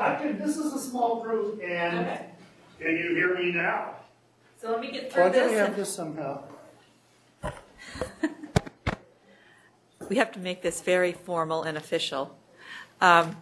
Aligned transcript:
I 0.00 0.14
can, 0.14 0.38
this 0.38 0.56
is 0.56 0.72
a 0.72 0.78
small 0.78 1.22
group 1.22 1.60
and 1.62 1.98
Okay, 1.98 2.26
can 2.80 2.96
you 2.96 3.14
hear 3.14 3.36
me 3.38 3.52
now? 3.52 3.94
so 4.60 4.70
let 4.70 4.80
me 4.80 4.90
get 4.90 5.12
through 5.12 5.24
Why 5.24 5.28
don't 5.30 5.48
we 5.48 5.54
this. 5.54 5.66
have 5.66 5.76
this 5.76 5.94
somehow? 5.94 6.42
We 10.08 10.16
have 10.16 10.32
to 10.32 10.40
make 10.40 10.60
this 10.62 10.80
very 10.80 11.12
formal 11.12 11.62
and 11.62 11.78
official. 11.78 12.36
Um, 13.00 13.36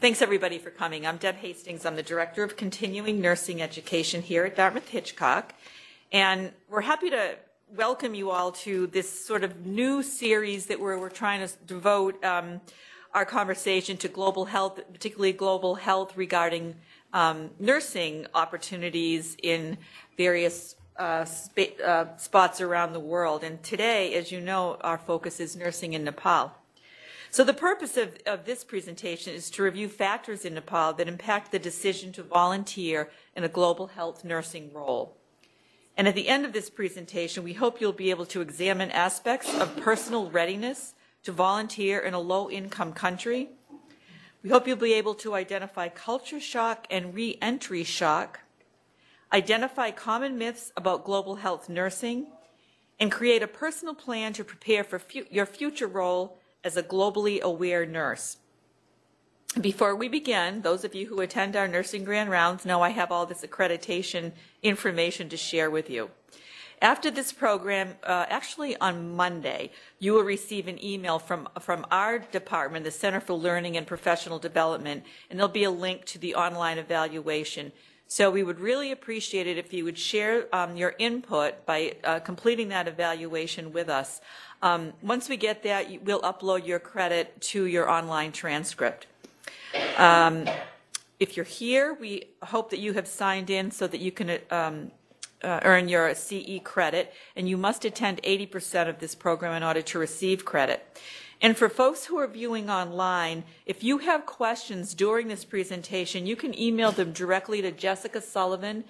Thanks, 0.00 0.20
everybody, 0.20 0.58
for 0.58 0.70
coming. 0.70 1.06
I'm 1.06 1.16
Deb 1.18 1.36
Hastings. 1.36 1.86
I'm 1.86 1.94
the 1.96 2.02
Director 2.02 2.42
of 2.42 2.56
Continuing 2.56 3.20
Nursing 3.22 3.62
Education 3.62 4.20
here 4.20 4.44
at 4.44 4.54
Dartmouth 4.56 4.88
Hitchcock. 4.88 5.54
And 6.12 6.52
we're 6.68 6.82
happy 6.82 7.10
to 7.10 7.36
welcome 7.74 8.14
you 8.14 8.30
all 8.30 8.52
to 8.52 8.88
this 8.88 9.24
sort 9.24 9.44
of 9.44 9.64
new 9.64 10.02
series 10.02 10.66
that 10.66 10.78
we're, 10.80 10.98
we're 10.98 11.08
trying 11.08 11.46
to 11.46 11.54
devote 11.64 12.22
um, 12.22 12.60
our 13.14 13.24
conversation 13.24 13.96
to 13.98 14.08
global 14.08 14.46
health, 14.46 14.80
particularly 14.92 15.32
global 15.32 15.76
health 15.76 16.16
regarding 16.16 16.74
um, 17.12 17.50
nursing 17.60 18.26
opportunities 18.34 19.36
in 19.40 19.78
various 20.18 20.74
uh, 20.96 21.24
spa- 21.24 21.82
uh, 21.84 22.16
spots 22.16 22.60
around 22.60 22.92
the 22.92 23.00
world. 23.00 23.44
And 23.44 23.62
today, 23.62 24.14
as 24.14 24.32
you 24.32 24.40
know, 24.40 24.76
our 24.80 24.98
focus 24.98 25.38
is 25.38 25.54
nursing 25.54 25.92
in 25.92 26.02
Nepal. 26.02 26.52
So 27.30 27.42
the 27.44 27.54
purpose 27.54 27.96
of, 27.96 28.16
of 28.26 28.44
this 28.44 28.62
presentation 28.62 29.32
is 29.32 29.50
to 29.50 29.62
review 29.62 29.88
factors 29.88 30.44
in 30.44 30.54
Nepal 30.54 30.92
that 30.94 31.08
impact 31.08 31.52
the 31.52 31.58
decision 31.58 32.12
to 32.12 32.22
volunteer 32.22 33.10
in 33.36 33.44
a 33.44 33.48
global 33.48 33.88
health 33.88 34.24
nursing 34.24 34.72
role. 34.72 35.16
And 35.96 36.08
at 36.08 36.14
the 36.14 36.28
end 36.28 36.44
of 36.44 36.52
this 36.52 36.70
presentation, 36.70 37.44
we 37.44 37.52
hope 37.52 37.80
you'll 37.80 37.92
be 37.92 38.10
able 38.10 38.26
to 38.26 38.40
examine 38.40 38.90
aspects 38.90 39.52
of 39.60 39.76
personal 39.76 40.30
readiness 40.30 40.94
to 41.24 41.32
volunteer 41.32 41.98
in 41.98 42.14
a 42.14 42.20
low-income 42.20 42.92
country. 42.92 43.50
We 44.42 44.50
hope 44.50 44.68
you'll 44.68 44.76
be 44.76 44.94
able 44.94 45.14
to 45.16 45.34
identify 45.34 45.88
culture 45.88 46.40
shock 46.40 46.86
and 46.90 47.14
re-entry 47.14 47.82
shock, 47.82 48.40
identify 49.32 49.90
common 49.90 50.38
myths 50.38 50.70
about 50.76 51.04
global 51.04 51.36
health 51.36 51.68
nursing, 51.68 52.26
and 53.00 53.10
create 53.10 53.42
a 53.42 53.48
personal 53.48 53.94
plan 53.94 54.32
to 54.34 54.44
prepare 54.44 54.84
for 54.84 54.98
fu- 54.98 55.24
your 55.30 55.46
future 55.46 55.86
role 55.86 56.38
as 56.62 56.76
a 56.76 56.82
globally 56.82 57.40
aware 57.40 57.84
nurse. 57.84 58.36
Before 59.60 59.94
we 59.94 60.08
begin, 60.08 60.62
those 60.62 60.84
of 60.84 60.94
you 60.94 61.06
who 61.06 61.20
attend 61.20 61.54
our 61.54 61.68
nursing 61.68 62.04
grand 62.04 62.28
rounds 62.28 62.64
know 62.64 62.82
I 62.82 62.90
have 62.90 63.12
all 63.12 63.24
this 63.24 63.42
accreditation 63.42 64.32
information 64.62 65.28
to 65.28 65.36
share 65.36 65.70
with 65.70 65.88
you. 65.88 66.10
After 66.84 67.10
this 67.10 67.32
program, 67.32 67.94
uh, 68.02 68.26
actually 68.28 68.76
on 68.76 69.16
Monday, 69.16 69.70
you 70.00 70.12
will 70.12 70.22
receive 70.22 70.68
an 70.68 70.84
email 70.84 71.18
from, 71.18 71.48
from 71.58 71.86
our 71.90 72.18
department, 72.18 72.84
the 72.84 72.90
Center 72.90 73.20
for 73.20 73.32
Learning 73.32 73.78
and 73.78 73.86
Professional 73.86 74.38
Development, 74.38 75.02
and 75.30 75.38
there'll 75.38 75.48
be 75.48 75.64
a 75.64 75.70
link 75.70 76.04
to 76.04 76.18
the 76.18 76.34
online 76.34 76.76
evaluation. 76.76 77.72
So 78.06 78.30
we 78.30 78.42
would 78.42 78.60
really 78.60 78.92
appreciate 78.92 79.46
it 79.46 79.56
if 79.56 79.72
you 79.72 79.82
would 79.84 79.96
share 79.96 80.54
um, 80.54 80.76
your 80.76 80.94
input 80.98 81.64
by 81.64 81.94
uh, 82.04 82.18
completing 82.18 82.68
that 82.68 82.86
evaluation 82.86 83.72
with 83.72 83.88
us. 83.88 84.20
Um, 84.60 84.92
once 85.00 85.30
we 85.30 85.38
get 85.38 85.62
that, 85.62 86.04
we'll 86.04 86.20
upload 86.20 86.66
your 86.66 86.80
credit 86.80 87.40
to 87.52 87.64
your 87.64 87.88
online 87.88 88.30
transcript. 88.30 89.06
Um, 89.96 90.46
if 91.18 91.34
you're 91.34 91.46
here, 91.46 91.94
we 91.94 92.26
hope 92.42 92.68
that 92.68 92.78
you 92.78 92.92
have 92.92 93.08
signed 93.08 93.48
in 93.48 93.70
so 93.70 93.86
that 93.86 94.00
you 94.00 94.12
can 94.12 94.38
um, 94.50 94.90
uh, 95.44 95.60
earn 95.62 95.88
your 95.88 96.14
CE 96.14 96.60
credit, 96.64 97.12
and 97.36 97.48
you 97.48 97.56
must 97.56 97.84
attend 97.84 98.22
80% 98.22 98.88
of 98.88 98.98
this 98.98 99.14
program 99.14 99.52
in 99.54 99.62
order 99.62 99.82
to 99.82 99.98
receive 99.98 100.44
credit. 100.44 100.84
And 101.40 101.56
for 101.56 101.68
folks 101.68 102.06
who 102.06 102.18
are 102.18 102.26
viewing 102.26 102.70
online, 102.70 103.44
if 103.66 103.84
you 103.84 103.98
have 103.98 104.24
questions 104.24 104.94
during 104.94 105.28
this 105.28 105.44
presentation, 105.44 106.26
you 106.26 106.36
can 106.36 106.58
email 106.58 106.90
them 106.90 107.12
directly 107.12 107.60
to 107.62 107.70
Jessica 107.70 108.20
Sullivan, 108.20 108.84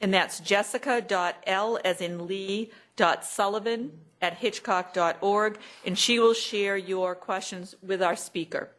and 0.00 0.14
that's 0.14 0.40
jessica.l 0.40 1.78
as 1.84 2.00
in 2.00 2.26
Lee, 2.26 2.70
dot 2.96 3.24
Sullivan 3.24 3.92
at 4.20 4.34
hitchcock.org, 4.34 5.58
and 5.84 5.98
she 5.98 6.18
will 6.18 6.34
share 6.34 6.76
your 6.76 7.14
questions 7.14 7.74
with 7.82 8.02
our 8.02 8.16
speaker. 8.16 8.70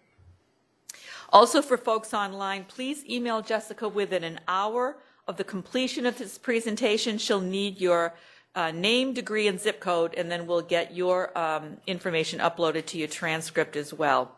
Also, 1.31 1.61
for 1.61 1.77
folks 1.77 2.13
online, 2.13 2.65
please 2.65 3.05
email 3.05 3.41
Jessica 3.41 3.87
within 3.87 4.23
an 4.23 4.39
hour 4.47 4.97
of 5.29 5.37
the 5.37 5.43
completion 5.43 6.07
of 6.07 6.17
this 6.17 6.39
presentation. 6.39 7.19
She'll 7.19 7.39
need 7.39 7.79
your 7.79 8.15
uh, 8.55 8.71
name, 8.71 9.13
degree, 9.13 9.47
and 9.47 9.59
zip 9.59 9.79
code, 9.79 10.15
and 10.15 10.29
then 10.31 10.47
we'll 10.47 10.63
get 10.63 10.95
your 10.95 11.37
um, 11.37 11.77
information 11.85 12.39
uploaded 12.39 12.87
to 12.87 12.97
your 12.97 13.07
transcript 13.07 13.75
as 13.75 13.93
well. 13.93 14.35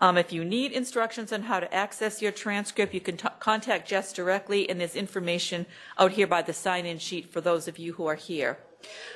Um, 0.00 0.16
if 0.16 0.32
you 0.32 0.44
need 0.44 0.70
instructions 0.70 1.32
on 1.32 1.42
how 1.42 1.58
to 1.58 1.74
access 1.74 2.22
your 2.22 2.30
transcript, 2.30 2.94
you 2.94 3.00
can 3.00 3.18
contact 3.40 3.88
Jess 3.88 4.12
directly, 4.12 4.70
and 4.70 4.80
there's 4.80 4.94
information 4.94 5.66
out 5.98 6.12
here 6.12 6.28
by 6.28 6.42
the 6.42 6.52
sign-in 6.52 6.98
sheet 6.98 7.30
for 7.30 7.40
those 7.40 7.66
of 7.66 7.76
you 7.76 7.94
who 7.94 8.06
are 8.06 8.14
here. 8.14 8.56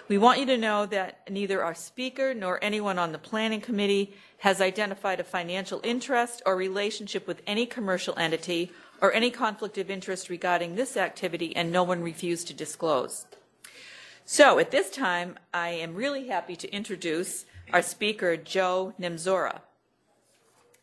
We 0.09 0.19
want 0.19 0.41
you 0.41 0.47
to 0.47 0.59
know 0.59 0.85
that 0.87 1.31
neither 1.31 1.63
our 1.63 1.75
speaker 1.75 2.35
nor 2.35 2.63
anyone 2.63 2.99
on 2.99 3.13
the 3.13 3.19
planning 3.19 3.63
committee 3.63 4.15
has 4.39 4.61
identified 4.61 5.21
a 5.21 5.25
financial 5.25 5.81
interest 5.85 6.43
or 6.45 6.55
relationship 6.57 7.27
with 7.27 7.41
any 7.47 7.65
commercial 7.65 8.19
entity 8.19 8.73
or 9.05 9.13
any 9.13 9.31
conflict 9.31 9.77
of 9.77 9.91
interest 9.91 10.31
regarding 10.31 10.77
this 10.77 10.97
activity, 10.97 11.55
and 11.55 11.71
no 11.71 11.83
one 11.83 12.03
refused 12.03 12.47
to 12.47 12.55
disclose. 12.55 13.27
So 14.25 14.59
at 14.59 14.71
this 14.71 14.89
time, 14.89 15.37
I 15.53 15.69
am 15.69 15.95
really 15.95 16.29
happy 16.29 16.57
to 16.57 16.73
introduce 16.73 17.45
our 17.75 17.83
speaker, 17.83 18.39
Joe 18.39 18.95
Niemczura. 18.99 19.61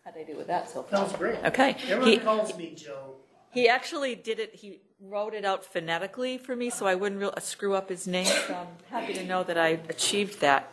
How'd 0.05 0.13
I 0.19 0.23
do 0.23 0.37
with 0.37 0.45
that 0.45 0.69
so 0.69 0.83
far? 0.83 0.99
That 0.99 1.07
was 1.07 1.13
great. 1.17 1.39
Okay. 1.45 1.75
Everyone 1.87 2.07
He- 2.07 2.17
calls 2.19 2.55
me 2.55 2.75
Joe. 2.75 3.15
he 3.49 3.67
actually 3.67 4.13
did 4.13 4.37
it, 4.39 4.53
he 4.53 4.81
wrote 4.99 5.33
it 5.33 5.43
out 5.43 5.65
phonetically 5.65 6.37
for 6.37 6.55
me, 6.55 6.69
so 6.69 6.85
I 6.85 6.93
wouldn't 6.93 7.19
real, 7.19 7.33
uh, 7.35 7.39
screw 7.39 7.73
up 7.73 7.89
his 7.89 8.05
name, 8.05 8.27
so 8.27 8.53
I'm 8.53 8.67
happy 8.91 9.15
to 9.15 9.23
know 9.25 9.41
that 9.45 9.57
I 9.57 9.79
achieved 9.89 10.41
that. 10.41 10.71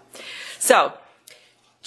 So, 0.59 0.93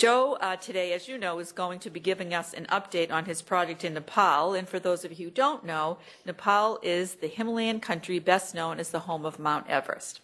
Joe, 0.01 0.35
uh, 0.41 0.55
today, 0.55 0.93
as 0.93 1.07
you 1.07 1.19
know, 1.19 1.37
is 1.37 1.51
going 1.51 1.77
to 1.77 1.91
be 1.91 1.99
giving 1.99 2.33
us 2.33 2.55
an 2.55 2.65
update 2.71 3.11
on 3.11 3.25
his 3.25 3.43
project 3.43 3.83
in 3.83 3.93
Nepal. 3.93 4.55
And 4.55 4.67
for 4.67 4.79
those 4.79 5.05
of 5.05 5.11
you 5.19 5.25
who 5.25 5.31
don't 5.31 5.63
know, 5.63 5.99
Nepal 6.25 6.79
is 6.81 7.13
the 7.13 7.27
Himalayan 7.27 7.79
country 7.79 8.17
best 8.17 8.55
known 8.55 8.79
as 8.79 8.89
the 8.89 9.01
home 9.01 9.27
of 9.27 9.37
Mount 9.37 9.69
Everest. 9.69 10.21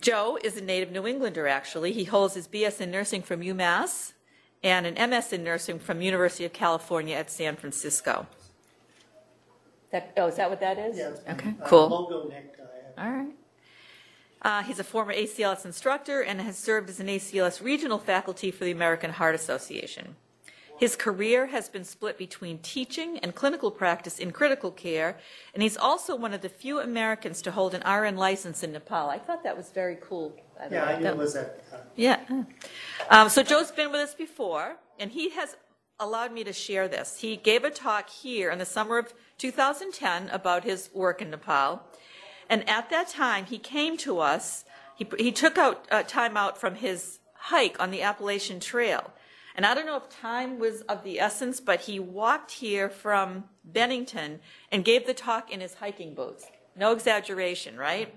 Joe 0.00 0.38
is 0.42 0.56
a 0.56 0.62
native 0.62 0.90
New 0.90 1.06
Englander, 1.06 1.46
actually. 1.46 1.92
He 1.92 2.04
holds 2.04 2.32
his 2.32 2.48
BS 2.48 2.80
in 2.80 2.90
nursing 2.90 3.20
from 3.20 3.42
UMass 3.42 4.14
and 4.62 4.86
an 4.86 5.10
MS 5.10 5.34
in 5.34 5.44
nursing 5.44 5.78
from 5.78 6.00
University 6.00 6.46
of 6.46 6.54
California 6.54 7.16
at 7.16 7.30
San 7.30 7.54
Francisco. 7.54 8.26
That, 9.92 10.14
oh, 10.16 10.28
is 10.28 10.36
that 10.36 10.48
what 10.48 10.60
that 10.60 10.78
is? 10.78 10.96
Yes. 10.96 11.20
Okay, 11.28 11.54
Uh, 11.62 11.66
cool. 11.68 12.32
All 12.96 13.10
right. 13.10 13.37
Uh, 14.42 14.62
he's 14.62 14.78
a 14.78 14.84
former 14.84 15.12
ACLS 15.12 15.64
instructor 15.64 16.22
and 16.22 16.40
has 16.40 16.56
served 16.56 16.88
as 16.88 17.00
an 17.00 17.08
ACLS 17.08 17.62
regional 17.62 17.98
faculty 17.98 18.50
for 18.50 18.64
the 18.64 18.70
American 18.70 19.10
Heart 19.10 19.34
Association. 19.34 20.16
His 20.78 20.94
career 20.94 21.46
has 21.46 21.68
been 21.68 21.82
split 21.82 22.16
between 22.16 22.58
teaching 22.58 23.18
and 23.18 23.34
clinical 23.34 23.72
practice 23.72 24.20
in 24.20 24.30
critical 24.30 24.70
care, 24.70 25.18
and 25.52 25.60
he's 25.60 25.76
also 25.76 26.14
one 26.14 26.32
of 26.32 26.40
the 26.40 26.48
few 26.48 26.78
Americans 26.78 27.42
to 27.42 27.50
hold 27.50 27.74
an 27.74 27.82
RN 27.82 28.16
license 28.16 28.62
in 28.62 28.70
Nepal. 28.72 29.10
I 29.10 29.18
thought 29.18 29.42
that 29.42 29.56
was 29.56 29.70
very 29.70 29.98
cool. 30.00 30.36
Yeah. 30.70 30.84
I 30.84 30.96
knew 30.96 31.02
That- 31.02 31.14
it 31.14 31.18
was 31.18 31.34
at 31.34 31.68
the 31.70 31.78
yeah. 31.96 32.20
Um, 33.10 33.28
so 33.28 33.42
Joe's 33.42 33.72
been 33.72 33.90
with 33.90 34.00
us 34.00 34.14
before, 34.14 34.76
and 35.00 35.10
he 35.10 35.30
has 35.30 35.56
allowed 35.98 36.32
me 36.32 36.44
to 36.44 36.52
share 36.52 36.86
this. 36.86 37.18
He 37.20 37.36
gave 37.36 37.64
a 37.64 37.70
talk 37.70 38.08
here 38.08 38.50
in 38.50 38.60
the 38.60 38.64
summer 38.64 38.98
of 38.98 39.12
2010 39.38 40.28
about 40.28 40.62
his 40.62 40.90
work 40.94 41.20
in 41.20 41.30
Nepal. 41.30 41.82
And 42.48 42.68
at 42.68 42.90
that 42.90 43.08
time, 43.08 43.46
he 43.46 43.58
came 43.58 43.96
to 43.98 44.20
us, 44.20 44.64
he, 44.94 45.06
he 45.18 45.32
took 45.32 45.58
out 45.58 45.86
uh, 45.90 46.02
time 46.02 46.36
out 46.36 46.58
from 46.58 46.76
his 46.76 47.18
hike 47.34 47.80
on 47.80 47.90
the 47.90 48.02
Appalachian 48.02 48.60
Trail. 48.60 49.12
And 49.54 49.66
I 49.66 49.74
don't 49.74 49.86
know 49.86 49.96
if 49.96 50.08
time 50.08 50.58
was 50.58 50.82
of 50.82 51.02
the 51.02 51.18
essence, 51.18 51.60
but 51.60 51.82
he 51.82 51.98
walked 51.98 52.52
here 52.52 52.88
from 52.88 53.44
Bennington 53.64 54.40
and 54.70 54.84
gave 54.84 55.06
the 55.06 55.14
talk 55.14 55.50
in 55.52 55.60
his 55.60 55.74
hiking 55.74 56.14
boots. 56.14 56.46
No 56.76 56.92
exaggeration, 56.92 57.76
right? 57.76 58.14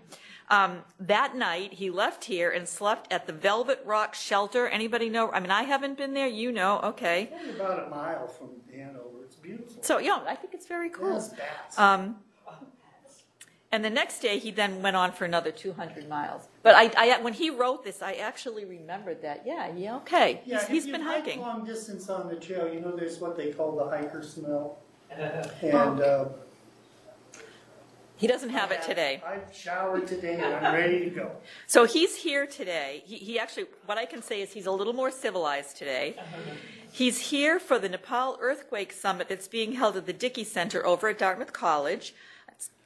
Um, 0.52 0.82
that 1.00 1.36
night, 1.36 1.74
he 1.74 1.90
left 1.90 2.26
here 2.26 2.52
and 2.52 2.68
slept 2.68 3.12
at 3.12 3.26
the 3.26 3.34
Velvet 3.34 3.82
Rock 3.86 4.14
Shelter. 4.14 4.68
Anybody 4.68 5.10
know? 5.10 5.32
I 5.32 5.40
mean, 5.40 5.50
I 5.50 5.64
haven't 5.64 5.98
been 5.98 6.14
there. 6.14 6.28
You 6.28 6.52
know, 6.52 6.80
okay. 6.84 7.32
Only 7.34 7.56
about 7.56 7.88
a 7.88 7.90
mile 7.90 8.28
from 8.28 8.50
Hanover. 8.72 9.24
It's 9.24 9.36
beautiful. 9.36 9.82
So, 9.82 9.98
yeah, 9.98 10.20
I 10.28 10.36
think 10.36 10.54
it's 10.54 10.68
very 10.68 10.90
cool. 10.90 11.14
Bats. 11.14 11.80
Um, 11.80 12.18
and 13.72 13.86
the 13.86 13.90
next 13.90 14.20
day, 14.20 14.38
he 14.38 14.52
then 14.52 14.82
went 14.82 14.96
on 14.98 15.12
for 15.14 15.24
another 15.26 15.52
200 15.52 16.10
miles. 16.10 16.48
But 16.62 16.76
I, 16.76 16.92
I, 16.98 17.22
when 17.22 17.34
he 17.34 17.50
wrote 17.50 17.84
this, 17.86 18.02
I 18.02 18.14
actually 18.14 18.66
remembered 18.66 19.22
that. 19.22 19.44
Yeah, 19.46 19.72
yeah, 19.76 19.96
okay. 19.98 20.42
yeah, 20.46 20.56
he's, 20.56 20.64
if 20.64 20.70
he's 20.70 20.86
you 20.88 20.92
been 20.92 21.02
hike 21.02 21.24
hiking. 21.24 21.40
long 21.42 21.64
distance 21.66 22.10
on 22.10 22.28
the 22.28 22.36
trail, 22.36 22.72
you 22.72 22.82
know 22.82 22.96
there's 22.96 23.20
what 23.20 23.38
they 23.38 23.52
call 23.54 23.76
the 23.78 23.86
hiker 23.86 24.24
smell. 24.24 24.78
And 25.62 26.02
uh, 26.02 26.26
He 28.18 28.28
doesn't 28.28 28.50
have 28.52 28.72
it 28.72 28.82
today. 28.84 29.22
I've 29.26 29.54
showered 29.54 30.06
today 30.08 30.36
and 30.36 30.54
I'm 30.54 30.74
ready 30.74 31.00
to 31.06 31.10
go. 31.10 31.32
So 31.66 31.86
he's 31.86 32.16
here 32.16 32.46
today. 32.46 33.04
He, 33.06 33.16
he 33.18 33.40
actually, 33.40 33.66
what 33.88 33.98
I 33.98 34.06
can 34.06 34.22
say 34.22 34.42
is 34.42 34.54
he's 34.54 34.68
a 34.68 34.72
little 34.72 34.94
more 34.94 35.12
civilized 35.12 35.76
today. 35.78 36.16
He's 36.92 37.18
here 37.32 37.60
for 37.60 37.80
the 37.80 37.90
Nepal 37.90 38.38
Earthquake 38.40 38.92
Summit 38.94 39.28
that's 39.28 39.48
being 39.48 39.72
held 39.74 39.98
at 39.98 40.06
the 40.06 40.14
Dickey 40.14 40.44
Center 40.44 40.86
over 40.86 41.08
at 41.08 41.18
Dartmouth 41.18 41.52
College. 41.54 42.14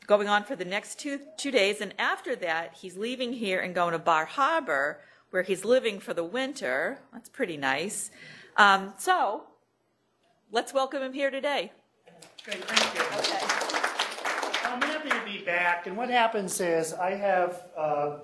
Going 0.08 0.30
on 0.30 0.44
for 0.44 0.56
the 0.56 0.66
next 0.66 1.00
two, 1.00 1.20
two 1.36 1.50
days, 1.50 1.82
and 1.82 1.92
after 1.98 2.36
that, 2.36 2.76
he's 2.76 2.96
leaving 2.96 3.34
here 3.34 3.60
and 3.60 3.74
going 3.74 3.94
to 3.94 4.00
Bar 4.00 4.26
Harbor, 4.26 5.00
where 5.32 5.42
he's 5.42 5.66
living 5.66 6.00
for 6.00 6.14
the 6.14 6.24
winter. 6.24 7.00
That's 7.12 7.28
pretty 7.28 7.58
nice. 7.58 8.12
Um, 8.56 8.94
so, 9.00 9.46
let's 10.52 10.76
welcome 10.76 11.02
him 11.02 11.14
here 11.14 11.32
today. 11.32 11.72
Great, 12.44 12.64
thank 12.66 12.94
you. 12.94 13.02
Okay. 13.18 13.46
I'm 14.66 14.82
happy 14.82 15.10
to 15.10 15.22
be 15.26 15.44
back, 15.44 15.88
and 15.88 15.98
what 15.98 16.12
happens 16.12 16.62
is 16.62 16.94
I 16.94 17.12
have, 17.12 17.64
uh, 17.76 18.18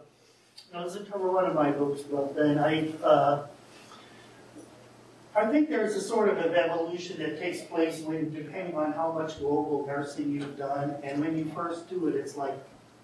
I 0.76 0.84
was 0.84 0.96
cover 1.12 1.32
one 1.32 1.46
of 1.46 1.56
my 1.56 1.72
books, 1.72 2.02
but 2.02 2.36
then 2.36 2.60
I, 2.60 2.94
uh, 3.04 3.48
I 5.34 5.46
think 5.50 5.70
there's 5.70 5.96
a 5.96 6.02
sort 6.02 6.28
of 6.28 6.38
an 6.40 6.54
evolution 6.56 7.18
that 7.20 7.40
takes 7.40 7.62
place 7.62 8.02
when, 8.02 8.34
depending 8.34 8.76
on 8.76 8.92
how 8.92 9.14
much 9.14 9.40
global 9.40 9.86
nursing 9.88 10.30
you've 10.30 10.58
done, 10.58 10.96
and 11.04 11.22
when 11.22 11.38
you 11.38 11.46
first 11.56 11.90
do 11.90 12.10
it, 12.10 12.16
it's 12.16 12.36
like, 12.36 12.54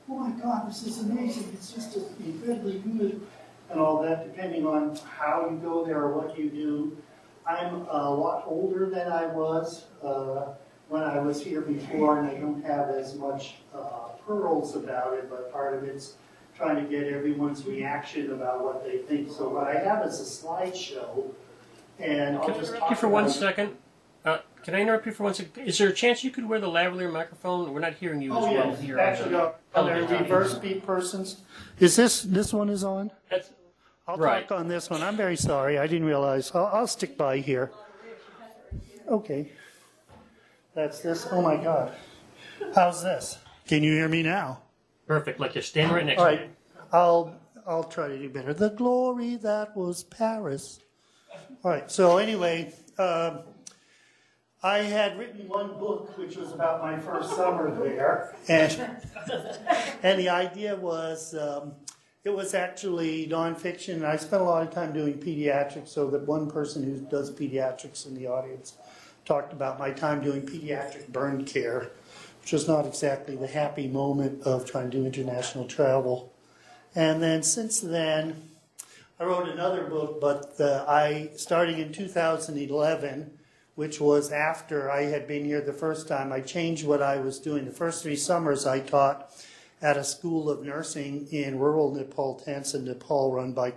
oh 0.09 0.19
my 0.19 0.31
God, 0.41 0.69
this 0.69 0.85
is 0.85 0.99
amazing, 1.03 1.49
it's 1.53 1.71
just 1.71 1.97
incredibly 2.19 2.79
good, 2.79 3.21
and 3.69 3.79
all 3.79 4.01
that, 4.01 4.25
depending 4.25 4.67
on 4.67 4.97
how 5.17 5.49
you 5.49 5.57
go 5.57 5.85
there 5.85 6.01
or 6.01 6.17
what 6.17 6.37
you 6.37 6.49
do. 6.49 6.97
I'm 7.45 7.87
a 7.89 8.09
lot 8.13 8.43
older 8.45 8.89
than 8.89 9.09
I 9.09 9.27
was, 9.27 9.85
uh, 10.03 10.53
when 10.89 11.03
I 11.03 11.19
was 11.19 11.41
here 11.41 11.61
before, 11.61 12.19
and 12.19 12.29
I 12.29 12.33
don't 12.35 12.61
have 12.65 12.89
as 12.89 13.15
much 13.15 13.55
uh, 13.73 14.09
pearls 14.25 14.75
about 14.75 15.13
it, 15.13 15.29
but 15.29 15.51
part 15.51 15.75
of 15.75 15.85
it's 15.85 16.15
trying 16.57 16.75
to 16.83 16.89
get 16.89 17.07
everyone's 17.07 17.65
reaction 17.65 18.31
about 18.31 18.63
what 18.63 18.83
they 18.83 18.97
think. 18.97 19.29
So 19.31 19.47
what 19.47 19.67
I 19.67 19.79
have 19.79 20.05
is 20.05 20.19
a 20.19 20.45
slideshow, 20.45 21.31
and 21.99 22.37
I'll 22.37 22.45
Can 22.45 22.53
just 22.55 22.59
interrupt 22.69 22.79
talk 22.81 22.89
you 22.91 22.95
for 22.95 23.07
one 23.07 23.29
second. 23.29 23.75
Uh, 24.25 24.39
can 24.63 24.75
I 24.75 24.81
interrupt 24.81 25.05
you 25.05 25.11
for 25.13 25.23
one 25.23 25.33
second? 25.33 25.65
Is 25.65 25.77
there 25.77 25.87
a 25.89 25.93
chance 25.93 26.23
you 26.23 26.31
could 26.31 26.47
wear 26.47 26.59
the 26.59 26.67
lavalier 26.67 27.11
microphone? 27.11 27.73
We're 27.73 27.79
not 27.79 27.93
hearing 27.93 28.21
you 28.21 28.31
as 28.37 28.43
Oh, 28.43 28.51
well 28.51 28.75
here. 28.75 28.99
on 28.99 29.05
actually, 29.05 29.29
the 29.31 29.43
on 29.45 29.51
the 29.85 29.91
television. 29.91 30.23
reverse 30.23 30.53
beat 30.55 30.85
persons. 30.85 31.41
Is 31.79 31.95
this, 31.95 32.21
this 32.23 32.53
one 32.53 32.69
is 32.69 32.83
on? 32.83 33.11
That's- 33.29 33.51
I'll 34.09 34.15
Right. 34.17 34.47
talk 34.47 34.57
on 34.59 34.67
this 34.69 34.89
one. 34.89 35.01
I'm 35.03 35.17
very 35.17 35.35
sorry. 35.35 35.77
I 35.77 35.85
didn't 35.87 36.07
realize. 36.07 36.51
I'll, 36.55 36.67
I'll 36.67 36.87
stick 36.87 37.17
by 37.17 37.39
here. 37.39 37.71
Okay. 39.09 39.51
That's 40.73 40.99
this. 41.01 41.27
Oh 41.31 41.41
my 41.41 41.57
God. 41.57 41.91
How's 42.75 43.03
this? 43.03 43.37
Can 43.67 43.83
you 43.83 43.91
hear 43.93 44.07
me 44.07 44.23
now? 44.23 44.61
perfect. 45.07 45.39
Like 45.39 45.55
you're 45.55 45.61
standing 45.61 45.95
right 45.95 46.05
next 46.05 46.19
All 46.21 46.29
to 46.29 46.35
right. 46.37 46.49
I'll 46.91 47.35
I'll 47.65 47.83
try 47.83 48.07
to 48.09 48.17
do 48.17 48.29
better. 48.29 48.53
The 48.53 48.69
glory 48.69 49.35
that 49.37 49.75
was 49.75 50.03
Paris. 50.03 50.79
All 51.63 51.71
right. 51.71 51.89
So 51.91 52.17
anyway, 52.17 52.73
um, 52.97 53.39
I 54.63 54.79
had 54.79 55.17
written 55.17 55.47
one 55.47 55.77
book 55.77 56.17
which 56.17 56.35
was 56.35 56.51
about 56.51 56.81
my 56.81 56.99
first 56.99 57.35
summer 57.35 57.73
there, 57.73 58.35
and 58.47 58.71
and 60.03 60.19
the 60.19 60.29
idea 60.29 60.75
was 60.75 61.35
um, 61.35 61.73
it 62.23 62.31
was 62.31 62.53
actually 62.53 63.27
nonfiction. 63.27 63.95
and 63.95 64.05
I 64.05 64.17
spent 64.17 64.41
a 64.41 64.45
lot 64.45 64.63
of 64.63 64.71
time 64.71 64.93
doing 64.93 65.15
pediatrics, 65.15 65.89
so 65.89 66.09
that 66.09 66.23
one 66.23 66.49
person 66.49 66.83
who 66.83 66.99
does 67.09 67.31
pediatrics 67.31 68.05
in 68.07 68.15
the 68.15 68.27
audience 68.27 68.73
talked 69.25 69.53
about 69.53 69.77
my 69.77 69.91
time 69.91 70.21
doing 70.21 70.41
pediatric 70.41 71.07
burn 71.09 71.45
care, 71.45 71.91
which 72.41 72.53
was 72.53 72.67
not 72.67 72.85
exactly 72.85 73.35
the 73.35 73.47
happy 73.47 73.87
moment 73.87 74.41
of 74.43 74.65
trying 74.65 74.89
to 74.89 74.97
do 74.97 75.05
international 75.05 75.65
travel. 75.65 76.33
And 76.95 77.21
then 77.21 77.43
since 77.43 77.79
then, 77.79 78.46
I 79.19 79.25
wrote 79.25 79.49
another 79.49 79.83
book, 79.85 80.21
but 80.21 80.53
uh, 80.59 80.85
I, 80.87 81.31
starting 81.35 81.79
in 81.79 81.91
2011, 81.91 83.31
which 83.73 83.99
was 83.99 84.31
after 84.31 84.91
I 84.91 85.05
had 85.05 85.27
been 85.27 85.43
here 85.43 85.59
the 85.59 85.73
first 85.73 86.07
time, 86.07 86.31
I 86.31 86.41
changed 86.41 86.85
what 86.85 87.01
I 87.01 87.17
was 87.17 87.39
doing. 87.39 87.65
The 87.65 87.71
first 87.71 88.03
three 88.03 88.15
summers 88.15 88.67
I 88.67 88.79
taught 88.79 89.31
at 89.81 89.97
a 89.97 90.03
school 90.03 90.51
of 90.51 90.63
nursing 90.63 91.27
in 91.31 91.57
rural 91.57 91.91
Nepal, 91.95 92.39
Tansen, 92.45 92.85
Nepal, 92.85 93.33
run 93.33 93.53
by 93.53 93.73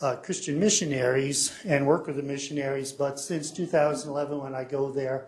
uh, 0.00 0.16
Christian 0.16 0.58
missionaries 0.58 1.56
and 1.64 1.86
work 1.86 2.08
with 2.08 2.16
the 2.16 2.22
missionaries. 2.24 2.90
But 2.90 3.20
since 3.20 3.52
2011, 3.52 4.40
when 4.42 4.56
I 4.56 4.64
go 4.64 4.90
there, 4.90 5.26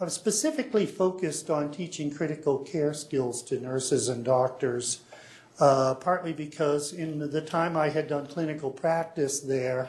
I'm 0.00 0.08
specifically 0.08 0.86
focused 0.86 1.50
on 1.50 1.70
teaching 1.70 2.12
critical 2.12 2.58
care 2.58 2.94
skills 2.94 3.44
to 3.44 3.60
nurses 3.60 4.08
and 4.08 4.24
doctors, 4.24 5.02
uh, 5.60 5.94
partly 5.94 6.32
because 6.32 6.92
in 6.92 7.18
the 7.30 7.40
time 7.40 7.76
I 7.76 7.88
had 7.88 8.08
done 8.08 8.26
clinical 8.26 8.70
practice 8.70 9.40
there, 9.40 9.88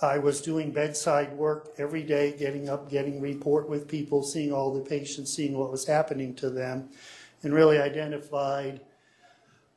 I 0.00 0.18
was 0.18 0.40
doing 0.40 0.70
bedside 0.70 1.32
work 1.32 1.72
every 1.76 2.02
day, 2.02 2.34
getting 2.38 2.68
up, 2.68 2.88
getting 2.88 3.20
report 3.20 3.68
with 3.68 3.88
people, 3.88 4.22
seeing 4.22 4.52
all 4.52 4.72
the 4.72 4.88
patients, 4.88 5.32
seeing 5.32 5.58
what 5.58 5.72
was 5.72 5.86
happening 5.86 6.34
to 6.36 6.50
them, 6.50 6.88
and 7.42 7.52
really 7.52 7.78
identified 7.78 8.80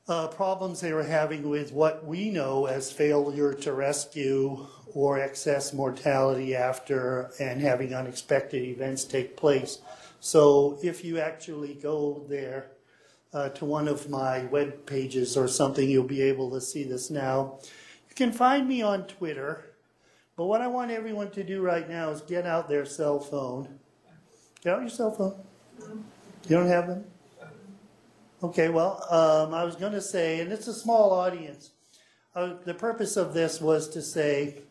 uh, 0.08 0.28
problems 0.28 0.82
they 0.82 0.94
were 0.94 1.04
having 1.04 1.50
with 1.50 1.72
what 1.72 2.06
we 2.06 2.30
know 2.30 2.66
as 2.66 2.92
failure 2.92 3.54
to 3.54 3.74
rescue 3.74 4.68
or 4.94 5.20
excess 5.20 5.74
mortality 5.74 6.56
after 6.56 7.32
and 7.40 7.62
having 7.62 7.94
unexpected 7.94 8.64
events 8.64 9.06
take 9.06 9.38
place. 9.38 9.80
So 10.20 10.78
if 10.84 11.04
you 11.04 11.20
actually 11.20 11.76
go 11.76 12.26
there 12.28 12.68
uh, 13.34 13.50
to 13.50 13.66
one 13.66 13.88
of 13.88 14.10
my 14.10 14.46
web 14.46 14.86
pages 14.86 15.38
or 15.38 15.48
something, 15.48 15.90
you'll 15.90 16.04
be 16.04 16.22
able 16.22 16.52
to 16.52 16.62
see 16.62 16.84
this 16.84 17.10
now. 17.10 17.60
You 18.10 18.16
can 18.16 18.32
find 18.32 18.68
me 18.68 18.82
on 18.82 19.08
Twitter, 19.08 19.74
but 20.36 20.46
what 20.46 20.62
I 20.62 20.68
want 20.68 20.92
everyone 20.92 21.32
to 21.32 21.44
do 21.44 21.62
right 21.62 21.88
now 21.90 22.10
is 22.10 22.22
get 22.22 22.46
out 22.46 22.68
their 22.68 22.86
cell 22.86 23.20
phone. 23.20 23.80
Get 24.64 24.74
out 24.74 24.82
your 24.82 24.90
cell 24.90 25.12
phone. 25.12 25.36
You 25.80 26.58
don't 26.58 26.68
have 26.68 26.88
them? 26.88 27.06
Okay, 28.44 28.70
well, 28.70 29.06
um, 29.10 29.54
I 29.54 29.64
was 29.64 29.76
going 29.76 29.94
to 29.94 30.02
say, 30.02 30.40
and 30.40 30.52
it's 30.52 30.68
a 30.68 30.74
small 30.74 31.12
audience. 31.12 31.72
Uh, 32.36 32.54
the 32.66 32.74
purpose 32.74 33.16
of 33.16 33.34
this 33.34 33.62
was 33.62 33.88
to 33.90 34.02
say, 34.02 34.64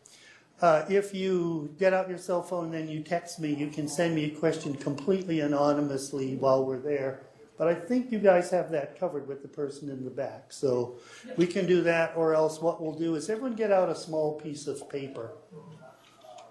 uh, 0.60 0.84
if 0.88 1.14
you 1.14 1.74
get 1.78 1.94
out 1.94 2.08
your 2.08 2.18
cell 2.18 2.42
phone 2.42 2.74
and 2.74 2.90
you 2.90 3.00
text 3.00 3.38
me, 3.38 3.54
you 3.54 3.68
can 3.68 3.88
send 3.88 4.14
me 4.14 4.24
a 4.24 4.30
question 4.30 4.74
completely 4.74 5.40
anonymously 5.40 6.34
while 6.36 6.64
we're 6.64 6.80
there. 6.80 7.22
But 7.60 7.68
I 7.68 7.74
think 7.74 8.10
you 8.10 8.18
guys 8.18 8.50
have 8.52 8.70
that 8.70 8.98
covered 8.98 9.28
with 9.28 9.42
the 9.42 9.48
person 9.48 9.90
in 9.90 10.02
the 10.02 10.10
back. 10.10 10.46
So 10.48 10.96
we 11.36 11.46
can 11.46 11.66
do 11.66 11.82
that, 11.82 12.14
or 12.16 12.34
else 12.34 12.58
what 12.58 12.80
we'll 12.80 12.98
do 12.98 13.16
is 13.16 13.28
everyone 13.28 13.54
get 13.54 13.70
out 13.70 13.90
a 13.90 13.94
small 13.94 14.40
piece 14.40 14.66
of 14.66 14.88
paper. 14.88 15.32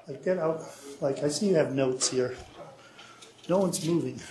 Like 0.07 0.23
get 0.23 0.37
out, 0.37 0.61
like 1.01 1.23
I 1.23 1.29
see 1.29 1.47
you 1.47 1.55
have 1.55 1.73
notes 1.73 2.11
here. 2.11 2.35
No 3.49 3.57
one's 3.57 3.83
moving. 3.83 4.21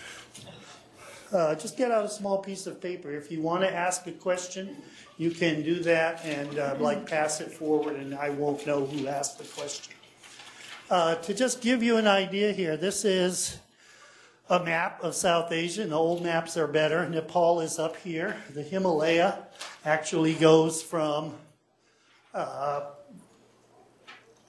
Uh, 1.32 1.56
just 1.56 1.76
get 1.76 1.90
out 1.90 2.04
a 2.04 2.08
small 2.08 2.38
piece 2.38 2.68
of 2.68 2.80
paper. 2.80 3.10
If 3.10 3.32
you 3.32 3.42
want 3.42 3.62
to 3.64 3.74
ask 3.74 4.06
a 4.06 4.12
question, 4.12 4.76
you 5.16 5.32
can 5.32 5.64
do 5.64 5.80
that 5.80 6.24
and 6.24 6.60
uh, 6.60 6.76
like 6.78 7.10
pass 7.10 7.40
it 7.40 7.50
forward, 7.50 7.96
and 7.96 8.14
I 8.14 8.30
won't 8.30 8.64
know 8.68 8.86
who 8.86 9.08
asked 9.08 9.38
the 9.38 9.60
question. 9.60 9.94
Uh, 10.88 11.16
to 11.16 11.34
just 11.34 11.60
give 11.60 11.82
you 11.82 11.96
an 11.96 12.06
idea 12.06 12.52
here, 12.52 12.76
this 12.76 13.04
is 13.04 13.58
a 14.50 14.64
map 14.64 15.02
of 15.02 15.14
South 15.14 15.52
Asia, 15.52 15.82
and 15.82 15.92
the 15.92 15.96
old 15.96 16.22
maps 16.22 16.56
are 16.56 16.66
better. 16.66 17.08
Nepal 17.08 17.60
is 17.60 17.78
up 17.78 17.96
here. 17.96 18.36
The 18.54 18.62
Himalaya 18.62 19.46
actually 19.84 20.34
goes 20.34 20.82
from 20.82 21.34
uh, 22.32 22.86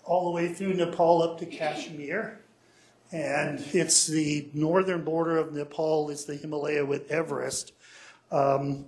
all 0.05 0.25
the 0.25 0.31
way 0.31 0.53
through 0.53 0.73
Nepal 0.73 1.21
up 1.21 1.39
to 1.39 1.45
Kashmir. 1.45 2.39
And 3.11 3.59
it's 3.73 4.07
the 4.07 4.49
northern 4.53 5.03
border 5.03 5.37
of 5.37 5.53
Nepal 5.53 6.09
is 6.09 6.25
the 6.25 6.35
Himalaya 6.35 6.85
with 6.85 7.11
Everest. 7.11 7.73
Um, 8.31 8.85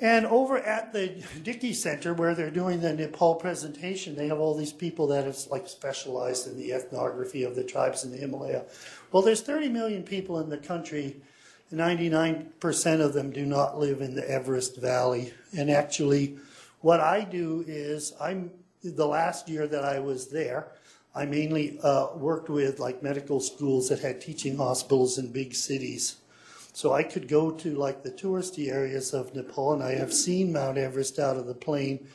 and 0.00 0.24
over 0.26 0.56
at 0.56 0.94
the 0.94 1.22
Dickey 1.42 1.74
Center, 1.74 2.14
where 2.14 2.34
they're 2.34 2.50
doing 2.50 2.80
the 2.80 2.94
Nepal 2.94 3.34
presentation, 3.34 4.16
they 4.16 4.28
have 4.28 4.38
all 4.38 4.56
these 4.56 4.72
people 4.72 5.08
that 5.08 5.26
have 5.26 5.36
like 5.50 5.68
specialized 5.68 6.46
in 6.46 6.56
the 6.56 6.72
ethnography 6.72 7.42
of 7.42 7.54
the 7.54 7.64
tribes 7.64 8.04
in 8.04 8.10
the 8.10 8.16
Himalaya. 8.16 8.64
Well, 9.12 9.22
there's 9.22 9.42
30 9.42 9.68
million 9.68 10.02
people 10.02 10.38
in 10.40 10.48
the 10.48 10.58
country. 10.58 11.16
99% 11.72 13.00
of 13.00 13.12
them 13.12 13.30
do 13.30 13.44
not 13.44 13.78
live 13.78 14.00
in 14.00 14.14
the 14.14 14.28
Everest 14.28 14.76
Valley. 14.76 15.32
And 15.56 15.70
actually, 15.70 16.38
what 16.80 17.00
I 17.00 17.24
do 17.24 17.64
is 17.66 18.12
I'm 18.20 18.50
the 18.82 19.06
last 19.06 19.48
year 19.48 19.66
that 19.66 19.84
I 19.84 19.98
was 19.98 20.28
there, 20.28 20.68
I 21.14 21.26
mainly 21.26 21.78
uh, 21.82 22.08
worked 22.14 22.48
with 22.48 22.78
like 22.78 23.02
medical 23.02 23.40
schools 23.40 23.88
that 23.88 24.00
had 24.00 24.20
teaching 24.20 24.56
hospitals 24.56 25.18
in 25.18 25.32
big 25.32 25.54
cities. 25.54 26.16
So 26.72 26.92
I 26.92 27.02
could 27.02 27.26
go 27.26 27.50
to 27.50 27.74
like 27.74 28.02
the 28.02 28.12
touristy 28.12 28.70
areas 28.70 29.12
of 29.12 29.34
Nepal, 29.34 29.72
and 29.72 29.82
I 29.82 29.94
have 29.96 30.14
seen 30.14 30.52
Mount 30.52 30.78
Everest 30.78 31.18
out 31.18 31.36
of 31.36 31.46
the 31.46 31.54
plane 31.54 32.06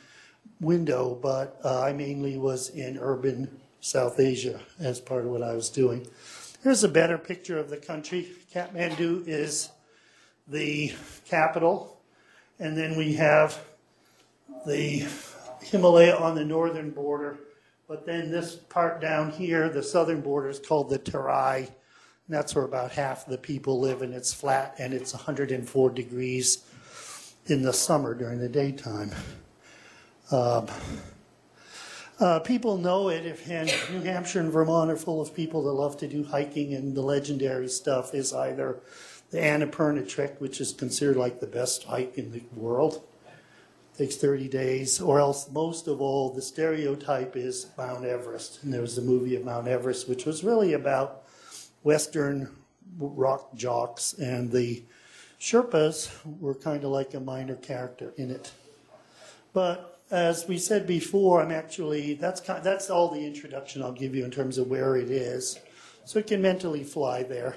window, 0.60 1.14
but 1.14 1.60
uh, 1.62 1.82
I 1.82 1.92
mainly 1.92 2.38
was 2.38 2.70
in 2.70 2.98
urban 2.98 3.60
South 3.80 4.18
Asia 4.18 4.60
as 4.80 4.98
part 4.98 5.24
of 5.24 5.30
what 5.30 5.42
I 5.42 5.54
was 5.54 5.68
doing. 5.68 6.06
Here's 6.62 6.84
a 6.84 6.88
better 6.88 7.18
picture 7.18 7.58
of 7.58 7.70
the 7.70 7.76
country. 7.76 8.28
Kathmandu 8.52 9.26
is 9.26 9.70
the 10.48 10.92
capital, 11.24 12.00
and 12.58 12.76
then 12.76 12.96
we 12.96 13.14
have 13.14 13.60
the 14.66 15.06
Himalaya 15.62 16.16
on 16.16 16.34
the 16.34 16.44
northern 16.44 16.90
border 16.90 17.38
But 17.88 18.04
then 18.04 18.32
this 18.32 18.56
part 18.56 19.00
down 19.00 19.30
here, 19.30 19.68
the 19.68 19.82
southern 19.82 20.20
border 20.20 20.48
is 20.48 20.58
called 20.58 20.90
the 20.90 20.98
Terai. 20.98 21.58
And 21.58 22.36
that's 22.36 22.54
where 22.54 22.64
about 22.64 22.90
half 22.90 23.26
the 23.26 23.38
people 23.38 23.78
live, 23.78 24.02
and 24.02 24.12
it's 24.12 24.32
flat 24.32 24.74
and 24.78 24.92
it's 24.92 25.12
104 25.14 25.90
degrees 25.90 26.64
in 27.46 27.62
the 27.62 27.72
summer 27.72 28.14
during 28.14 28.40
the 28.40 28.48
daytime. 28.48 29.12
Um, 30.32 30.66
uh, 32.18 32.40
people 32.40 32.78
know 32.78 33.08
it, 33.08 33.26
if, 33.26 33.46
New 33.90 34.02
Hampshire 34.02 34.40
and 34.40 34.50
Vermont 34.50 34.90
are 34.90 34.96
full 34.96 35.20
of 35.20 35.34
people 35.34 35.62
that 35.64 35.72
love 35.72 35.96
to 35.98 36.08
do 36.08 36.24
hiking, 36.24 36.74
and 36.74 36.94
the 36.94 37.02
legendary 37.02 37.68
stuff 37.68 38.14
is 38.14 38.32
either 38.32 38.80
the 39.30 39.38
Annapurna 39.38 40.08
Trek, 40.08 40.40
which 40.40 40.60
is 40.60 40.72
considered 40.72 41.16
like 41.16 41.40
the 41.40 41.46
best 41.46 41.84
hike 41.84 42.16
in 42.16 42.32
the 42.32 42.42
world, 42.54 43.02
takes 43.98 44.16
30 44.16 44.48
days, 44.48 45.00
or 45.00 45.20
else 45.20 45.50
most 45.50 45.88
of 45.88 46.00
all, 46.00 46.30
the 46.30 46.42
stereotype 46.42 47.36
is 47.36 47.66
Mount 47.76 48.04
Everest. 48.04 48.62
And 48.62 48.72
there 48.72 48.80
was 48.80 48.96
a 48.96 49.02
movie 49.02 49.36
of 49.36 49.44
Mount 49.44 49.68
Everest, 49.68 50.08
which 50.08 50.24
was 50.24 50.44
really 50.44 50.72
about 50.72 51.24
Western 51.82 52.50
rock 52.98 53.54
jocks, 53.54 54.14
and 54.14 54.50
the 54.50 54.82
Sherpas 55.40 56.10
were 56.40 56.54
kind 56.54 56.84
of 56.84 56.90
like 56.90 57.14
a 57.14 57.20
minor 57.20 57.56
character 57.56 58.12
in 58.16 58.30
it. 58.30 58.52
But 59.52 59.95
as 60.10 60.46
we 60.46 60.58
said 60.58 60.86
before, 60.86 61.42
I'm 61.42 61.50
actually, 61.50 62.14
that's, 62.14 62.40
kind, 62.40 62.62
that's 62.62 62.90
all 62.90 63.10
the 63.10 63.24
introduction 63.26 63.82
I'll 63.82 63.92
give 63.92 64.14
you 64.14 64.24
in 64.24 64.30
terms 64.30 64.58
of 64.58 64.68
where 64.68 64.96
it 64.96 65.10
is. 65.10 65.58
So 66.04 66.18
it 66.20 66.28
can 66.28 66.40
mentally 66.40 66.84
fly 66.84 67.24
there. 67.24 67.56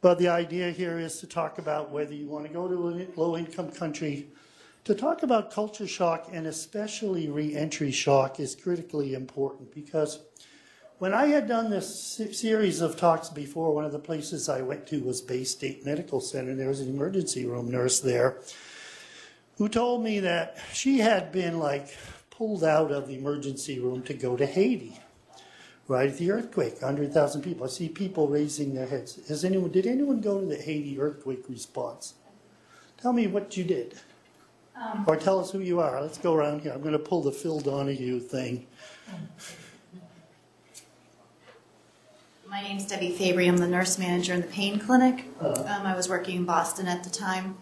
But 0.00 0.18
the 0.18 0.28
idea 0.28 0.72
here 0.72 0.98
is 0.98 1.20
to 1.20 1.28
talk 1.28 1.58
about 1.58 1.92
whether 1.92 2.12
you 2.12 2.26
want 2.26 2.46
to 2.46 2.52
go 2.52 2.66
to 2.66 2.74
a 2.74 3.20
low 3.20 3.36
income 3.36 3.70
country. 3.70 4.28
To 4.84 4.96
talk 4.96 5.22
about 5.22 5.52
culture 5.52 5.86
shock 5.86 6.28
and 6.32 6.48
especially 6.48 7.30
re 7.30 7.54
entry 7.54 7.92
shock 7.92 8.40
is 8.40 8.56
critically 8.56 9.14
important 9.14 9.72
because 9.72 10.18
when 10.98 11.14
I 11.14 11.26
had 11.26 11.46
done 11.46 11.70
this 11.70 12.20
series 12.32 12.80
of 12.80 12.96
talks 12.96 13.28
before, 13.28 13.72
one 13.72 13.84
of 13.84 13.92
the 13.92 14.00
places 14.00 14.48
I 14.48 14.62
went 14.62 14.88
to 14.88 15.04
was 15.04 15.22
Baystate 15.22 15.84
Medical 15.84 16.20
Center. 16.20 16.56
There 16.56 16.68
was 16.68 16.80
an 16.80 16.88
emergency 16.88 17.46
room 17.46 17.70
nurse 17.70 18.00
there 18.00 18.38
who 19.62 19.68
told 19.68 20.02
me 20.02 20.18
that 20.18 20.58
she 20.72 20.98
had 20.98 21.30
been 21.30 21.60
like 21.60 21.96
pulled 22.30 22.64
out 22.64 22.90
of 22.90 23.06
the 23.06 23.14
emergency 23.14 23.78
room 23.78 24.02
to 24.02 24.12
go 24.12 24.36
to 24.36 24.44
Haiti 24.44 24.98
right 25.86 26.10
at 26.10 26.18
the 26.18 26.32
earthquake, 26.32 26.82
100,000 26.82 27.42
people. 27.42 27.64
I 27.64 27.68
see 27.68 27.88
people 27.88 28.26
raising 28.26 28.74
their 28.74 28.86
heads. 28.86 29.24
Has 29.28 29.44
anyone, 29.44 29.70
did 29.70 29.86
anyone 29.86 30.20
go 30.20 30.40
to 30.40 30.46
the 30.46 30.56
Haiti 30.56 30.98
earthquake 30.98 31.44
response? 31.48 32.14
Tell 33.00 33.12
me 33.12 33.28
what 33.28 33.56
you 33.56 33.62
did. 33.62 33.94
or 35.06 35.14
tell 35.14 35.38
us 35.38 35.52
who 35.52 35.60
you 35.60 35.78
are. 35.78 36.02
Let's 36.02 36.18
go 36.18 36.34
around 36.34 36.62
here. 36.62 36.72
I'm 36.72 36.80
going 36.80 36.90
to 36.94 36.98
pull 36.98 37.22
the 37.22 37.30
Phil 37.30 37.60
Donahue 37.60 38.18
thing. 38.18 38.66
My 42.50 42.62
name's 42.62 42.84
Debbie 42.88 43.12
Fabry. 43.12 43.46
I'm 43.46 43.58
the 43.58 43.68
nurse 43.68 43.96
manager 43.96 44.34
in 44.34 44.40
the 44.40 44.48
pain 44.48 44.80
clinic. 44.80 45.26
Uh. 45.40 45.50
Um, 45.50 45.86
I 45.86 45.94
was 45.94 46.08
working 46.08 46.38
in 46.38 46.44
Boston 46.46 46.88
at 46.88 47.04
the 47.04 47.10
time, 47.10 47.56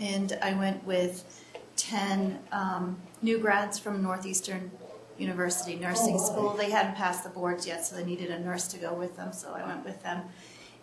and 0.00 0.36
I 0.42 0.54
went 0.54 0.84
with 0.84 1.42
10 1.76 2.38
um, 2.52 2.96
new 3.22 3.38
grads 3.38 3.78
from 3.78 4.02
Northeastern 4.02 4.70
University 5.18 5.76
Nursing 5.76 6.18
School. 6.18 6.50
They 6.50 6.70
hadn't 6.70 6.96
passed 6.96 7.24
the 7.24 7.30
boards 7.30 7.66
yet, 7.66 7.84
so 7.84 7.96
they 7.96 8.04
needed 8.04 8.30
a 8.30 8.38
nurse 8.40 8.66
to 8.68 8.78
go 8.78 8.94
with 8.94 9.16
them, 9.16 9.32
so 9.32 9.52
I 9.54 9.66
went 9.66 9.84
with 9.84 10.02
them. 10.02 10.22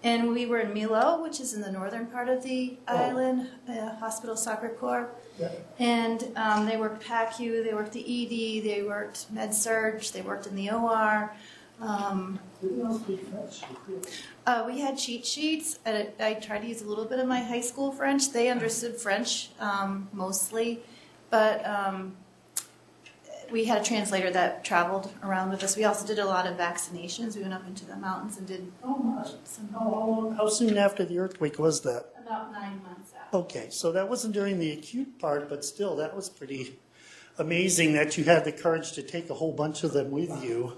And 0.04 0.32
we 0.32 0.48
were 0.48 0.60
in 0.60 0.74
Milot, 0.74 1.22
which 1.22 1.40
is 1.40 1.54
in 1.54 1.62
the 1.62 1.72
northern 1.72 2.08
part 2.08 2.28
of 2.28 2.42
the 2.42 2.78
island, 2.88 3.50
uh, 3.70 3.96
Hospital 3.96 4.36
Sacré 4.36 4.76
Coeur. 4.78 5.10
And 5.78 6.32
um, 6.36 6.66
they 6.66 6.78
worked 6.78 7.06
PACU, 7.06 7.64
they 7.64 7.74
worked 7.74 7.94
the 7.94 8.02
ED, 8.02 8.64
they 8.64 8.84
worked 8.84 9.30
Med 9.32 9.54
Surg, 9.54 10.02
they 10.02 10.22
worked 10.22 10.48
in 10.48 10.56
the 10.56 10.72
OR. 10.72 11.32
Um, 11.80 12.40
uh, 14.46 14.64
we 14.68 14.80
had 14.80 14.98
cheat 14.98 15.26
sheets. 15.26 15.80
And 15.86 16.10
I 16.20 16.34
tried 16.36 16.60
to 16.60 16.68
use 16.68 16.82
a 16.82 16.86
little 16.88 17.06
bit 17.06 17.20
of 17.20 17.28
my 17.28 17.40
high 17.42 17.62
school 17.62 17.92
French. 17.92 18.32
They 18.32 18.50
understood 18.50 18.96
French 18.96 19.50
um, 19.60 20.10
mostly, 20.14 20.80
but 21.30 21.66
um, 21.66 22.16
we 23.52 23.66
had 23.66 23.82
a 23.82 23.84
translator 23.84 24.32
that 24.32 24.64
traveled 24.64 25.12
around 25.24 25.50
with 25.52 25.64
us. 25.64 25.76
We 25.76 25.84
also 25.86 26.06
did 26.08 26.20
a 26.20 26.26
lot 26.26 26.48
of 26.48 26.58
vaccinations. 26.58 27.36
We 27.36 27.42
went 27.42 27.54
up 27.54 27.68
into 27.68 27.86
the 27.86 27.98
mountains 27.98 28.38
and 28.38 28.48
did 28.48 28.72
Oh, 28.84 28.98
my. 28.98 29.26
some 29.44 29.70
How, 29.74 29.90
long- 29.90 30.36
how 30.36 30.48
soon 30.48 30.78
after 30.78 31.04
the 31.06 31.20
earthquake 31.20 31.60
was 31.60 31.82
that? 31.82 32.06
about 32.24 32.52
nine 32.54 32.82
months 32.84 33.12
out. 33.20 33.34
Okay, 33.34 33.68
so 33.72 33.92
that 33.92 34.08
wasn't 34.08 34.34
during 34.34 34.58
the 34.60 34.72
acute 34.72 35.20
part, 35.20 35.50
but 35.50 35.66
still, 35.66 35.96
that 35.98 36.16
was 36.16 36.30
pretty 36.30 36.80
amazing 37.40 37.92
that 37.94 38.18
you 38.18 38.24
had 38.24 38.46
the 38.46 38.52
courage 38.54 38.94
to 38.94 39.02
take 39.04 39.30
a 39.30 39.34
whole 39.34 39.52
bunch 39.52 39.84
of 39.84 39.92
them 39.92 40.12
with 40.12 40.30
you. 40.44 40.74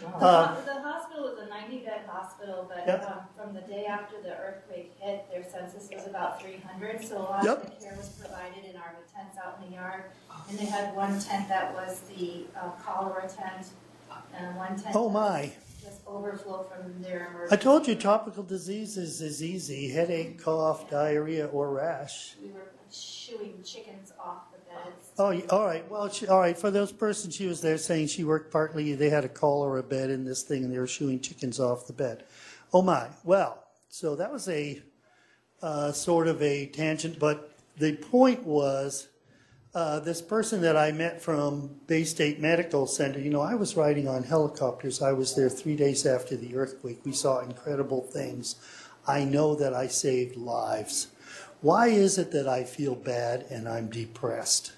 The, 0.00 0.06
Uh, 0.08 0.46
ho- 0.54 0.62
the 0.64 0.72
hospital 0.72 0.85
was 1.26 1.38
a 1.38 1.48
90 1.48 1.78
bed 1.84 2.02
hospital, 2.08 2.66
but 2.68 2.86
Yep. 2.86 3.10
um, 3.10 3.20
from 3.36 3.54
the 3.54 3.60
day 3.62 3.86
after 3.86 4.20
the 4.22 4.36
earthquake 4.36 4.96
hit, 5.00 5.26
their 5.30 5.44
census 5.44 5.88
was 5.94 6.06
about 6.06 6.40
300. 6.40 7.04
So 7.04 7.18
a 7.18 7.22
lot 7.22 7.44
Yep. 7.44 7.64
of 7.64 7.64
the 7.78 7.84
care 7.84 7.96
was 7.96 8.08
provided 8.10 8.64
in 8.64 8.76
army 8.76 9.00
tents 9.14 9.36
out 9.38 9.58
in 9.60 9.68
the 9.70 9.74
yard. 9.76 10.04
And 10.48 10.58
they 10.58 10.66
had 10.66 10.94
one 10.94 11.18
tent 11.20 11.48
that 11.48 11.74
was 11.74 12.00
the 12.16 12.46
uh, 12.56 12.70
cholera 12.82 13.28
tent, 13.28 13.66
and 14.36 14.54
one 14.56 14.76
tent 14.76 14.94
Oh, 14.94 15.08
my. 15.08 15.52
just 15.82 16.00
overflow 16.06 16.64
from 16.64 17.02
their 17.02 17.28
emergency. 17.30 17.54
I 17.54 17.56
told 17.56 17.86
you 17.88 17.94
tropical 17.96 18.42
diseases 18.42 19.20
is 19.20 19.42
easy 19.42 19.88
headache, 19.90 20.40
cough, 20.42 20.88
diarrhea, 20.90 21.46
or 21.46 21.70
rash. 21.70 22.36
We 22.42 22.50
were 22.50 22.70
shooing 22.92 23.62
chickens 23.64 24.12
off 24.20 24.50
the. 24.52 24.55
Oh, 25.18 25.40
all 25.48 25.64
right. 25.64 25.90
Well, 25.90 26.08
she, 26.10 26.26
all 26.26 26.40
right. 26.40 26.56
For 26.56 26.70
those 26.70 26.92
person 26.92 27.30
she 27.30 27.46
was 27.46 27.62
there 27.62 27.78
saying 27.78 28.08
she 28.08 28.24
worked 28.24 28.52
partly, 28.52 28.94
they 28.94 29.08
had 29.08 29.24
a 29.24 29.28
cholera 29.28 29.82
bed 29.82 30.10
in 30.10 30.24
this 30.24 30.42
thing, 30.42 30.64
and 30.64 30.72
they 30.72 30.78
were 30.78 30.86
shooing 30.86 31.20
chickens 31.20 31.58
off 31.58 31.86
the 31.86 31.92
bed. 31.94 32.24
Oh 32.72 32.82
my. 32.82 33.08
Well, 33.24 33.64
so 33.88 34.14
that 34.16 34.30
was 34.30 34.48
a 34.48 34.82
uh, 35.62 35.92
sort 35.92 36.28
of 36.28 36.42
a 36.42 36.66
tangent, 36.66 37.18
but 37.18 37.56
the 37.78 37.96
point 37.96 38.42
was 38.44 39.08
uh, 39.74 40.00
this 40.00 40.20
person 40.20 40.60
that 40.62 40.76
I 40.76 40.92
met 40.92 41.20
from 41.20 41.80
Baystate 41.86 42.38
Medical 42.38 42.86
Center. 42.86 43.18
You 43.18 43.30
know, 43.30 43.42
I 43.42 43.54
was 43.54 43.76
riding 43.76 44.08
on 44.08 44.22
helicopters. 44.22 45.02
I 45.02 45.12
was 45.12 45.34
there 45.34 45.48
three 45.48 45.76
days 45.76 46.06
after 46.06 46.36
the 46.36 46.56
earthquake. 46.56 47.00
We 47.04 47.12
saw 47.12 47.40
incredible 47.40 48.02
things. 48.02 48.56
I 49.06 49.24
know 49.24 49.54
that 49.54 49.74
I 49.74 49.86
saved 49.86 50.36
lives. 50.36 51.08
Why 51.60 51.88
is 51.88 52.18
it 52.18 52.32
that 52.32 52.46
I 52.46 52.64
feel 52.64 52.94
bad 52.94 53.46
and 53.50 53.68
I'm 53.68 53.88
depressed? 53.88 54.72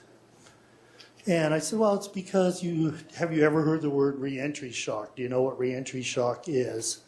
And 1.27 1.53
I 1.53 1.59
said, 1.59 1.79
well, 1.79 1.95
it's 1.95 2.09
because 2.09 2.63
you 2.63 2.95
have 3.17 3.33
you 3.33 3.45
ever 3.45 3.63
heard 3.63 3.83
the 3.83 3.91
word 3.91 4.19
reentry 4.19 4.73
shock? 4.73 5.17
Do 5.17 5.23
you 5.23 5.29
know 5.29 5.43
what 5.43 5.59
reentry 5.59 6.03
shock 6.03 6.45
is? 6.47 7.01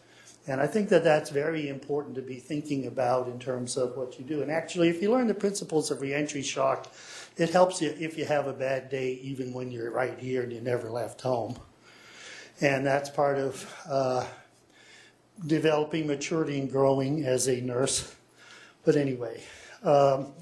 And 0.46 0.60
I 0.60 0.66
think 0.66 0.88
that 0.88 1.04
that's 1.04 1.30
very 1.30 1.68
important 1.68 2.16
to 2.16 2.22
be 2.22 2.36
thinking 2.36 2.86
about 2.86 3.28
in 3.28 3.38
terms 3.38 3.76
of 3.76 3.96
what 3.96 4.18
you 4.18 4.24
do. 4.24 4.42
And 4.42 4.50
actually, 4.50 4.88
if 4.88 5.00
you 5.00 5.10
learn 5.10 5.26
the 5.26 5.34
principles 5.34 5.90
of 5.90 6.00
reentry 6.00 6.42
shock, 6.42 6.92
it 7.36 7.50
helps 7.50 7.80
you 7.80 7.94
if 7.98 8.18
you 8.18 8.24
have 8.24 8.46
a 8.46 8.52
bad 8.52 8.90
day, 8.90 9.12
even 9.22 9.52
when 9.52 9.70
you're 9.70 9.90
right 9.90 10.18
here 10.18 10.42
and 10.42 10.52
you 10.52 10.60
never 10.60 10.90
left 10.90 11.20
home. 11.20 11.56
And 12.60 12.84
that's 12.84 13.08
part 13.08 13.38
of 13.38 13.74
uh, 13.88 14.26
developing 15.46 16.06
maturity 16.06 16.58
and 16.58 16.70
growing 16.70 17.24
as 17.24 17.48
a 17.48 17.60
nurse. 17.60 18.14
But 18.84 18.96
anyway, 18.96 19.42
um, 19.82 20.32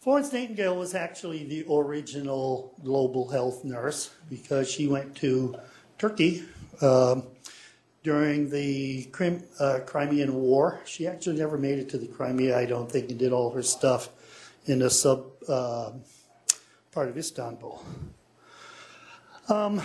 Florence 0.00 0.32
Nightingale 0.32 0.76
was 0.76 0.94
actually 0.94 1.44
the 1.44 1.66
original 1.70 2.74
global 2.82 3.28
health 3.28 3.64
nurse 3.64 4.10
because 4.30 4.70
she 4.70 4.88
went 4.88 5.14
to 5.16 5.54
Turkey 5.98 6.44
um, 6.80 7.24
during 8.02 8.48
the 8.48 9.04
Crim, 9.12 9.42
uh, 9.58 9.80
Crimean 9.84 10.34
War. 10.34 10.80
She 10.86 11.06
actually 11.06 11.36
never 11.36 11.58
made 11.58 11.78
it 11.78 11.90
to 11.90 11.98
the 11.98 12.06
Crimea, 12.06 12.58
I 12.58 12.64
don't 12.64 12.90
think, 12.90 13.10
and 13.10 13.18
did 13.18 13.32
all 13.32 13.50
her 13.50 13.62
stuff 13.62 14.08
in 14.64 14.80
a 14.80 14.88
sub 14.88 15.26
uh, 15.46 15.92
part 16.92 17.08
of 17.08 17.18
Istanbul. 17.18 17.84
Um, 19.48 19.82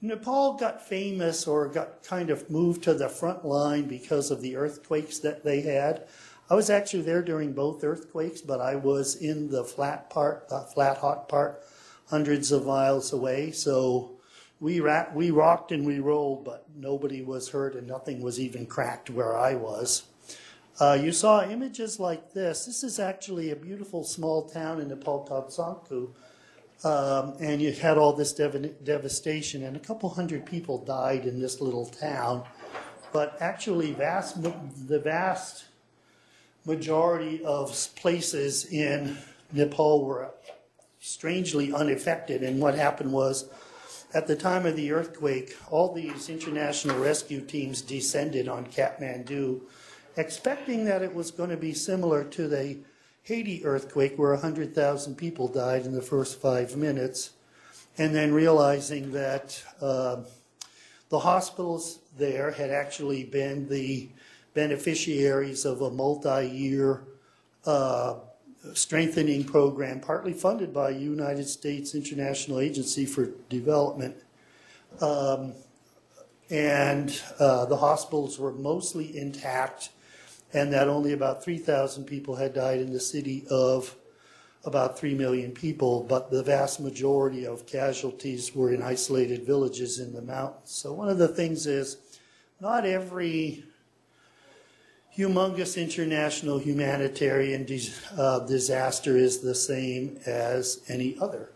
Nepal 0.00 0.54
got 0.54 0.86
famous 0.86 1.46
or 1.46 1.68
got 1.68 2.04
kind 2.04 2.30
of 2.30 2.48
moved 2.50 2.84
to 2.84 2.94
the 2.94 3.08
front 3.08 3.44
line 3.44 3.88
because 3.88 4.30
of 4.30 4.42
the 4.42 4.56
earthquakes 4.56 5.18
that 5.20 5.42
they 5.42 5.62
had. 5.62 6.06
I 6.48 6.54
was 6.54 6.70
actually 6.70 7.02
there 7.02 7.22
during 7.22 7.52
both 7.52 7.82
earthquakes, 7.82 8.40
but 8.40 8.60
I 8.60 8.76
was 8.76 9.16
in 9.16 9.50
the 9.50 9.64
flat 9.64 10.10
part, 10.10 10.48
the 10.48 10.60
flat 10.60 10.98
hot 10.98 11.28
part, 11.28 11.62
hundreds 12.08 12.52
of 12.52 12.66
miles 12.66 13.12
away. 13.12 13.50
So 13.50 14.12
we 14.60 14.78
ra- 14.80 15.08
we 15.12 15.30
rocked 15.30 15.72
and 15.72 15.84
we 15.84 15.98
rolled, 15.98 16.44
but 16.44 16.64
nobody 16.76 17.20
was 17.22 17.48
hurt 17.48 17.74
and 17.74 17.86
nothing 17.86 18.22
was 18.22 18.38
even 18.38 18.66
cracked 18.66 19.10
where 19.10 19.36
I 19.36 19.54
was. 19.54 20.04
Uh, 20.78 20.98
you 21.00 21.10
saw 21.10 21.42
images 21.42 21.98
like 21.98 22.32
this. 22.32 22.66
This 22.66 22.84
is 22.84 23.00
actually 23.00 23.50
a 23.50 23.56
beautiful 23.56 24.04
small 24.04 24.48
town 24.48 24.80
in 24.80 24.88
Nepal 24.88 25.24
called 25.24 25.48
Sankhu. 25.48 26.10
Um, 26.84 27.34
and 27.40 27.62
you 27.62 27.72
had 27.72 27.96
all 27.96 28.12
this 28.12 28.34
dev- 28.34 28.84
devastation, 28.84 29.64
and 29.64 29.76
a 29.76 29.80
couple 29.80 30.10
hundred 30.10 30.44
people 30.44 30.76
died 30.78 31.24
in 31.24 31.40
this 31.40 31.60
little 31.60 31.86
town. 31.86 32.44
But 33.12 33.38
actually, 33.40 33.92
vast 33.92 34.42
the 34.42 35.00
vast 35.00 35.64
majority 36.66 37.42
of 37.44 37.70
places 37.94 38.66
in 38.66 39.16
Nepal 39.52 40.04
were 40.04 40.30
strangely 41.00 41.72
unaffected. 41.72 42.42
And 42.42 42.60
what 42.60 42.74
happened 42.74 43.12
was, 43.12 43.48
at 44.12 44.26
the 44.26 44.36
time 44.36 44.66
of 44.66 44.76
the 44.76 44.92
earthquake, 44.92 45.56
all 45.70 45.92
these 45.92 46.28
international 46.28 46.98
rescue 46.98 47.40
teams 47.40 47.82
descended 47.82 48.48
on 48.48 48.66
Kathmandu, 48.66 49.60
expecting 50.16 50.84
that 50.86 51.02
it 51.02 51.14
was 51.14 51.30
going 51.30 51.50
to 51.50 51.56
be 51.56 51.72
similar 51.72 52.24
to 52.24 52.48
the 52.48 52.78
Haiti 53.22 53.64
earthquake, 53.64 54.16
where 54.16 54.32
100,000 54.32 55.16
people 55.16 55.48
died 55.48 55.84
in 55.84 55.92
the 55.92 56.02
first 56.02 56.40
five 56.40 56.76
minutes, 56.76 57.30
and 57.98 58.14
then 58.14 58.32
realizing 58.32 59.12
that 59.12 59.62
uh, 59.80 60.22
the 61.08 61.18
hospitals 61.18 62.00
there 62.18 62.50
had 62.50 62.70
actually 62.70 63.24
been 63.24 63.68
the 63.68 64.08
beneficiaries 64.56 65.66
of 65.66 65.82
a 65.82 65.90
multi-year 65.90 67.04
uh, 67.66 68.14
strengthening 68.72 69.44
program, 69.44 70.00
partly 70.00 70.32
funded 70.32 70.72
by 70.72 70.88
United 70.88 71.46
States 71.46 71.94
International 71.94 72.58
Agency 72.58 73.04
for 73.04 73.28
Development. 73.50 74.16
Um, 75.00 75.52
and 76.48 77.20
uh, 77.38 77.66
the 77.66 77.76
hospitals 77.76 78.38
were 78.38 78.52
mostly 78.52 79.16
intact, 79.16 79.90
and 80.54 80.72
that 80.72 80.88
only 80.88 81.12
about 81.12 81.44
3,000 81.44 82.04
people 82.04 82.34
had 82.36 82.54
died 82.54 82.80
in 82.80 82.92
the 82.92 83.00
city 83.00 83.44
of 83.50 83.94
about 84.64 84.98
3 84.98 85.14
million 85.14 85.52
people, 85.52 86.02
but 86.02 86.30
the 86.30 86.42
vast 86.42 86.80
majority 86.80 87.46
of 87.46 87.66
casualties 87.66 88.54
were 88.54 88.72
in 88.72 88.82
isolated 88.82 89.44
villages 89.44 90.00
in 90.00 90.14
the 90.14 90.22
mountains. 90.22 90.70
So, 90.70 90.92
one 90.92 91.08
of 91.08 91.18
the 91.18 91.28
things 91.28 91.66
is 91.66 91.98
not 92.60 92.86
every 92.86 93.64
humongous 95.16 95.80
international 95.80 96.58
humanitarian 96.58 97.64
dis- 97.64 98.00
uh, 98.18 98.40
disaster 98.40 99.16
is 99.16 99.40
the 99.40 99.54
same 99.54 100.18
as 100.26 100.82
any 100.88 101.16
other. 101.20 101.50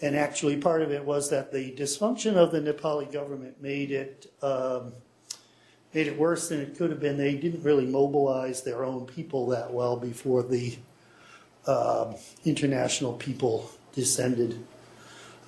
And 0.00 0.14
actually, 0.14 0.58
part 0.58 0.82
of 0.82 0.92
it 0.92 1.04
was 1.04 1.30
that 1.30 1.52
the 1.52 1.72
dysfunction 1.72 2.36
of 2.36 2.52
the 2.52 2.60
Nepali 2.60 3.10
government 3.10 3.62
made 3.62 3.90
it 3.90 4.30
um, 4.42 4.92
made 5.94 6.06
it 6.06 6.18
worse 6.18 6.50
than 6.50 6.60
it 6.60 6.76
could 6.76 6.90
have 6.90 7.00
been. 7.00 7.16
They 7.16 7.34
didn't 7.34 7.62
really 7.62 7.86
mobilize 7.86 8.62
their 8.62 8.84
own 8.84 9.06
people 9.06 9.46
that 9.48 9.72
well 9.72 9.96
before 9.96 10.42
the 10.42 10.76
um, 11.66 12.16
international 12.44 13.14
people 13.14 13.70
descended. 13.94 14.62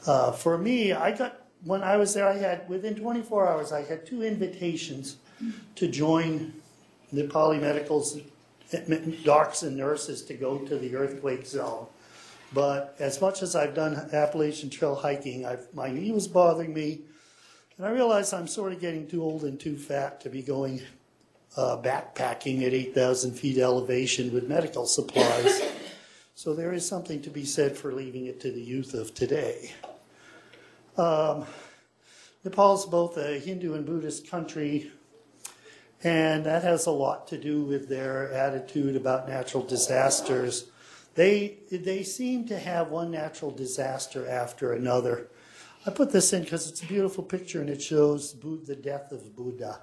Uh, 0.07 0.33
for 0.33 0.57
me, 0.57 0.93
I 0.93 1.15
got 1.15 1.43
when 1.65 1.83
I 1.83 1.99
was 1.99 2.15
there. 2.15 2.27
I 2.27 2.39
had 2.39 2.67
within 2.71 2.95
24 2.95 3.49
hours, 3.49 3.71
I 3.71 3.83
had 3.83 4.07
two 4.07 4.23
invitations 4.23 5.19
to 5.75 5.89
join 5.89 6.55
Nepali 7.13 7.61
medicals, 7.61 8.19
docs, 9.25 9.63
and 9.63 9.77
nurses 9.77 10.23
to 10.23 10.35
go 10.35 10.59
to 10.59 10.77
the 10.77 10.95
earthquake 10.95 11.47
zone. 11.47 11.87
But 12.53 12.97
as 12.99 13.21
much 13.21 13.43
as 13.43 13.55
I've 13.55 13.75
done 13.75 13.95
Appalachian 14.13 14.71
Trail 14.71 14.95
hiking, 14.95 15.45
I've, 15.45 15.73
my 15.75 15.91
knee 15.91 16.13
was 16.13 16.29
bothering 16.29 16.73
me, 16.73 17.01
and 17.77 17.87
I 17.87 17.91
realized 17.91 18.33
I'm 18.33 18.49
sort 18.49 18.73
of 18.73 18.81
getting 18.81 19.07
too 19.07 19.23
old 19.23 19.45
and 19.45 19.61
too 19.61 19.77
fat 19.77 20.21
to 20.23 20.31
be 20.31 20.43
going 20.43 20.81
uh, 21.57 21.77
backpacking 21.77 22.67
at 22.67 22.73
8,000 22.73 23.33
feet 23.33 23.59
elevation 23.59 24.33
with 24.33 24.49
medical 24.49 24.87
supplies. 24.87 25.63
so 26.35 26.55
there 26.55 26.73
is 26.73 26.87
something 26.87 27.21
to 27.23 27.31
be 27.31 27.45
said 27.45 27.77
for 27.77 27.93
leaving 27.93 28.27
it 28.27 28.41
to 28.41 28.51
the 28.51 28.61
youth 28.61 28.95
of 28.95 29.15
today. 29.15 29.73
Um, 30.97 31.45
Nepal 32.45 32.77
is 32.77 32.87
both 32.87 33.17
a 33.17 33.39
Hindu 33.39 33.75
and 33.75 33.85
Buddhist 33.85 34.31
country, 34.31 34.91
and 36.05 36.45
that 36.45 36.63
has 36.63 36.87
a 36.87 36.91
lot 36.91 37.27
to 37.29 37.39
do 37.39 37.63
with 37.63 37.89
their 37.89 38.33
attitude 38.33 38.95
about 38.95 39.29
natural 39.29 39.65
disasters. 39.65 40.71
They, 41.15 41.59
they 41.71 42.05
seem 42.05 42.47
to 42.47 42.59
have 42.59 42.91
one 42.91 43.11
natural 43.11 43.51
disaster 43.51 44.29
after 44.29 44.73
another. 44.73 45.29
I 45.85 45.91
put 45.91 46.13
this 46.13 46.33
in 46.33 46.45
because 46.45 46.69
it's 46.69 46.83
a 46.83 46.87
beautiful 46.87 47.25
picture 47.25 47.61
and 47.61 47.69
it 47.69 47.83
shows 47.83 48.35
the 48.35 48.77
death 48.77 49.11
of 49.11 49.35
Buddha. 49.35 49.81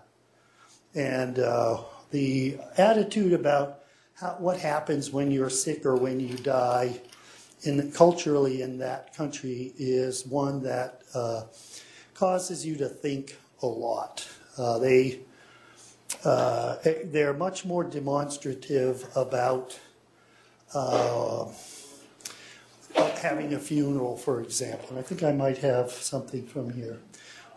And 0.93 1.39
uh, 1.39 1.79
the 2.11 2.57
attitude 2.77 3.33
about 3.33 3.79
how, 4.13 4.37
what 4.39 4.57
happens 4.57 5.11
when 5.11 5.31
you're 5.31 5.49
sick 5.49 5.85
or 5.85 5.95
when 5.95 6.21
you 6.21 6.37
die 6.37 7.01
in, 7.63 7.91
culturally 7.91 8.61
in 8.61 8.77
that 8.77 9.13
country 9.13 9.73
is 9.77 10.25
one 10.25 10.63
that 10.63 11.01
uh, 11.13 11.43
causes 12.13 12.65
you 12.65 12.77
to 12.77 12.87
think 12.87 13.37
a 13.61 13.67
lot. 13.67 14.25
Uh, 14.57 14.79
they, 14.79 15.19
uh, 16.25 16.77
they're 17.05 17.33
much 17.33 17.65
more 17.65 17.83
demonstrative 17.83 19.07
about 19.15 19.79
uh, 20.73 21.45
having 23.21 23.53
a 23.53 23.59
funeral, 23.59 24.17
for 24.17 24.41
example. 24.41 24.89
And 24.89 24.99
I 24.99 25.01
think 25.01 25.23
I 25.23 25.31
might 25.31 25.59
have 25.59 25.91
something 25.91 26.45
from 26.45 26.71
here 26.71 26.99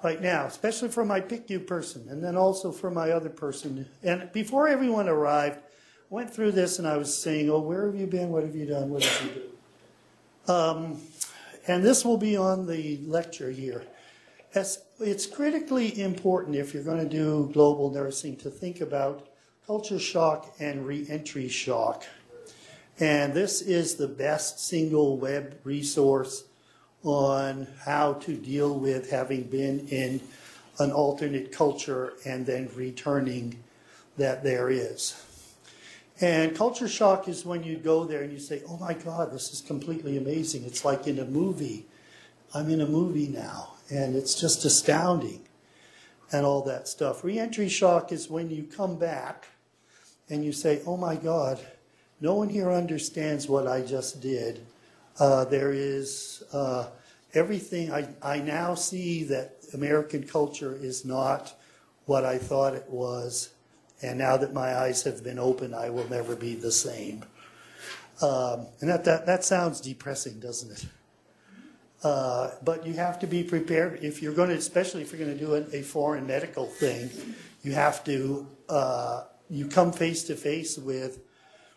right 0.03 0.21
now, 0.21 0.47
especially 0.47 0.89
for 0.89 1.05
my 1.05 1.21
PICU 1.21 1.67
person, 1.67 2.07
and 2.09 2.23
then 2.23 2.37
also 2.37 2.71
for 2.71 2.91
my 2.91 3.11
other 3.11 3.29
person. 3.29 3.87
And 4.03 4.31
before 4.33 4.69
everyone 4.69 5.09
arrived, 5.09 5.61
went 6.11 6.33
through 6.33 6.53
this 6.53 6.79
and 6.79 6.87
I 6.87 6.97
was 6.97 7.15
saying, 7.17 7.51
"Oh, 7.51 7.61
where 7.61 7.87
have 7.87 7.97
you 7.97 8.07
been? 8.07 8.31
What 8.31 8.45
have 8.45 8.55
you 8.55 8.67
done? 8.67 8.91
What 8.91 9.03
did 9.03 9.13
you 9.23 9.43
do?" 10.47 10.53
Um, 10.53 11.01
and 11.67 11.85
this 11.85 12.05
will 12.05 12.17
be 12.17 12.37
on 12.37 12.67
the 12.67 12.99
lecture 13.05 13.51
here. 13.51 13.85
As 14.55 14.83
it's 15.01 15.27
critically 15.27 16.01
important 16.01 16.57
if 16.57 16.75
you're 16.75 16.83
going 16.83 16.99
to 16.99 17.09
do 17.09 17.51
global 17.53 17.91
nursing 17.91 18.37
to 18.37 18.51
think 18.51 18.81
about 18.81 19.29
culture 19.67 19.99
shock 19.99 20.55
and 20.59 20.87
reentry 20.87 21.49
shock. 21.49 22.05
And 22.99 23.33
this 23.33 23.63
is 23.63 23.95
the 23.95 24.09
best 24.09 24.59
single 24.59 25.17
web 25.17 25.57
resource 25.63 26.45
on 27.05 27.69
how 27.85 28.15
to 28.15 28.35
deal 28.35 28.77
with 28.77 29.11
having 29.11 29.45
been 29.45 29.87
in 29.89 30.21
an 30.81 30.91
alternate 30.91 31.53
culture 31.53 32.15
and 32.27 32.45
then 32.45 32.69
returning 32.75 33.63
that 34.17 34.43
there 34.43 34.69
is. 34.69 35.25
And 36.21 36.57
culture 36.57 36.89
shock 36.89 37.29
is 37.29 37.45
when 37.45 37.63
you 37.63 37.77
go 37.77 38.05
there 38.05 38.23
and 38.23 38.33
you 38.33 38.41
say, 38.41 38.63
oh 38.69 38.77
my 38.79 38.95
God, 38.95 39.33
this 39.33 39.53
is 39.53 39.61
completely 39.61 40.17
amazing. 40.17 40.65
It's 40.65 40.85
like 40.85 41.07
in 41.07 41.21
a 41.21 41.25
movie. 41.25 41.87
I'm 42.53 42.69
in 42.69 42.81
a 42.81 42.87
movie 42.87 43.29
now, 43.29 43.75
and 43.91 44.15
it's 44.15 44.35
just 44.35 44.65
astounding 44.65 45.47
and 46.33 46.45
all 46.45 46.63
that 46.63 46.89
stuff. 46.89 47.25
Reentry 47.25 47.69
shock 47.69 48.13
is 48.13 48.29
when 48.29 48.51
you 48.51 48.65
come 48.65 48.99
back 48.99 49.49
and 50.29 50.45
you 50.45 50.53
say, 50.53 50.83
oh 50.87 50.97
my 50.97 51.17
God, 51.17 51.59
no 52.21 52.35
one 52.35 52.49
here 52.49 52.71
understands 52.71 53.49
what 53.49 53.67
I 53.67 53.81
just 53.83 54.21
did. 54.21 54.61
Uh, 55.19 55.45
there 55.45 55.73
is 55.73 56.43
uh, 56.53 56.87
everything, 57.35 57.93
I, 57.93 58.09
I 58.23 58.41
now 58.41 58.75
see 58.75 59.25
that 59.25 59.57
American 59.75 60.25
culture 60.25 60.77
is 60.81 61.05
not 61.05 61.55
what 62.07 62.25
I 62.25 62.39
thought 62.39 62.75
it 62.75 62.89
was. 62.89 63.51
And 64.03 64.19
now 64.19 64.37
that 64.37 64.53
my 64.53 64.77
eyes 64.77 65.03
have 65.05 65.25
been 65.25 65.39
opened, 65.39 65.75
I 65.75 65.91
will 65.91 66.09
never 66.09 66.37
be 66.37 66.55
the 66.55 66.71
same. 66.71 67.25
Um, 68.23 68.67
and 68.81 68.91
that, 68.91 69.05
that, 69.05 69.27
that 69.27 69.45
sounds 69.45 69.81
depressing, 69.81 70.41
doesn't 70.41 70.71
it? 70.71 70.87
Uh, 72.05 72.51
but 72.63 72.87
you 72.87 72.93
have 72.95 73.19
to 73.19 73.27
be 73.27 73.43
prepared 73.43 73.99
if 74.03 74.23
you're 74.23 74.33
going 74.33 74.49
to, 74.49 74.55
especially 74.55 75.03
if 75.03 75.13
you're 75.13 75.19
going 75.19 75.37
to 75.37 75.45
do 75.45 75.55
a, 75.55 75.81
a 75.81 75.83
foreign 75.83 76.27
medical 76.27 76.67
thing, 76.67 77.11
you 77.63 77.73
have 77.73 78.05
to, 78.05 78.47
uh, 78.69 79.25
you 79.51 79.67
come 79.67 79.93
face 79.93 80.23
to 80.25 80.37
face 80.37 80.79
with 80.79 81.21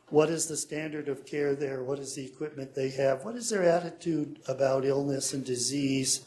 what 0.09 0.29
is 0.29 0.45
the 0.45 0.57
standard 0.57 1.07
of 1.07 1.25
care 1.25 1.55
there? 1.55 1.83
What 1.83 1.97
is 1.97 2.15
the 2.15 2.25
equipment 2.25 2.75
they 2.75 2.89
have? 2.91 3.23
What 3.23 3.35
is 3.35 3.49
their 3.49 3.63
attitude 3.63 4.39
about 4.47 4.85
illness 4.85 5.33
and 5.33 5.43
disease 5.43 6.25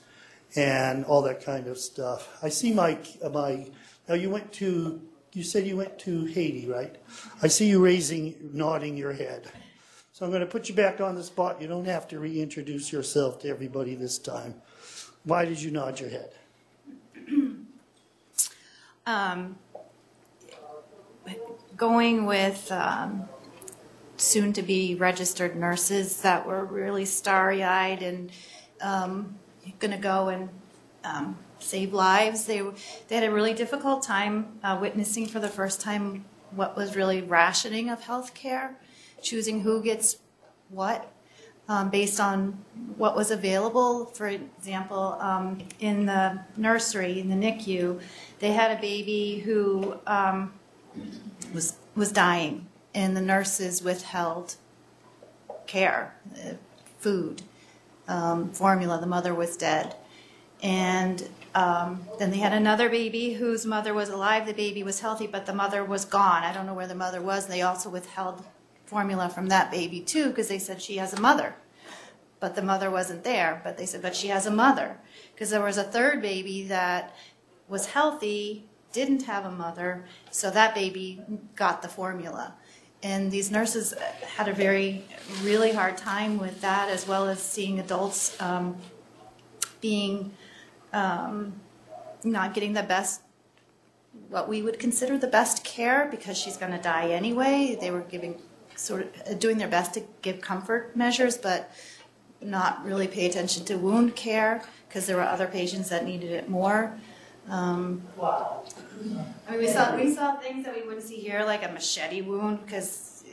and 0.56 1.04
all 1.04 1.22
that 1.22 1.44
kind 1.44 1.68
of 1.68 1.78
stuff? 1.78 2.36
I 2.42 2.48
see 2.48 2.72
my, 2.72 2.98
my, 3.32 3.66
now 4.08 4.14
you 4.14 4.30
went 4.30 4.52
to, 4.54 5.00
you 5.34 5.44
said 5.44 5.66
you 5.66 5.76
went 5.76 5.98
to 6.00 6.24
Haiti, 6.24 6.66
right? 6.66 6.96
I 7.42 7.48
see 7.48 7.68
you 7.68 7.84
raising, 7.84 8.34
nodding 8.52 8.96
your 8.96 9.12
head. 9.12 9.52
So 10.14 10.24
I'm 10.24 10.30
going 10.30 10.42
to 10.42 10.46
put 10.46 10.68
you 10.68 10.76
back 10.76 11.00
on 11.00 11.16
the 11.16 11.24
spot. 11.24 11.60
You 11.60 11.66
don't 11.66 11.86
have 11.86 12.06
to 12.06 12.20
reintroduce 12.20 12.92
yourself 12.92 13.40
to 13.40 13.48
everybody 13.48 13.96
this 13.96 14.16
time. 14.16 14.54
Why 15.24 15.44
did 15.44 15.60
you 15.60 15.72
nod 15.72 15.98
your 15.98 16.10
head? 16.10 16.30
Um, 19.06 19.58
going 21.76 22.24
with 22.24 22.72
um, 22.72 23.28
soon 24.16 24.54
to 24.54 24.62
be 24.62 24.94
registered 24.94 25.56
nurses 25.56 26.22
that 26.22 26.46
were 26.46 26.64
really 26.64 27.04
starry 27.04 27.62
eyed 27.62 28.02
and 28.02 28.32
um, 28.80 29.38
going 29.78 29.90
to 29.90 29.98
go 29.98 30.28
and 30.28 30.48
um, 31.04 31.36
save 31.58 31.92
lives. 31.92 32.46
They, 32.46 32.62
they 33.08 33.16
had 33.16 33.24
a 33.24 33.30
really 33.30 33.52
difficult 33.52 34.02
time 34.02 34.58
uh, 34.62 34.78
witnessing 34.80 35.26
for 35.26 35.38
the 35.38 35.50
first 35.50 35.82
time 35.82 36.24
what 36.52 36.74
was 36.74 36.96
really 36.96 37.20
rationing 37.20 37.90
of 37.90 38.04
health 38.04 38.32
care, 38.32 38.78
choosing 39.24 39.62
who 39.62 39.82
gets 39.82 40.18
what. 40.68 41.10
Um, 41.66 41.88
based 41.88 42.20
on 42.20 42.58
what 42.98 43.16
was 43.16 43.30
available. 43.30 44.04
For 44.04 44.28
example, 44.28 45.16
um, 45.18 45.66
in 45.80 46.04
the 46.04 46.40
nursery, 46.58 47.18
in 47.20 47.30
the 47.30 47.36
NICU, 47.36 48.02
they 48.38 48.52
had 48.52 48.76
a 48.76 48.80
baby 48.82 49.38
who 49.38 49.96
um, 50.06 50.52
was 51.54 51.76
was 51.96 52.12
dying, 52.12 52.66
and 52.94 53.16
the 53.16 53.22
nurses 53.22 53.82
withheld 53.82 54.56
care, 55.66 56.14
uh, 56.34 56.54
food, 56.98 57.40
um, 58.08 58.50
formula. 58.52 59.00
The 59.00 59.06
mother 59.06 59.34
was 59.34 59.56
dead, 59.56 59.96
And 60.62 61.28
um, 61.54 62.06
then 62.18 62.30
they 62.30 62.38
had 62.38 62.52
another 62.52 62.88
baby 62.88 63.34
whose 63.34 63.64
mother 63.64 63.94
was 63.94 64.08
alive. 64.10 64.46
The 64.46 64.52
baby 64.54 64.82
was 64.82 65.00
healthy, 65.00 65.26
but 65.26 65.46
the 65.46 65.54
mother 65.54 65.84
was 65.84 66.04
gone. 66.04 66.42
I 66.42 66.52
don't 66.52 66.66
know 66.66 66.74
where 66.74 66.88
the 66.88 66.94
mother 66.94 67.22
was. 67.22 67.46
They 67.46 67.62
also 67.62 67.88
withheld 67.88 68.44
formula 68.94 69.28
from 69.28 69.48
that 69.48 69.72
baby 69.72 70.00
too 70.00 70.28
because 70.28 70.46
they 70.46 70.58
said 70.60 70.80
she 70.80 70.98
has 70.98 71.12
a 71.12 71.20
mother. 71.20 71.56
But 72.38 72.54
the 72.54 72.62
mother 72.62 72.92
wasn't 72.92 73.24
there. 73.24 73.60
But 73.64 73.76
they 73.76 73.86
said, 73.86 74.02
but 74.02 74.14
she 74.14 74.28
has 74.28 74.46
a 74.46 74.52
mother. 74.52 74.98
Because 75.32 75.50
there 75.50 75.60
was 75.62 75.78
a 75.78 75.82
third 75.82 76.22
baby 76.22 76.62
that 76.68 77.12
was 77.68 77.86
healthy, 77.86 78.66
didn't 78.92 79.22
have 79.22 79.44
a 79.44 79.50
mother, 79.50 80.04
so 80.30 80.48
that 80.52 80.76
baby 80.76 81.20
got 81.56 81.82
the 81.82 81.88
formula. 81.88 82.54
And 83.02 83.32
these 83.32 83.50
nurses 83.50 83.94
had 84.36 84.46
a 84.46 84.52
very, 84.52 85.04
really 85.42 85.72
hard 85.72 85.96
time 85.96 86.38
with 86.38 86.60
that, 86.60 86.88
as 86.88 87.08
well 87.08 87.28
as 87.28 87.42
seeing 87.42 87.80
adults 87.80 88.40
um, 88.40 88.76
being 89.80 90.30
um, 90.92 91.60
not 92.22 92.54
getting 92.54 92.74
the 92.74 92.84
best, 92.84 93.22
what 94.28 94.48
we 94.48 94.62
would 94.62 94.78
consider 94.78 95.18
the 95.18 95.32
best 95.38 95.64
care 95.64 96.06
because 96.10 96.38
she's 96.38 96.56
going 96.56 96.72
to 96.72 96.82
die 96.94 97.08
anyway. 97.10 97.76
They 97.80 97.90
were 97.90 98.06
giving 98.14 98.40
sort 98.76 99.02
of 99.02 99.08
uh, 99.30 99.34
doing 99.34 99.58
their 99.58 99.68
best 99.68 99.94
to 99.94 100.02
give 100.22 100.40
comfort 100.40 100.96
measures, 100.96 101.36
but 101.36 101.70
not 102.40 102.84
really 102.84 103.08
pay 103.08 103.26
attention 103.26 103.64
to 103.64 103.76
wound 103.76 104.14
care 104.16 104.62
because 104.88 105.06
there 105.06 105.16
were 105.16 105.22
other 105.22 105.46
patients 105.46 105.88
that 105.88 106.04
needed 106.04 106.30
it 106.30 106.48
more. 106.48 106.98
Um, 107.48 108.02
Wow. 108.16 108.64
I 109.46 109.52
mean, 109.52 109.60
we 109.60 109.68
saw 109.68 109.96
we 109.96 110.14
saw 110.14 110.36
things 110.36 110.64
that 110.64 110.74
we 110.74 110.82
wouldn't 110.82 111.02
see 111.02 111.16
here, 111.16 111.44
like 111.44 111.64
a 111.64 111.68
machete 111.68 112.22
wound, 112.22 112.64
because 112.64 113.24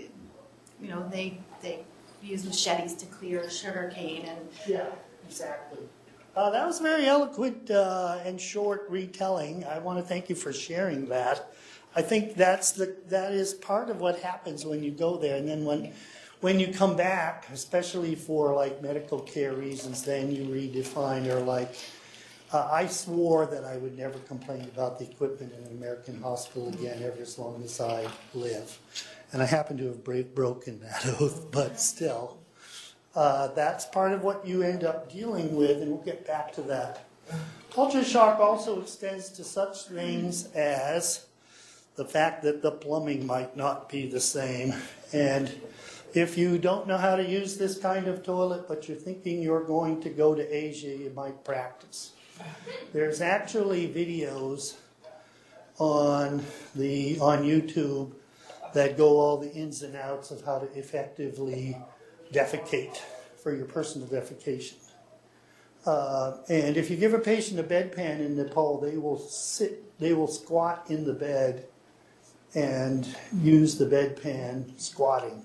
you 0.82 0.90
know 0.90 1.08
they 1.10 1.40
they 1.62 1.80
use 2.22 2.44
machetes 2.46 2.94
to 2.96 3.06
clear 3.06 3.50
sugar 3.50 3.92
cane 3.94 4.26
and 4.26 4.50
Yeah, 4.68 4.88
exactly. 5.28 5.80
Uh, 6.36 6.50
that 6.50 6.66
was 6.66 6.80
very 6.80 7.08
eloquent 7.08 7.70
uh, 7.72 8.20
and 8.24 8.40
short 8.40 8.86
retelling. 8.90 9.66
I 9.66 9.80
want 9.80 10.00
to 10.00 10.04
thank 10.04 10.30
you 10.30 10.36
for 10.36 10.54
sharing 10.54 11.08
that. 11.10 11.52
I 11.96 12.02
think 12.02 12.36
that's 12.36 12.72
the 12.72 12.96
that 13.10 13.34
is 13.34 13.54
part 13.54 13.90
of 13.90 14.00
what 14.00 14.20
happens 14.20 14.66
when 14.66 14.84
you 14.84 14.92
go 14.92 15.18
there, 15.18 15.36
and 15.36 15.48
then 15.48 15.66
when 15.66 15.94
when 16.40 16.60
you 16.60 16.74
come 16.74 16.96
back, 16.96 17.48
especially 17.52 18.16
for 18.16 18.54
like 18.54 18.82
medical 18.82 19.20
care 19.20 19.54
reasons, 19.54 20.04
then 20.04 20.32
you 20.32 20.44
redefine 20.46 21.28
or 21.28 21.40
like. 21.40 21.76
Uh, 22.54 22.68
I 22.70 22.86
swore 22.88 23.46
that 23.46 23.64
I 23.64 23.78
would 23.78 23.98
never 23.98 24.20
complain 24.20 24.64
about 24.64 25.00
the 25.00 25.10
equipment 25.10 25.54
in 25.58 25.68
an 25.68 25.72
American 25.72 26.22
hospital 26.22 26.68
again 26.68 27.02
ever 27.02 27.22
as 27.22 27.40
long 27.40 27.64
as 27.64 27.80
I 27.80 28.06
live. 28.34 28.78
And 29.32 29.42
I 29.42 29.46
happen 29.46 29.78
to 29.78 29.86
have 29.86 30.04
broken 30.04 30.82
that 30.82 31.06
oath, 31.22 31.50
but 31.50 31.80
still. 31.80 32.40
Uh, 33.16 33.48
that's 33.48 33.86
part 33.86 34.12
of 34.12 34.24
what 34.24 34.46
you 34.46 34.64
end 34.64 34.84
up 34.84 35.10
dealing 35.10 35.56
with, 35.56 35.82
and 35.82 35.92
we'll 35.92 36.04
get 36.04 36.28
back 36.28 36.52
to 36.54 36.62
that. 36.64 37.06
Culture 37.74 38.04
shock 38.04 38.40
also 38.40 38.82
extends 38.82 39.30
to 39.30 39.46
such 39.46 39.86
things 39.86 40.52
as 40.54 41.28
the 42.02 42.08
fact 42.08 42.42
that 42.42 42.64
the 42.64 42.72
plumbing 42.72 43.28
might 43.28 43.56
not 43.56 43.88
be 43.88 44.08
the 44.08 44.20
same. 44.20 44.74
And 45.14 45.52
if 46.16 46.36
you 46.36 46.58
don't 46.58 46.88
know 46.88 46.98
how 46.98 47.16
to 47.16 47.24
use 47.24 47.58
this 47.58 47.78
kind 47.78 48.08
of 48.08 48.24
toilet, 48.24 48.68
but 48.68 48.88
you're 48.88 48.98
thinking 48.98 49.40
you're 49.40 49.64
going 49.64 50.02
to 50.02 50.10
go 50.10 50.34
to 50.34 50.42
Asia, 50.42 50.88
you 50.88 51.12
might 51.16 51.46
practice. 51.46 52.14
There's 52.92 53.22
actually 53.22 53.88
videos 53.88 54.78
on 55.78 56.44
the 56.74 57.20
on 57.20 57.44
YouTube 57.44 58.14
that 58.74 58.98
go 58.98 59.20
all 59.20 59.38
the 59.38 59.54
ins 59.54 59.84
and 59.84 59.96
outs 59.96 60.32
of 60.32 60.44
how 60.44 60.58
to 60.58 60.66
effectively 60.76 61.78
defecate 62.34 62.98
for 63.44 63.54
your 63.54 63.66
personal 63.66 64.08
defecation. 64.08 64.78
Uh, 65.86 66.38
and 66.50 66.78
if 66.78 66.90
you 66.90 66.98
give 66.98 67.14
a 67.14 67.20
patient 67.20 67.60
a 67.60 67.64
bedpan 67.64 68.22
in 68.22 68.36
Nepal, 68.38 68.80
they 68.80 68.98
will 68.98 69.20
sit, 69.20 70.00
they 70.00 70.16
will 70.16 70.28
squat 70.28 70.86
in 70.90 71.06
the 71.06 71.14
bed 71.14 71.68
and 72.56 73.08
use 73.42 73.78
the 73.78 73.86
bedpan 73.86 74.80
squatting 74.80 75.44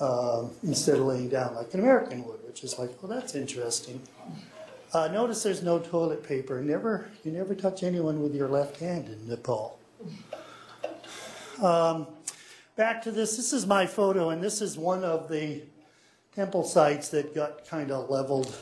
uh, 0.00 0.44
instead 0.62 0.98
of 0.98 1.06
laying 1.06 1.28
down 1.28 1.54
like 1.54 1.72
an 1.74 1.80
American 1.80 2.24
would, 2.24 2.44
which 2.46 2.64
is 2.64 2.78
like, 2.78 2.90
well, 3.02 3.10
that's 3.10 3.34
interesting. 3.34 4.00
Uh, 4.92 5.08
notice 5.08 5.42
there's 5.42 5.62
no 5.62 5.78
toilet 5.78 6.22
paper. 6.22 6.60
Never, 6.60 7.08
you 7.24 7.32
never 7.32 7.54
touch 7.54 7.82
anyone 7.82 8.22
with 8.22 8.34
your 8.34 8.48
left 8.48 8.78
hand 8.78 9.08
in 9.08 9.26
Nepal. 9.26 9.78
Um, 11.62 12.06
back 12.76 13.00
to 13.02 13.10
this. 13.10 13.36
This 13.36 13.52
is 13.52 13.66
my 13.66 13.86
photo, 13.86 14.30
and 14.30 14.42
this 14.42 14.60
is 14.60 14.76
one 14.76 15.02
of 15.02 15.30
the 15.30 15.62
temple 16.34 16.64
sites 16.64 17.08
that 17.10 17.34
got 17.34 17.66
kind 17.66 17.90
of 17.90 18.10
leveled. 18.10 18.54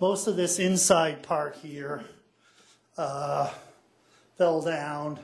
Most 0.00 0.28
of 0.28 0.36
this 0.36 0.60
inside 0.60 1.24
part 1.24 1.56
here 1.56 2.04
uh, 2.96 3.50
fell 4.36 4.60
down 4.62 5.18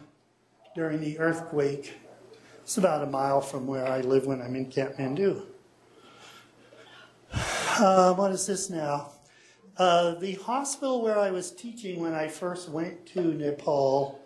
during 0.75 1.01
the 1.01 1.19
earthquake. 1.19 1.95
It's 2.63 2.79
about 2.79 3.03
a 3.03 3.07
mile 3.07 3.41
from 3.41 3.67
where 3.67 3.87
I 3.87 4.01
live 4.01 4.27
when 4.27 4.43
I'm 4.43 4.57
in 4.57 4.67
Kathmandu. 4.67 5.43
Uh, 7.33 8.15
what 8.15 8.33
is 8.33 8.47
this 8.47 8.71
now? 8.71 9.11
Uh, 9.77 10.15
the 10.15 10.35
hospital 10.35 11.03
where 11.03 11.19
I 11.19 11.31
was 11.31 11.51
teaching 11.51 12.01
when 12.01 12.15
I 12.15 12.29
first 12.29 12.69
went 12.69 13.07
to 13.07 13.21
Nepal, 13.21 14.21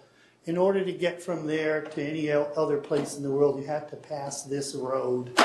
in 0.44 0.56
order 0.56 0.82
to 0.82 0.92
get 0.92 1.22
from 1.22 1.46
there 1.46 1.82
to 1.82 2.02
any 2.02 2.30
other 2.30 2.78
place 2.78 3.16
in 3.16 3.22
the 3.22 3.30
world, 3.30 3.60
you 3.60 3.66
had 3.66 3.88
to 3.90 3.96
pass 3.96 4.44
this 4.44 4.74
road. 4.74 5.38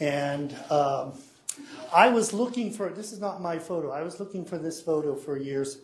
And 0.00 0.56
um, 0.70 1.12
I 1.94 2.08
was 2.08 2.32
looking 2.32 2.72
for 2.72 2.88
this 2.88 3.12
is 3.12 3.20
not 3.20 3.40
my 3.40 3.58
photo. 3.58 3.90
I 3.90 4.02
was 4.02 4.18
looking 4.18 4.44
for 4.44 4.58
this 4.58 4.80
photo 4.80 5.14
for 5.14 5.36
years, 5.36 5.78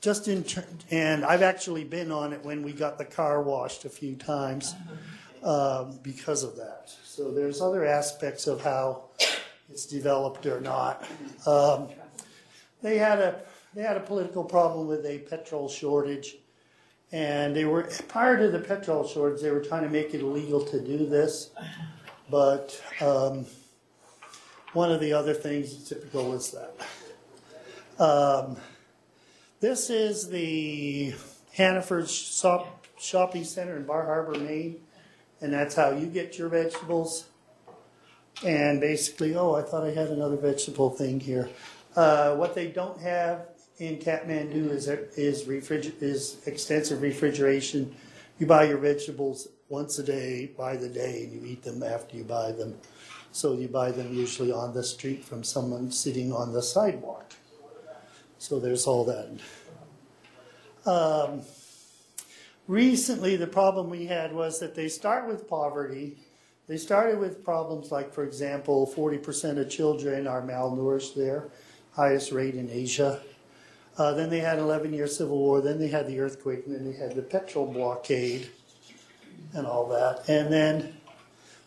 just 0.00 0.28
in 0.28 0.44
and 0.90 1.24
I've 1.24 1.42
actually 1.42 1.84
been 1.84 2.12
on 2.12 2.32
it 2.32 2.44
when 2.44 2.62
we 2.62 2.72
got 2.72 2.98
the 2.98 3.04
car 3.04 3.42
washed 3.42 3.84
a 3.84 3.88
few 3.88 4.14
times 4.14 4.74
um, 5.42 5.98
because 6.02 6.42
of 6.42 6.56
that. 6.56 6.94
So 7.04 7.32
there's 7.32 7.60
other 7.60 7.84
aspects 7.84 8.46
of 8.46 8.62
how 8.62 9.04
it's 9.70 9.86
developed 9.86 10.46
or 10.46 10.60
not. 10.60 11.06
Um, 11.46 11.88
they 12.82 12.98
had 12.98 13.18
a 13.18 13.40
they 13.74 13.82
had 13.82 13.96
a 13.96 14.00
political 14.00 14.44
problem 14.44 14.86
with 14.86 15.04
a 15.04 15.18
petrol 15.18 15.68
shortage, 15.68 16.36
and 17.12 17.54
they 17.54 17.64
were 17.64 17.88
prior 18.08 18.38
to 18.38 18.50
the 18.50 18.60
petrol 18.60 19.06
shortage, 19.06 19.42
they 19.42 19.50
were 19.50 19.62
trying 19.62 19.82
to 19.82 19.90
make 19.90 20.14
it 20.14 20.20
illegal 20.20 20.64
to 20.66 20.80
do 20.80 21.06
this, 21.06 21.50
but. 22.30 22.80
Um, 23.00 23.46
one 24.76 24.92
of 24.92 25.00
the 25.00 25.14
other 25.14 25.32
things 25.32 25.88
typical 25.88 26.34
is 26.34 26.50
that. 26.50 26.74
This 29.58 29.88
is 29.88 30.28
the 30.28 31.14
Hannaford 31.54 32.10
shop, 32.10 32.86
Shopping 32.98 33.42
Center 33.44 33.78
in 33.78 33.86
Bar 33.86 34.04
Harbor, 34.04 34.38
Maine, 34.38 34.82
and 35.40 35.50
that's 35.50 35.74
how 35.74 35.92
you 35.92 36.08
get 36.08 36.36
your 36.36 36.50
vegetables. 36.50 37.24
And 38.44 38.82
basically, 38.82 39.34
oh, 39.34 39.54
I 39.54 39.62
thought 39.62 39.82
I 39.82 39.92
had 39.92 40.08
another 40.08 40.36
vegetable 40.36 40.90
thing 40.90 41.20
here. 41.20 41.48
Uh, 41.96 42.34
what 42.34 42.54
they 42.54 42.66
don't 42.66 43.00
have 43.00 43.46
in 43.78 43.96
Kathmandu 43.96 44.68
is 44.68 44.88
is 44.88 45.44
refriger- 45.44 46.02
is 46.02 46.36
extensive 46.46 47.00
refrigeration. 47.00 47.96
You 48.38 48.46
buy 48.46 48.64
your 48.64 48.76
vegetables 48.76 49.48
once 49.70 49.98
a 49.98 50.02
day 50.02 50.50
by 50.54 50.76
the 50.76 50.90
day, 50.90 51.24
and 51.24 51.32
you 51.32 51.50
eat 51.50 51.62
them 51.62 51.82
after 51.82 52.14
you 52.14 52.24
buy 52.24 52.52
them. 52.52 52.76
So 53.32 53.54
you 53.54 53.68
buy 53.68 53.90
them 53.90 54.12
usually 54.12 54.52
on 54.52 54.74
the 54.74 54.84
street 54.84 55.24
from 55.24 55.42
someone 55.42 55.90
sitting 55.92 56.30
on 56.30 56.52
the 56.52 56.62
sidewalk. 56.62 57.32
So 58.46 58.60
there's 58.60 58.86
all 58.86 59.04
that. 59.06 59.28
Um, 60.88 61.42
recently, 62.68 63.34
the 63.34 63.48
problem 63.48 63.90
we 63.90 64.06
had 64.06 64.32
was 64.32 64.60
that 64.60 64.76
they 64.76 64.86
start 64.86 65.26
with 65.26 65.48
poverty. 65.48 66.18
They 66.68 66.76
started 66.76 67.18
with 67.18 67.44
problems 67.44 67.90
like, 67.90 68.14
for 68.14 68.22
example, 68.22 68.88
40% 68.96 69.58
of 69.58 69.68
children 69.68 70.28
are 70.28 70.42
malnourished 70.42 71.16
there, 71.16 71.48
highest 71.90 72.30
rate 72.30 72.54
in 72.54 72.70
Asia. 72.70 73.20
Uh, 73.98 74.12
then 74.12 74.30
they 74.30 74.38
had 74.38 74.60
11 74.60 74.92
year 74.92 75.08
civil 75.08 75.38
war. 75.38 75.60
Then 75.60 75.80
they 75.80 75.88
had 75.88 76.06
the 76.06 76.20
earthquake. 76.20 76.66
And 76.66 76.74
then 76.76 76.84
they 76.84 76.96
had 76.96 77.16
the 77.16 77.22
petrol 77.22 77.66
blockade 77.66 78.48
and 79.54 79.66
all 79.66 79.88
that. 79.88 80.28
And 80.28 80.52
then 80.52 80.95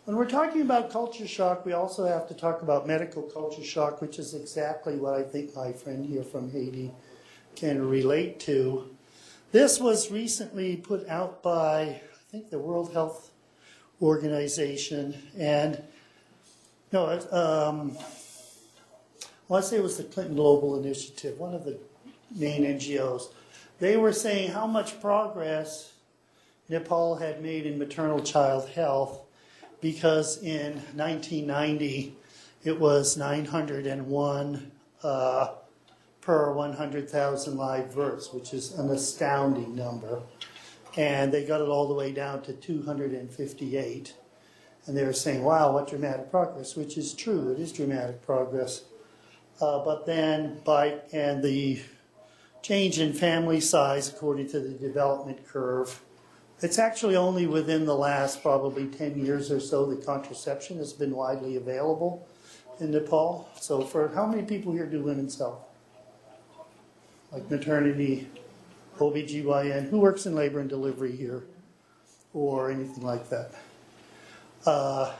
when 0.04 0.16
we're 0.16 0.28
talking 0.28 0.62
about 0.62 0.90
culture 0.90 1.26
shock, 1.26 1.66
we 1.66 1.72
also 1.72 2.06
have 2.06 2.26
to 2.28 2.34
talk 2.34 2.62
about 2.62 2.86
medical 2.86 3.22
culture 3.22 3.62
shock, 3.62 4.00
which 4.00 4.18
is 4.18 4.34
exactly 4.34 4.96
what 4.96 5.14
I 5.14 5.22
think 5.22 5.54
my 5.54 5.72
friend 5.72 6.04
here 6.04 6.22
from 6.22 6.50
Haiti 6.50 6.90
can 7.54 7.86
relate 7.86 8.40
to. 8.40 8.88
This 9.52 9.78
was 9.78 10.10
recently 10.10 10.76
put 10.76 11.06
out 11.08 11.42
by, 11.42 11.80
I 11.80 12.00
think, 12.30 12.50
the 12.50 12.58
World 12.58 12.92
Health 12.92 13.30
Organization, 14.00 15.14
and 15.36 15.82
no, 16.92 17.20
um, 17.30 17.96
I 19.50 19.60
say 19.60 19.76
it 19.76 19.82
was 19.82 19.98
the 19.98 20.04
Clinton 20.04 20.36
Global 20.36 20.82
Initiative, 20.82 21.38
one 21.38 21.54
of 21.54 21.64
the 21.64 21.78
main 22.34 22.62
NGOs. 22.62 23.32
They 23.80 23.96
were 23.96 24.12
saying 24.12 24.52
how 24.52 24.66
much 24.66 25.00
progress 25.00 25.92
Nepal 26.68 27.16
had 27.16 27.42
made 27.42 27.66
in 27.66 27.78
maternal 27.78 28.20
child 28.20 28.68
health 28.70 29.26
because 29.80 30.42
in 30.42 30.74
1990 30.94 32.14
it 32.64 32.78
was 32.78 33.16
901 33.16 34.70
uh, 35.02 35.48
per 36.20 36.52
100,000 36.52 37.56
live 37.56 37.94
births, 37.94 38.32
which 38.32 38.52
is 38.52 38.78
an 38.78 38.90
astounding 38.90 39.74
number. 39.74 40.20
And 40.96 41.32
they 41.32 41.44
got 41.44 41.60
it 41.60 41.68
all 41.68 41.88
the 41.88 41.94
way 41.94 42.12
down 42.12 42.42
to 42.42 42.52
258. 42.52 44.14
And 44.86 44.96
they 44.96 45.04
were 45.04 45.12
saying, 45.12 45.42
wow, 45.42 45.72
what 45.72 45.88
dramatic 45.88 46.30
progress, 46.30 46.76
which 46.76 46.98
is 46.98 47.14
true, 47.14 47.52
it 47.52 47.60
is 47.60 47.72
dramatic 47.72 48.22
progress. 48.22 48.84
Uh, 49.60 49.84
but 49.84 50.04
then 50.06 50.60
by, 50.64 50.96
and 51.12 51.42
the 51.42 51.80
change 52.62 52.98
in 52.98 53.12
family 53.12 53.60
size 53.60 54.08
according 54.08 54.48
to 54.48 54.60
the 54.60 54.70
development 54.70 55.46
curve, 55.46 56.00
it's 56.62 56.78
actually 56.78 57.16
only 57.16 57.46
within 57.46 57.86
the 57.86 57.96
last 57.96 58.42
probably 58.42 58.86
10 58.86 59.24
years 59.24 59.50
or 59.50 59.60
so 59.60 59.86
that 59.86 60.04
contraception 60.04 60.78
has 60.78 60.92
been 60.92 61.14
widely 61.14 61.56
available 61.56 62.26
in 62.78 62.90
Nepal. 62.90 63.48
So 63.58 63.82
for 63.82 64.08
how 64.08 64.26
many 64.26 64.42
people 64.42 64.72
here 64.72 64.86
do 64.86 65.02
women's 65.02 65.38
health? 65.38 65.62
Like 67.32 67.50
maternity, 67.50 68.28
OBGYN, 68.98 69.88
who 69.88 70.00
works 70.00 70.26
in 70.26 70.34
labor 70.34 70.60
and 70.60 70.68
delivery 70.68 71.16
here? 71.16 71.44
Or 72.34 72.70
anything 72.70 73.02
like 73.02 73.28
that? 73.30 73.52
Uh, 74.66 75.12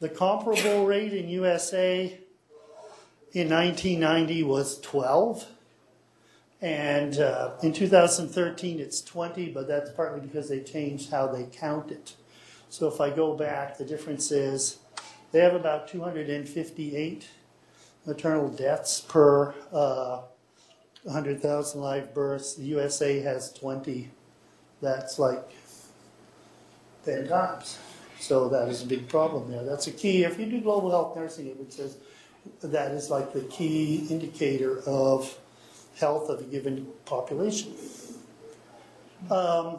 the 0.00 0.08
comparable 0.08 0.84
rate 0.86 1.12
in 1.12 1.28
USA 1.28 2.18
in 3.32 3.48
1990 3.48 4.42
was 4.42 4.80
12. 4.80 5.46
And 6.64 7.18
uh, 7.18 7.50
in 7.62 7.74
2013, 7.74 8.80
it's 8.80 9.02
20, 9.02 9.50
but 9.50 9.68
that's 9.68 9.90
partly 9.90 10.20
because 10.20 10.48
they 10.48 10.60
changed 10.60 11.10
how 11.10 11.26
they 11.26 11.44
count 11.52 11.90
it. 11.90 12.14
So 12.70 12.88
if 12.88 13.02
I 13.02 13.10
go 13.10 13.36
back, 13.36 13.76
the 13.76 13.84
difference 13.84 14.32
is 14.32 14.78
they 15.30 15.40
have 15.40 15.54
about 15.54 15.88
258 15.88 17.28
maternal 18.06 18.48
deaths 18.48 19.02
per 19.02 19.54
uh, 19.74 20.22
100,000 21.02 21.82
live 21.82 22.14
births. 22.14 22.54
The 22.54 22.64
USA 22.64 23.20
has 23.20 23.52
20. 23.52 24.10
That's 24.80 25.18
like 25.18 25.46
10 27.04 27.28
times. 27.28 27.78
So 28.20 28.48
that 28.48 28.68
is 28.68 28.82
a 28.82 28.86
big 28.86 29.06
problem 29.10 29.50
there. 29.50 29.64
That's 29.64 29.86
a 29.86 29.92
key. 29.92 30.24
If 30.24 30.40
you 30.40 30.46
do 30.46 30.62
global 30.62 30.90
health 30.90 31.14
nursing, 31.14 31.48
it 31.48 31.74
says 31.74 31.98
that 32.62 32.92
is 32.92 33.10
like 33.10 33.34
the 33.34 33.42
key 33.42 34.06
indicator 34.08 34.80
of 34.86 35.38
health 35.98 36.28
of 36.28 36.40
a 36.40 36.44
given 36.44 36.86
population. 37.04 37.72
Um, 39.30 39.78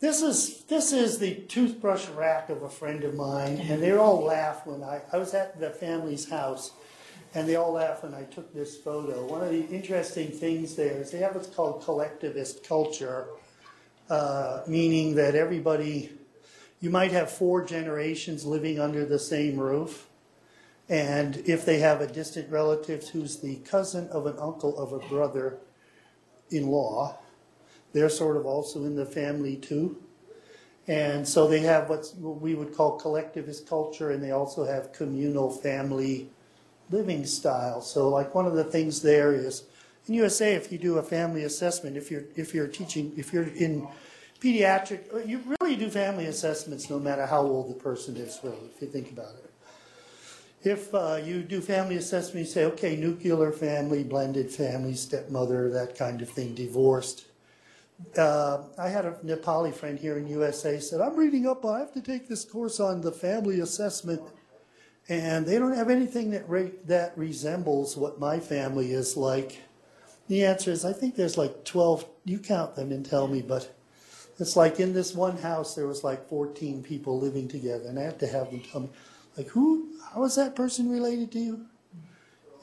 this 0.00 0.22
is 0.22 0.62
this 0.64 0.92
is 0.92 1.18
the 1.18 1.34
toothbrush 1.34 2.08
rack 2.10 2.50
of 2.50 2.62
a 2.62 2.68
friend 2.68 3.02
of 3.02 3.14
mine, 3.14 3.58
and 3.68 3.82
they 3.82 3.92
all 3.92 4.22
laugh 4.22 4.66
when 4.66 4.82
I 4.82 5.00
I 5.12 5.18
was 5.18 5.34
at 5.34 5.58
the 5.58 5.70
family's 5.70 6.28
house, 6.28 6.72
and 7.34 7.48
they 7.48 7.56
all 7.56 7.72
laugh 7.72 8.02
when 8.02 8.14
I 8.14 8.22
took 8.24 8.52
this 8.54 8.76
photo. 8.76 9.26
One 9.26 9.42
of 9.42 9.50
the 9.50 9.66
interesting 9.66 10.30
things 10.30 10.76
there 10.76 11.00
is 11.00 11.10
they 11.10 11.18
have 11.18 11.34
what's 11.34 11.48
called 11.48 11.82
collectivist 11.82 12.62
culture, 12.62 13.26
uh, 14.08 14.62
meaning 14.68 15.14
that 15.16 15.34
everybody, 15.34 16.12
you 16.80 16.90
might 16.90 17.10
have 17.10 17.30
four 17.30 17.64
generations 17.64 18.44
living 18.44 18.78
under 18.78 19.04
the 19.04 19.18
same 19.18 19.58
roof. 19.58 20.07
And 20.88 21.36
if 21.44 21.66
they 21.66 21.80
have 21.80 22.00
a 22.00 22.06
distant 22.06 22.50
relative 22.50 23.08
who's 23.08 23.36
the 23.36 23.56
cousin 23.56 24.08
of 24.08 24.26
an 24.26 24.36
uncle 24.38 24.78
of 24.78 24.92
a 24.92 25.06
brother 25.08 25.58
in 26.50 26.68
law, 26.68 27.18
they're 27.92 28.08
sort 28.08 28.36
of 28.36 28.46
also 28.46 28.84
in 28.84 28.96
the 28.96 29.04
family 29.04 29.56
too. 29.56 30.02
And 30.86 31.28
so 31.28 31.46
they 31.46 31.60
have 31.60 31.90
what's, 31.90 32.14
what 32.14 32.40
we 32.40 32.54
would 32.54 32.74
call 32.74 32.98
collectivist 32.98 33.68
culture, 33.68 34.10
and 34.10 34.22
they 34.22 34.30
also 34.30 34.64
have 34.64 34.92
communal 34.94 35.50
family 35.50 36.30
living 36.90 37.26
style. 37.26 37.82
So, 37.82 38.08
like 38.08 38.34
one 38.34 38.46
of 38.46 38.54
the 38.54 38.64
things 38.64 39.02
there 39.02 39.34
is 39.34 39.64
in 40.06 40.14
USA, 40.14 40.54
if 40.54 40.72
you 40.72 40.78
do 40.78 40.96
a 40.96 41.02
family 41.02 41.44
assessment, 41.44 41.98
if 41.98 42.10
you're 42.10 42.24
if 42.34 42.54
you're 42.54 42.66
teaching, 42.66 43.12
if 43.18 43.34
you're 43.34 43.48
in 43.48 43.86
pediatric, 44.40 45.28
you 45.28 45.42
really 45.60 45.76
do 45.76 45.90
family 45.90 46.24
assessments 46.26 46.88
no 46.88 46.98
matter 46.98 47.26
how 47.26 47.42
old 47.42 47.68
the 47.68 47.78
person 47.78 48.16
is. 48.16 48.40
Really, 48.42 48.56
if 48.74 48.80
you 48.80 48.88
think 48.88 49.12
about 49.12 49.34
it. 49.34 49.52
If 50.64 50.92
uh, 50.92 51.20
you 51.24 51.42
do 51.42 51.60
family 51.60 51.96
assessment, 51.96 52.46
you 52.46 52.52
say, 52.52 52.64
okay, 52.64 52.96
nuclear 52.96 53.52
family, 53.52 54.02
blended 54.02 54.50
family, 54.50 54.94
stepmother, 54.94 55.70
that 55.70 55.96
kind 55.96 56.20
of 56.20 56.28
thing, 56.28 56.54
divorced. 56.54 57.26
Uh, 58.16 58.62
I 58.76 58.88
had 58.88 59.04
a 59.04 59.12
Nepali 59.24 59.72
friend 59.72 59.98
here 59.98 60.18
in 60.18 60.26
USA 60.28 60.78
said, 60.80 61.00
I'm 61.00 61.16
reading 61.16 61.46
up, 61.46 61.64
I 61.64 61.80
have 61.80 61.92
to 61.94 62.00
take 62.00 62.28
this 62.28 62.44
course 62.44 62.80
on 62.80 63.00
the 63.00 63.12
family 63.12 63.60
assessment, 63.60 64.22
and 65.08 65.46
they 65.46 65.58
don't 65.58 65.74
have 65.74 65.90
anything 65.90 66.30
that 66.30 66.48
re- 66.48 66.72
that 66.86 67.16
resembles 67.16 67.96
what 67.96 68.20
my 68.20 68.38
family 68.38 68.92
is 68.92 69.16
like. 69.16 69.62
The 70.28 70.44
answer 70.44 70.70
is, 70.70 70.84
I 70.84 70.92
think 70.92 71.14
there's 71.16 71.38
like 71.38 71.64
12, 71.64 72.04
you 72.24 72.38
count 72.38 72.74
them 72.76 72.92
and 72.92 73.04
tell 73.04 73.26
me, 73.26 73.42
but 73.42 73.72
it's 74.38 74.56
like 74.56 74.78
in 74.78 74.92
this 74.92 75.14
one 75.14 75.38
house, 75.38 75.74
there 75.74 75.86
was 75.86 76.04
like 76.04 76.28
14 76.28 76.82
people 76.82 77.18
living 77.18 77.48
together, 77.48 77.88
and 77.88 77.98
I 77.98 78.02
had 78.02 78.20
to 78.20 78.26
have 78.26 78.50
them 78.50 78.60
tell 78.60 78.80
me, 78.82 78.90
like, 79.38 79.48
who, 79.48 79.88
how 80.12 80.24
is 80.24 80.34
that 80.34 80.56
person 80.56 80.90
related 80.90 81.30
to 81.32 81.38
you? 81.38 81.66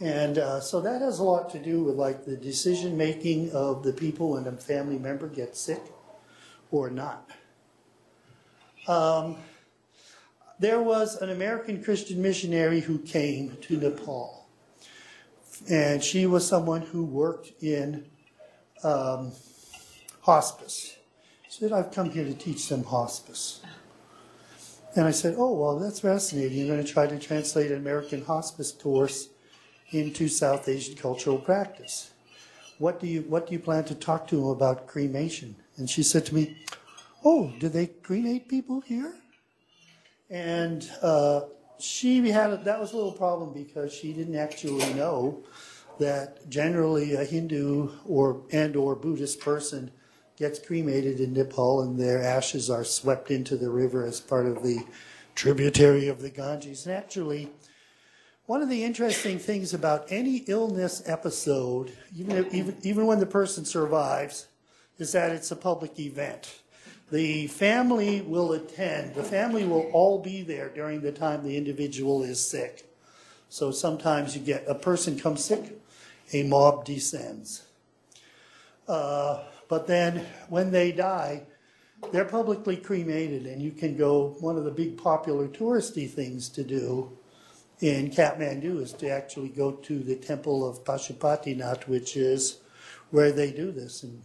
And 0.01 0.38
uh, 0.38 0.59
so 0.59 0.81
that 0.81 1.01
has 1.01 1.19
a 1.19 1.23
lot 1.23 1.49
to 1.51 1.59
do 1.59 1.83
with 1.85 1.95
like 1.95 2.25
the 2.25 2.35
decision 2.35 2.97
making 2.97 3.51
of 3.51 3.81
the 3.81 3.93
people 3.93 4.31
when 4.31 4.45
a 4.45 4.51
family 4.51 4.99
member 4.99 5.27
gets 5.27 5.59
sick 5.59 5.81
or 6.69 6.89
not. 6.89 7.29
Um, 8.89 9.38
there 10.59 10.81
was 10.81 11.15
an 11.21 11.29
American 11.29 11.81
Christian 11.81 12.21
missionary 12.21 12.81
who 12.81 12.99
came 12.99 13.57
to 13.61 13.77
Nepal. 13.77 14.47
And 15.69 16.03
she 16.03 16.25
was 16.25 16.45
someone 16.45 16.81
who 16.81 17.05
worked 17.05 17.51
in 17.63 18.05
um, 18.83 19.31
hospice. 20.21 20.97
Said, 21.47 21.71
I've 21.71 21.91
come 21.91 22.09
here 22.11 22.25
to 22.25 22.33
teach 22.33 22.67
them 22.67 22.83
hospice. 22.83 23.61
And 24.95 25.05
I 25.05 25.12
said, 25.12 25.36
Oh, 25.38 25.53
well, 25.53 25.77
that's 25.77 25.99
fascinating. 25.99 26.58
You're 26.58 26.73
going 26.75 26.86
to 26.86 26.91
try 26.91 27.05
to 27.05 27.19
translate 27.19 27.71
an 27.71 27.77
American 27.77 28.23
hospice 28.23 28.71
course 28.71 29.29
into 29.91 30.27
South 30.27 30.67
Asian 30.67 30.95
cultural 30.95 31.38
practice. 31.38 32.12
What 32.79 32.99
do 32.99 33.08
you 33.08 33.21
what 33.21 33.47
do 33.47 33.53
you 33.53 33.60
plan 33.60 33.84
to 33.86 33.95
talk 33.95 34.27
to 34.27 34.36
them 34.38 34.47
about 34.47 34.88
cremation? 34.88 35.55
And 35.77 35.89
she 35.89 36.03
said 36.03 36.25
to 36.27 36.36
me, 36.36 36.58
Oh, 37.23 37.51
do 37.60 37.69
they 37.69 37.88
cremate 37.88 38.47
people 38.47 38.81
here? 38.81 39.13
And 40.29 40.89
uh, 41.01 41.41
she 41.79 42.29
had 42.29 42.51
a, 42.51 42.58
that 42.58 42.79
was 42.79 42.93
a 42.93 42.95
little 42.95 43.12
problem 43.12 43.53
because 43.53 43.93
she 43.93 44.13
didn't 44.13 44.36
actually 44.36 44.93
know 44.93 45.43
that 45.99 46.49
generally 46.49 47.13
a 47.13 47.23
Hindu 47.23 47.91
or 48.05 48.41
and 48.51 48.75
or 48.75 48.95
Buddhist 48.95 49.39
person 49.39 49.91
gets 50.38 50.60
cremated 50.60 51.19
in 51.19 51.34
Nepal 51.34 51.82
and 51.82 52.00
their 52.00 52.21
ashes 52.21 52.69
are 52.69 52.84
swept 52.84 53.32
into 53.32 53.56
the 53.56 53.69
river 53.69 54.06
as 54.06 54.19
part 54.19 54.45
of 54.45 54.63
the 54.63 54.84
tributary 55.34 56.08
of 56.08 56.21
the 56.21 56.30
Ganges. 56.30 56.86
And 56.86 56.95
actually, 56.95 57.50
one 58.45 58.62
of 58.62 58.69
the 58.69 58.84
interesting 58.84 59.39
things 59.39 59.74
about 59.74 60.06
any 60.10 60.38
illness 60.48 61.02
episode, 61.06 61.91
even, 62.15 62.38
if, 62.38 62.54
even, 62.54 62.78
even 62.84 63.06
when 63.06 63.19
the 63.19 63.26
person 63.26 63.65
survives, 63.65 64.48
is 64.98 65.12
that 65.13 65.32
it's 65.32 65.52
a 65.52 65.56
public 65.56 66.00
event. 66.00 66.60
The 67.12 67.48
family 67.48 68.21
will 68.21 68.54
attend, 68.54 69.15
the 69.15 69.24
family 69.24 69.63
will 69.65 69.89
all 69.93 70.19
be 70.19 70.41
there 70.41 70.69
during 70.69 71.02
the 71.02 71.12
time 71.12 71.43
the 71.43 71.58
individual 71.58 72.24
is 72.24 72.45
sick. 72.45 72.91
So 73.50 73.71
sometimes 73.71 74.36
you 74.36 74.41
get 74.41 74.65
a 74.67 74.76
person 74.76 75.17
comes 75.17 75.43
sick, 75.43 75.80
a 76.34 76.43
mob 76.43 76.86
descends. 76.86 77.63
Uh, 78.88 79.43
but 79.67 79.88
then 79.88 80.25
when 80.49 80.71
they 80.71 80.91
die, 80.91 81.43
they're 82.12 82.25
publicly 82.25 82.78
cremated, 82.78 83.45
and 83.45 83.62
you 83.62 83.71
can 83.71 83.97
go. 83.97 84.36
One 84.39 84.58
of 84.58 84.63
the 84.63 84.71
big 84.71 84.97
popular 84.97 85.47
touristy 85.47 86.10
things 86.10 86.49
to 86.49 86.63
do 86.63 87.17
in 87.82 88.10
Kathmandu 88.10 88.82
is 88.82 88.93
to 88.93 89.10
actually 89.10 89.49
go 89.49 89.71
to 89.71 89.99
the 89.99 90.15
temple 90.15 90.67
of 90.67 90.84
Pashupatinath, 90.84 91.88
which 91.88 92.15
is 92.15 92.60
where 93.12 93.32
they 93.32 93.51
do 93.51 93.71
this. 93.71 94.04
And 94.04 94.21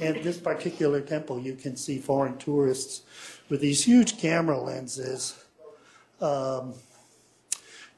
at 0.00 0.22
this 0.22 0.38
particular 0.38 1.00
temple, 1.00 1.40
you 1.40 1.54
can 1.54 1.76
see 1.76 1.98
foreign 1.98 2.36
tourists 2.38 3.02
with 3.48 3.60
these 3.60 3.84
huge 3.84 4.18
camera 4.18 4.58
lenses, 4.58 5.42
um, 6.20 6.74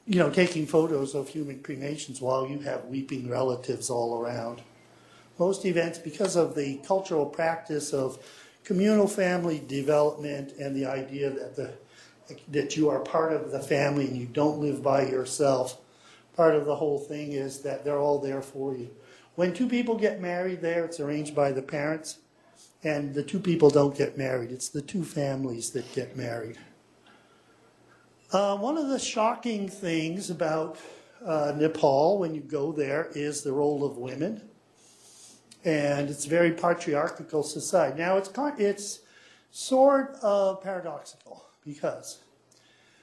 you 0.05 0.19
know, 0.19 0.29
taking 0.29 0.65
photos 0.65 1.15
of 1.15 1.29
human 1.29 1.61
cremations 1.61 2.21
while 2.21 2.47
you 2.47 2.59
have 2.59 2.85
weeping 2.85 3.29
relatives 3.29 3.89
all 3.89 4.21
around. 4.21 4.61
Most 5.39 5.65
events, 5.65 5.97
because 5.99 6.35
of 6.35 6.55
the 6.55 6.77
cultural 6.85 7.25
practice 7.25 7.93
of 7.93 8.19
communal 8.63 9.07
family 9.07 9.61
development 9.67 10.53
and 10.59 10.75
the 10.75 10.85
idea 10.85 11.29
that 11.29 11.55
the 11.55 11.73
that 12.47 12.77
you 12.77 12.89
are 12.89 12.99
part 12.99 13.33
of 13.33 13.51
the 13.51 13.59
family 13.59 14.07
and 14.07 14.15
you 14.15 14.25
don't 14.25 14.59
live 14.59 14.81
by 14.81 15.05
yourself. 15.05 15.81
Part 16.35 16.55
of 16.55 16.65
the 16.65 16.75
whole 16.75 16.97
thing 16.97 17.33
is 17.33 17.59
that 17.61 17.83
they're 17.83 17.99
all 17.99 18.19
there 18.19 18.41
for 18.41 18.75
you. 18.75 18.89
When 19.35 19.53
two 19.53 19.67
people 19.67 19.97
get 19.97 20.21
married 20.21 20.61
there, 20.61 20.85
it's 20.85 20.99
arranged 20.99 21.35
by 21.35 21.51
the 21.51 21.61
parents, 21.61 22.19
and 22.83 23.13
the 23.13 23.23
two 23.23 23.39
people 23.39 23.69
don't 23.69 23.95
get 23.95 24.17
married. 24.17 24.51
It's 24.51 24.69
the 24.69 24.81
two 24.81 25.03
families 25.03 25.71
that 25.71 25.91
get 25.93 26.15
married. 26.15 26.57
Uh, 28.31 28.57
one 28.57 28.77
of 28.77 28.87
the 28.87 28.99
shocking 28.99 29.67
things 29.67 30.29
about 30.29 30.79
uh, 31.25 31.53
Nepal, 31.55 32.19
when 32.19 32.33
you 32.33 32.41
go 32.41 32.71
there, 32.71 33.09
is 33.13 33.43
the 33.43 33.51
role 33.51 33.83
of 33.83 33.97
women. 33.97 34.41
And 35.65 36.09
it's 36.09 36.25
a 36.25 36.29
very 36.29 36.51
patriarchal 36.51 37.43
society. 37.43 37.97
Now, 37.97 38.17
it's, 38.17 38.29
it's 38.57 38.99
sort 39.51 40.15
of 40.21 40.61
paradoxical 40.61 41.45
because 41.65 42.19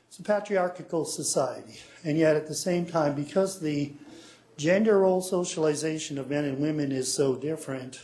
it's 0.08 0.18
a 0.18 0.22
patriarchal 0.22 1.04
society. 1.04 1.80
And 2.04 2.18
yet, 2.18 2.36
at 2.36 2.48
the 2.48 2.54
same 2.54 2.84
time, 2.84 3.14
because 3.14 3.60
the 3.60 3.92
gender 4.56 4.98
role 4.98 5.22
socialization 5.22 6.18
of 6.18 6.28
men 6.28 6.44
and 6.44 6.58
women 6.58 6.92
is 6.92 7.12
so 7.12 7.34
different, 7.34 8.00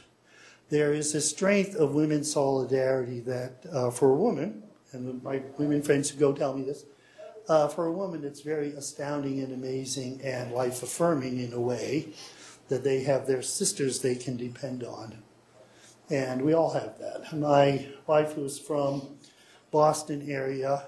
there 0.71 0.95
is 0.95 1.15
a 1.15 1.21
strength 1.21 1.77
of 1.77 1.95
women's 1.95 2.33
solidarity 2.33 3.21
that, 3.21 3.67
uh, 3.71 3.91
for 3.91 4.13
a 4.13 4.17
woman, 4.17 4.63
and 4.93 5.23
my 5.23 5.43
women 5.59 5.83
friends 5.83 6.09
who 6.11 6.19
go 6.19 6.33
tell 6.33 6.57
me 6.57 6.65
this, 6.65 6.85
uh, 7.49 7.69
for 7.69 7.87
a 7.87 7.93
woman, 7.93 8.25
it's 8.25 8.41
very 8.41 8.71
astounding 8.71 9.41
and 9.41 9.53
amazing 9.53 10.21
and 10.23 10.53
life 10.53 10.83
affirming 10.83 11.39
in 11.39 11.53
a 11.53 11.61
way 11.61 12.09
that 12.69 12.85
they 12.85 13.03
have 13.03 13.27
their 13.27 13.43
sisters 13.43 14.01
they 14.01 14.15
can 14.15 14.37
depend 14.37 14.83
on. 14.83 15.19
And 16.11 16.43
we 16.43 16.53
all 16.53 16.73
have 16.73 16.99
that. 16.99 17.37
My 17.37 17.87
wife, 18.07 18.35
who's 18.35 18.59
from 18.59 19.17
Boston 19.71 20.31
area, 20.31 20.87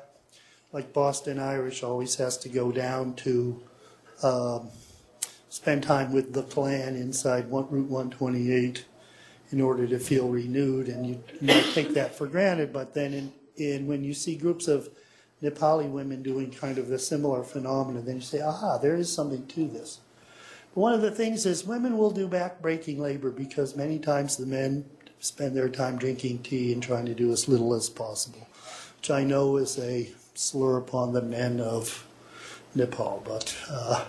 like 0.72 0.92
Boston 0.92 1.38
Irish, 1.38 1.82
always 1.82 2.16
has 2.16 2.36
to 2.38 2.48
go 2.48 2.70
down 2.70 3.14
to 3.14 3.62
um, 4.22 4.68
spend 5.48 5.82
time 5.82 6.12
with 6.12 6.34
the 6.34 6.42
clan 6.44 6.94
inside 6.94 7.48
one, 7.48 7.66
Route 7.70 7.88
128 7.88 8.84
in 9.50 9.60
order 9.60 9.86
to 9.86 9.98
feel 9.98 10.28
renewed. 10.28 10.88
And 10.88 11.06
you, 11.06 11.22
you 11.40 11.46
might 11.46 11.64
take 11.72 11.94
that 11.94 12.14
for 12.14 12.26
granted, 12.26 12.72
but 12.72 12.94
then 12.94 13.12
in, 13.14 13.32
in 13.56 13.86
when 13.86 14.04
you 14.04 14.14
see 14.14 14.36
groups 14.36 14.68
of 14.68 14.88
Nepali 15.42 15.88
women 15.88 16.22
doing 16.22 16.50
kind 16.50 16.78
of 16.78 16.90
a 16.90 16.98
similar 16.98 17.42
phenomenon, 17.42 18.04
then 18.04 18.16
you 18.16 18.22
say, 18.22 18.40
aha, 18.40 18.78
there 18.78 18.96
is 18.96 19.12
something 19.12 19.46
to 19.46 19.66
this. 19.68 20.00
One 20.78 20.92
of 20.92 21.02
the 21.02 21.10
things 21.10 21.44
is 21.44 21.66
women 21.66 21.98
will 21.98 22.12
do 22.12 22.28
back-breaking 22.28 23.00
labor 23.00 23.32
because 23.32 23.74
many 23.74 23.98
times 23.98 24.36
the 24.36 24.46
men 24.46 24.84
spend 25.18 25.56
their 25.56 25.68
time 25.68 25.98
drinking 25.98 26.44
tea 26.44 26.72
and 26.72 26.80
trying 26.80 27.06
to 27.06 27.16
do 27.16 27.32
as 27.32 27.48
little 27.48 27.74
as 27.74 27.90
possible, 27.90 28.46
which 28.96 29.10
I 29.10 29.24
know 29.24 29.56
is 29.56 29.76
a 29.80 30.12
slur 30.34 30.78
upon 30.78 31.12
the 31.12 31.20
men 31.20 31.58
of 31.58 32.06
Nepal. 32.76 33.24
But 33.26 33.56
uh, 33.68 34.04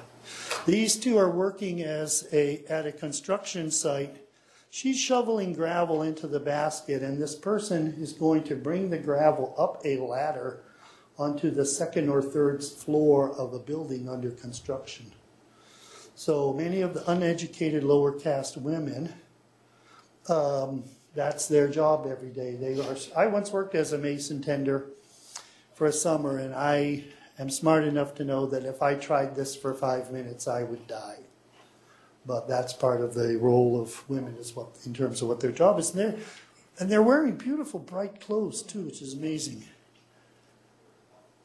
these 0.68 0.96
two 0.96 1.18
are 1.18 1.32
working 1.32 1.82
as 1.82 2.28
a 2.32 2.64
at 2.70 2.86
a 2.86 2.92
construction 2.92 3.72
site. 3.72 4.18
She's 4.70 5.00
shoveling 5.00 5.54
gravel 5.54 6.04
into 6.04 6.28
the 6.28 6.40
basket, 6.40 7.02
and 7.02 7.20
this 7.20 7.34
person 7.34 7.96
is 7.98 8.14
going 8.14 8.44
to 8.44 8.56
bring 8.56 8.92
the 8.92 9.00
gravel 9.00 9.56
up 9.58 9.82
a 9.86 9.98
ladder 9.98 10.62
onto 11.18 11.50
the 11.50 11.66
second 11.66 12.10
or 12.10 12.22
third 12.22 12.64
floor 12.64 13.32
of 13.32 13.56
a 13.56 13.60
building 13.60 14.08
under 14.08 14.30
construction. 14.30 15.12
So 16.20 16.52
many 16.52 16.82
of 16.82 16.94
the 16.94 17.10
uneducated 17.10 17.82
lower 17.82 18.12
caste 18.12 18.58
women, 18.58 19.14
um, 20.28 20.84
that's 21.16 21.48
their 21.48 21.70
job 21.70 22.06
every 22.06 22.28
day. 22.28 22.56
They 22.56 22.78
are. 22.78 22.98
I 23.16 23.28
once 23.28 23.54
worked 23.54 23.74
as 23.74 23.94
a 23.94 23.98
mason 23.98 24.42
tender 24.42 24.88
for 25.76 25.88
a 25.88 25.94
summer, 25.94 26.38
and 26.38 26.54
I 26.54 27.06
am 27.40 27.50
smart 27.50 27.86
enough 27.86 28.16
to 28.16 28.26
know 28.26 28.46
that 28.48 28.66
if 28.66 28.82
I 28.82 28.96
tried 28.96 29.34
this 29.34 29.56
for 29.56 29.74
five 29.74 30.12
minutes, 30.12 30.46
I 30.46 30.64
would 30.64 30.88
die. 30.88 31.20
But 32.26 32.50
that's 32.50 32.74
part 32.74 33.00
of 33.00 33.14
the 33.14 33.38
role 33.38 33.80
of 33.80 34.04
women, 34.10 34.36
is 34.36 34.54
what 34.54 34.78
in 34.86 34.94
terms 34.94 35.22
of 35.22 35.30
what 35.30 35.40
their 35.40 35.54
job 35.54 35.80
is. 35.80 35.92
And 35.92 36.00
they're, 36.00 36.20
and 36.80 36.92
they're 36.92 37.02
wearing 37.02 37.38
beautiful, 37.38 37.80
bright 37.80 38.20
clothes 38.20 38.62
too, 38.62 38.82
which 38.82 39.02
is 39.02 39.14
amazing. 39.14 39.64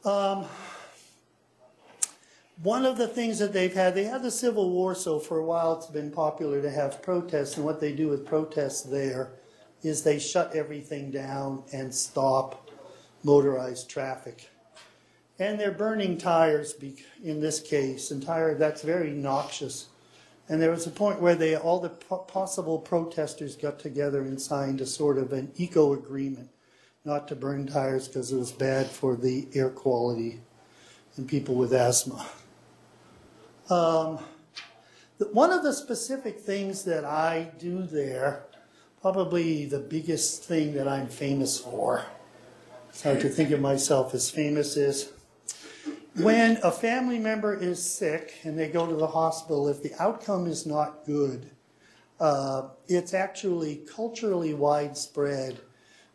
Um, 0.03 0.45
one 2.61 2.85
of 2.85 2.97
the 2.97 3.07
things 3.07 3.39
that 3.39 3.51
they've 3.51 3.73
had, 3.73 3.95
they 3.95 4.05
had 4.05 4.23
the 4.23 4.31
Civil 4.31 4.69
War, 4.69 4.95
so 4.95 5.19
for 5.19 5.39
a 5.39 5.45
while 5.45 5.73
it's 5.73 5.87
been 5.87 6.11
popular 6.11 6.61
to 6.61 6.71
have 6.71 7.01
protests. 7.01 7.57
And 7.57 7.65
what 7.65 7.81
they 7.81 7.91
do 7.91 8.07
with 8.07 8.25
protests 8.25 8.81
there 8.81 9.31
is 9.83 10.03
they 10.03 10.19
shut 10.19 10.55
everything 10.55 11.11
down 11.11 11.63
and 11.73 11.93
stop 11.93 12.69
motorized 13.23 13.89
traffic. 13.89 14.49
And 15.37 15.59
they're 15.59 15.71
burning 15.71 16.17
tires 16.17 16.75
in 17.21 17.41
this 17.41 17.59
case, 17.59 18.09
and 18.09 18.23
tire 18.23 18.55
that's 18.55 18.83
very 18.83 19.11
noxious. 19.11 19.87
And 20.47 20.61
there 20.61 20.71
was 20.71 20.87
a 20.87 20.91
point 20.91 21.21
where 21.21 21.35
they 21.35 21.55
all 21.55 21.79
the 21.79 21.89
po- 21.89 22.19
possible 22.19 22.79
protesters 22.79 23.55
got 23.55 23.79
together 23.79 24.21
and 24.21 24.39
signed 24.41 24.79
a 24.79 24.85
sort 24.85 25.17
of 25.17 25.33
an 25.33 25.51
eco 25.57 25.93
agreement 25.93 26.49
not 27.03 27.27
to 27.27 27.35
burn 27.35 27.67
tires 27.67 28.07
because 28.07 28.31
it 28.31 28.37
was 28.37 28.51
bad 28.51 28.87
for 28.87 29.15
the 29.15 29.47
air 29.53 29.69
quality 29.69 30.39
and 31.17 31.27
people 31.27 31.55
with 31.55 31.73
asthma. 31.73 32.25
Um, 33.69 34.19
one 35.31 35.51
of 35.51 35.63
the 35.63 35.73
specific 35.73 36.39
things 36.39 36.83
that 36.83 37.03
I 37.03 37.51
do 37.57 37.81
there, 37.81 38.43
probably 39.01 39.65
the 39.65 39.79
biggest 39.79 40.43
thing 40.43 40.73
that 40.75 40.87
I'm 40.87 41.07
famous 41.07 41.57
for, 41.57 42.05
hard 43.03 43.21
to 43.21 43.29
think 43.29 43.49
of 43.51 43.59
myself 43.59 44.13
as 44.13 44.29
famous, 44.29 44.77
is 44.77 45.11
when 46.15 46.57
a 46.63 46.71
family 46.71 47.17
member 47.17 47.55
is 47.55 47.83
sick 47.83 48.35
and 48.43 48.57
they 48.57 48.69
go 48.69 48.85
to 48.85 48.95
the 48.95 49.07
hospital, 49.07 49.67
if 49.67 49.81
the 49.81 49.93
outcome 49.99 50.45
is 50.45 50.67
not 50.67 51.03
good, 51.05 51.49
uh, 52.19 52.69
it's 52.87 53.15
actually 53.15 53.77
culturally 53.93 54.53
widespread 54.53 55.59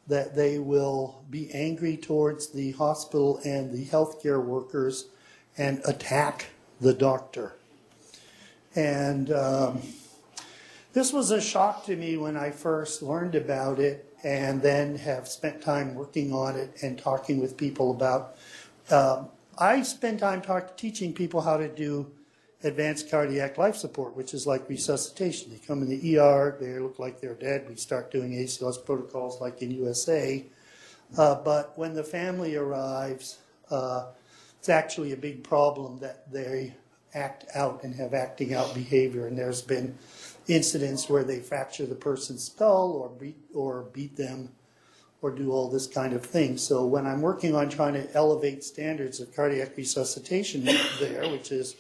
that 0.07 0.37
they 0.37 0.59
will 0.59 1.23
be 1.31 1.53
angry 1.53 1.97
towards 1.97 2.49
the 2.49 2.73
hospital 2.73 3.41
and 3.45 3.73
the 3.73 3.87
healthcare 3.87 4.43
workers 4.43 5.09
and 5.59 5.81
attack 5.85 6.47
the 6.81 6.95
doctor. 6.95 7.55
And 8.75 9.33
um, 9.33 9.83
this 10.93 11.13
was 11.13 11.31
a 11.31 11.41
shock 11.41 11.85
to 11.87 11.97
me 11.97 12.17
when 12.17 12.37
I 12.37 12.51
first 12.51 13.03
learned 13.03 13.35
about 13.35 13.79
it 13.79 14.07
and 14.23 14.61
then 14.61 14.97
have 14.97 15.29
spent 15.29 15.63
time 15.63 15.95
working 15.95 16.33
on 16.33 16.57
it 16.57 16.83
and 16.83 16.99
talking 16.99 17.41
with 17.41 17.57
people 17.57 17.91
about. 17.91 18.37
Um, 18.91 19.29
I 19.59 19.83
spend 19.83 20.19
time 20.19 20.43
talk, 20.43 20.77
teaching 20.77 21.13
people 21.13 21.41
how 21.41 21.57
to 21.57 21.69
do 21.69 22.11
advanced 22.63 23.11
cardiac 23.11 23.57
life 23.57 23.77
support, 23.77 24.17
which 24.17 24.35
is 24.35 24.47
like 24.47 24.69
resuscitation. 24.69 25.51
They 25.51 25.59
come 25.59 25.83
in 25.83 25.89
the 25.89 26.19
ER, 26.19 26.57
they 26.61 26.79
look 26.79 26.99
like 26.99 27.21
they're 27.21 27.35
dead. 27.35 27.67
We 27.69 27.77
start 27.77 28.11
doing 28.11 28.33
ACLS 28.33 28.85
protocols 28.85 29.41
like 29.41 29.63
in 29.63 29.71
USA. 29.71 30.45
Uh, 31.17 31.35
but 31.37 31.77
when 31.77 31.95
the 31.95 32.05
family 32.05 32.57
arrives, 32.57 33.39
uh, 33.71 34.07
it's 34.61 34.69
actually 34.69 35.13
a 35.13 35.17
big 35.17 35.43
problem 35.43 35.99
that 36.01 36.31
they 36.31 36.75
act 37.15 37.47
out 37.55 37.83
and 37.83 37.95
have 37.95 38.13
acting 38.13 38.53
out 38.53 38.75
behavior. 38.75 39.27
And 39.27 39.37
there's 39.37 39.63
been 39.63 39.97
incidents 40.49 41.09
where 41.09 41.25
they 41.25 41.41
fracture 41.41 41.87
the 41.87 41.95
person's 41.95 42.45
skull 42.45 42.93
or 42.93 43.09
beat, 43.09 43.39
or 43.55 43.87
beat 43.95 44.17
them 44.17 44.51
or 45.23 45.31
do 45.31 45.51
all 45.51 45.71
this 45.71 45.87
kind 45.87 46.13
of 46.13 46.25
thing. 46.25 46.59
So 46.59 46.85
when 46.85 47.07
I'm 47.07 47.23
working 47.23 47.55
on 47.55 47.71
trying 47.71 47.95
to 47.95 48.15
elevate 48.15 48.63
standards 48.63 49.19
of 49.19 49.35
cardiac 49.35 49.79
resuscitation 49.79 50.65
there, 50.99 51.27
which 51.31 51.53
is 51.53 51.75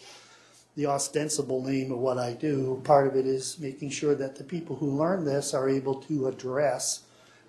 the 0.74 0.86
ostensible 0.86 1.62
name 1.62 1.92
of 1.92 1.98
what 1.98 2.16
I 2.16 2.32
do. 2.32 2.80
Part 2.84 3.06
of 3.06 3.14
it 3.14 3.26
is 3.26 3.58
making 3.58 3.90
sure 3.90 4.14
that 4.14 4.36
the 4.36 4.44
people 4.44 4.76
who 4.76 4.96
learn 4.96 5.26
this 5.26 5.52
are 5.52 5.68
able 5.68 5.96
to 6.02 6.28
address 6.28 7.02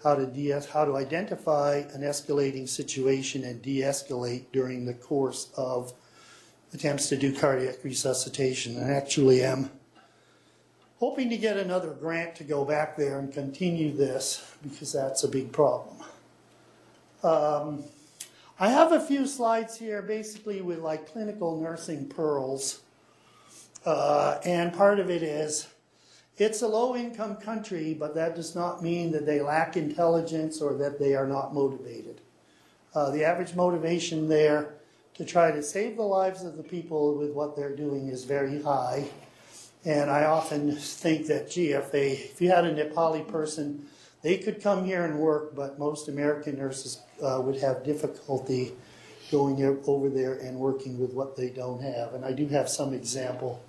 how 0.04 0.16
to 0.16 0.26
de- 0.26 0.60
how 0.74 0.86
to 0.86 0.96
identify 0.96 1.84
an 1.94 2.02
escalating 2.02 2.68
situation 2.68 3.44
and 3.44 3.62
de-escalate 3.62 4.46
during 4.52 4.86
the 4.86 4.94
course 4.94 5.52
of 5.56 5.94
attempts 6.74 7.10
to 7.10 7.18
do 7.18 7.36
cardiac 7.36 7.84
resuscitation. 7.84 8.78
And 8.78 8.92
actually 8.92 9.44
am 9.44 9.70
hoping 10.98 11.30
to 11.30 11.38
get 11.38 11.58
another 11.58 11.92
grant 11.92 12.36
to 12.36 12.44
go 12.44 12.64
back 12.64 12.96
there 12.96 13.20
and 13.20 13.34
continue 13.34 13.92
this 13.92 14.54
because 14.62 14.94
that's 14.94 15.24
a 15.24 15.28
big 15.28 15.52
problem. 15.52 15.96
Um, 17.24 17.84
I 18.60 18.70
have 18.70 18.92
a 18.92 19.00
few 19.00 19.26
slides 19.26 19.78
here 19.78 20.04
basically 20.04 20.62
with 20.62 20.80
like 20.80 21.12
clinical 21.12 21.60
nursing 21.60 22.08
pearls. 22.08 22.82
Uh, 23.84 24.40
and 24.46 24.72
part 24.72 25.00
of 25.00 25.10
it 25.10 25.24
is 25.24 25.68
it's 26.38 26.62
a 26.62 26.68
low 26.68 26.96
income 26.96 27.36
country, 27.36 27.94
but 27.94 28.16
that 28.16 28.36
does 28.36 28.56
not 28.56 28.82
mean 28.82 29.12
that 29.12 29.26
they 29.26 29.42
lack 29.42 29.78
intelligence 29.78 30.62
or 30.62 30.74
that 30.76 31.00
they 31.00 31.16
are 31.16 31.28
not 31.28 31.54
motivated. 31.54 32.22
Uh, 32.94 33.12
the 33.12 33.24
average 33.24 33.56
motivation 33.56 34.28
there 34.28 34.74
to 35.14 35.26
try 35.26 35.52
to 35.52 35.62
save 35.62 35.98
the 35.98 36.04
lives 36.04 36.44
of 36.44 36.58
the 36.58 36.64
people 36.64 37.18
with 37.18 37.32
what 37.32 37.56
they're 37.56 37.76
doing 37.76 38.08
is 38.08 38.24
very 38.24 38.62
high. 38.62 39.06
And 39.86 40.10
I 40.10 40.26
often 40.26 40.76
think 40.76 41.28
that, 41.28 41.50
gee, 41.50 41.72
if, 41.72 41.92
they, 41.92 42.12
if 42.12 42.42
you 42.42 42.50
had 42.50 42.66
a 42.66 42.74
Nepali 42.74 43.28
person, 43.28 43.88
they 44.22 44.38
could 44.38 44.62
come 44.62 44.86
here 44.86 45.04
and 45.04 45.20
work, 45.20 45.56
but 45.56 45.80
most 45.80 46.08
American 46.08 46.58
nurses 46.58 47.02
uh, 47.22 47.42
would 47.42 47.58
have 47.58 47.84
difficulty 47.84 48.72
going 49.32 49.64
over 49.88 50.10
there 50.10 50.34
and 50.34 50.58
working 50.58 51.00
with 51.00 51.14
what 51.14 51.36
they 51.36 51.50
don't 51.50 51.82
have. 51.82 52.14
And 52.14 52.26
I 52.26 52.32
do 52.34 52.48
have 52.48 52.70
some 52.70 52.94
example 52.94 53.64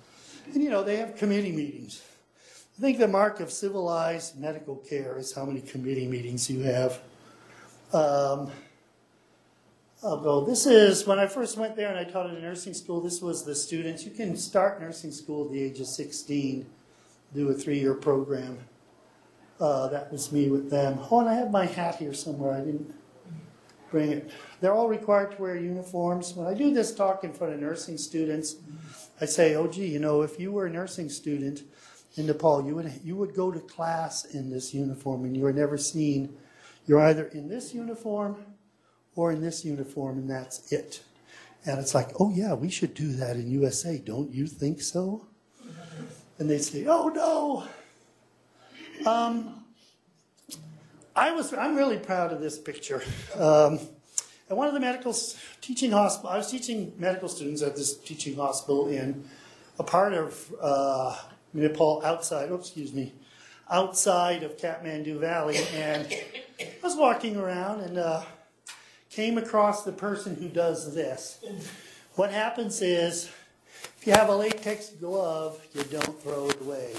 and 0.51 0.63
you 0.63 0.69
know, 0.69 0.83
they 0.83 0.97
have 0.97 1.15
committee 1.15 1.51
meetings. 1.51 2.01
I 2.77 2.81
think 2.81 2.97
the 2.97 3.07
mark 3.07 3.39
of 3.39 3.51
civilized 3.51 4.39
medical 4.39 4.77
care 4.77 5.17
is 5.17 5.31
how 5.31 5.45
many 5.45 5.61
committee 5.61 6.07
meetings 6.07 6.49
you 6.49 6.63
have. 6.63 6.99
Um, 7.93 8.49
go. 10.01 10.43
This 10.43 10.65
is 10.65 11.05
when 11.05 11.19
I 11.19 11.27
first 11.27 11.55
went 11.55 11.75
there 11.75 11.89
and 11.89 11.99
I 11.99 12.03
taught 12.03 12.31
at 12.31 12.35
a 12.35 12.41
nursing 12.41 12.73
school. 12.73 12.99
This 12.99 13.21
was 13.21 13.43
the 13.43 13.53
students. 13.53 14.03
You 14.05 14.11
can 14.11 14.35
start 14.35 14.81
nursing 14.81 15.11
school 15.11 15.45
at 15.45 15.51
the 15.51 15.61
age 15.61 15.79
of 15.79 15.85
16, 15.85 16.65
do 17.35 17.49
a 17.49 17.53
three 17.53 17.79
year 17.79 17.93
program. 17.93 18.57
Uh, 19.59 19.87
that 19.89 20.11
was 20.11 20.31
me 20.31 20.49
with 20.49 20.71
them. 20.71 20.97
Oh, 21.11 21.19
and 21.19 21.29
I 21.29 21.35
have 21.35 21.51
my 21.51 21.67
hat 21.67 21.97
here 21.97 22.13
somewhere. 22.13 22.53
I 22.53 22.61
didn't 22.61 22.91
bring 23.91 24.11
it. 24.11 24.31
They're 24.61 24.73
all 24.73 24.89
required 24.89 25.35
to 25.35 25.41
wear 25.41 25.55
uniforms. 25.55 26.33
When 26.33 26.47
I 26.47 26.55
do 26.55 26.73
this 26.73 26.93
talk 26.93 27.23
in 27.23 27.33
front 27.33 27.53
of 27.53 27.59
nursing 27.59 27.99
students, 27.99 28.55
I 29.21 29.25
say, 29.25 29.53
oh, 29.53 29.67
gee, 29.67 29.85
you 29.85 29.99
know, 29.99 30.23
if 30.23 30.39
you 30.39 30.51
were 30.51 30.65
a 30.65 30.71
nursing 30.71 31.07
student 31.07 31.61
in 32.15 32.27
Nepal, 32.27 32.65
you 32.65 32.75
would, 32.75 32.91
you 33.03 33.15
would 33.15 33.33
go 33.33 33.51
to 33.51 33.59
class 33.59 34.25
in 34.25 34.49
this 34.49 34.73
uniform 34.73 35.25
and 35.25 35.35
you 35.35 35.43
were 35.43 35.53
never 35.53 35.77
seen. 35.77 36.35
You're 36.85 37.01
either 37.01 37.25
in 37.25 37.47
this 37.47 37.73
uniform 37.73 38.37
or 39.15 39.31
in 39.31 39.41
this 39.41 39.63
uniform, 39.63 40.17
and 40.17 40.29
that's 40.29 40.71
it. 40.71 41.01
And 41.65 41.79
it's 41.79 41.95
like, 41.95 42.09
oh, 42.19 42.31
yeah, 42.33 42.53
we 42.53 42.69
should 42.69 42.93
do 42.93 43.13
that 43.13 43.35
in 43.35 43.49
USA. 43.49 43.97
Don't 43.97 44.31
you 44.31 44.47
think 44.47 44.81
so? 44.81 45.25
And 46.39 46.49
they 46.49 46.57
say, 46.57 46.85
oh, 46.87 47.09
no. 47.09 49.09
Um, 49.09 49.63
I 51.15 51.31
was, 51.31 51.53
I'm 51.53 51.75
really 51.75 51.97
proud 51.97 52.33
of 52.33 52.41
this 52.41 52.57
picture. 52.57 53.03
Um, 53.35 53.79
at 54.49 54.57
one 54.57 54.67
of 54.67 54.73
the 54.73 54.79
medical 54.79 55.15
teaching 55.61 55.91
hospital, 55.91 56.31
I 56.31 56.37
was 56.37 56.51
teaching 56.51 56.93
medical 56.97 57.29
students 57.29 57.61
at 57.61 57.75
this 57.75 57.97
teaching 57.97 58.35
hospital 58.35 58.87
in 58.87 59.23
a 59.79 59.83
part 59.83 60.13
of 60.13 60.53
uh, 60.61 61.17
Nepal 61.53 62.01
outside, 62.03 62.49
oh, 62.51 62.55
excuse 62.55 62.93
me, 62.93 63.13
outside 63.69 64.43
of 64.43 64.57
Kathmandu 64.57 65.19
Valley. 65.19 65.57
And 65.75 66.07
I 66.59 66.67
was 66.83 66.95
walking 66.95 67.37
around 67.37 67.81
and 67.81 67.97
uh, 67.97 68.23
came 69.09 69.37
across 69.37 69.83
the 69.83 69.91
person 69.91 70.35
who 70.35 70.49
does 70.49 70.95
this. 70.95 71.43
What 72.15 72.31
happens 72.31 72.81
is, 72.81 73.29
if 73.97 74.07
you 74.07 74.13
have 74.13 74.29
a 74.29 74.35
latex 74.35 74.89
glove, 74.89 75.65
you 75.73 75.83
don't 75.83 76.21
throw 76.21 76.49
it 76.49 76.61
away. 76.61 76.93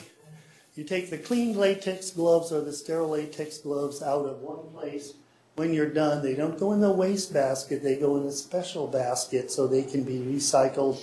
You 0.75 0.85
take 0.85 1.11
the 1.11 1.19
clean 1.19 1.57
latex 1.57 2.11
gloves 2.11 2.51
or 2.51 2.61
the 2.61 2.73
sterile 2.73 3.11
latex 3.11 3.59
gloves 3.59 4.03
out 4.03 4.27
of 4.27 4.41
one 4.41 4.71
place. 4.73 5.15
When 5.55 5.73
you're 5.73 5.91
done, 5.91 6.21
they 6.21 6.35
don't 6.35 6.59
go 6.59 6.73
in 6.73 6.81
the 6.81 6.91
waste 6.91 7.33
basket, 7.33 7.81
they 7.81 7.95
go 7.95 8.17
in 8.17 8.25
a 8.25 8.33
special 8.33 8.89
basket 8.89 9.53
so 9.53 9.69
they 9.69 9.85
can 9.85 10.03
be 10.03 10.19
recycled, 10.19 11.01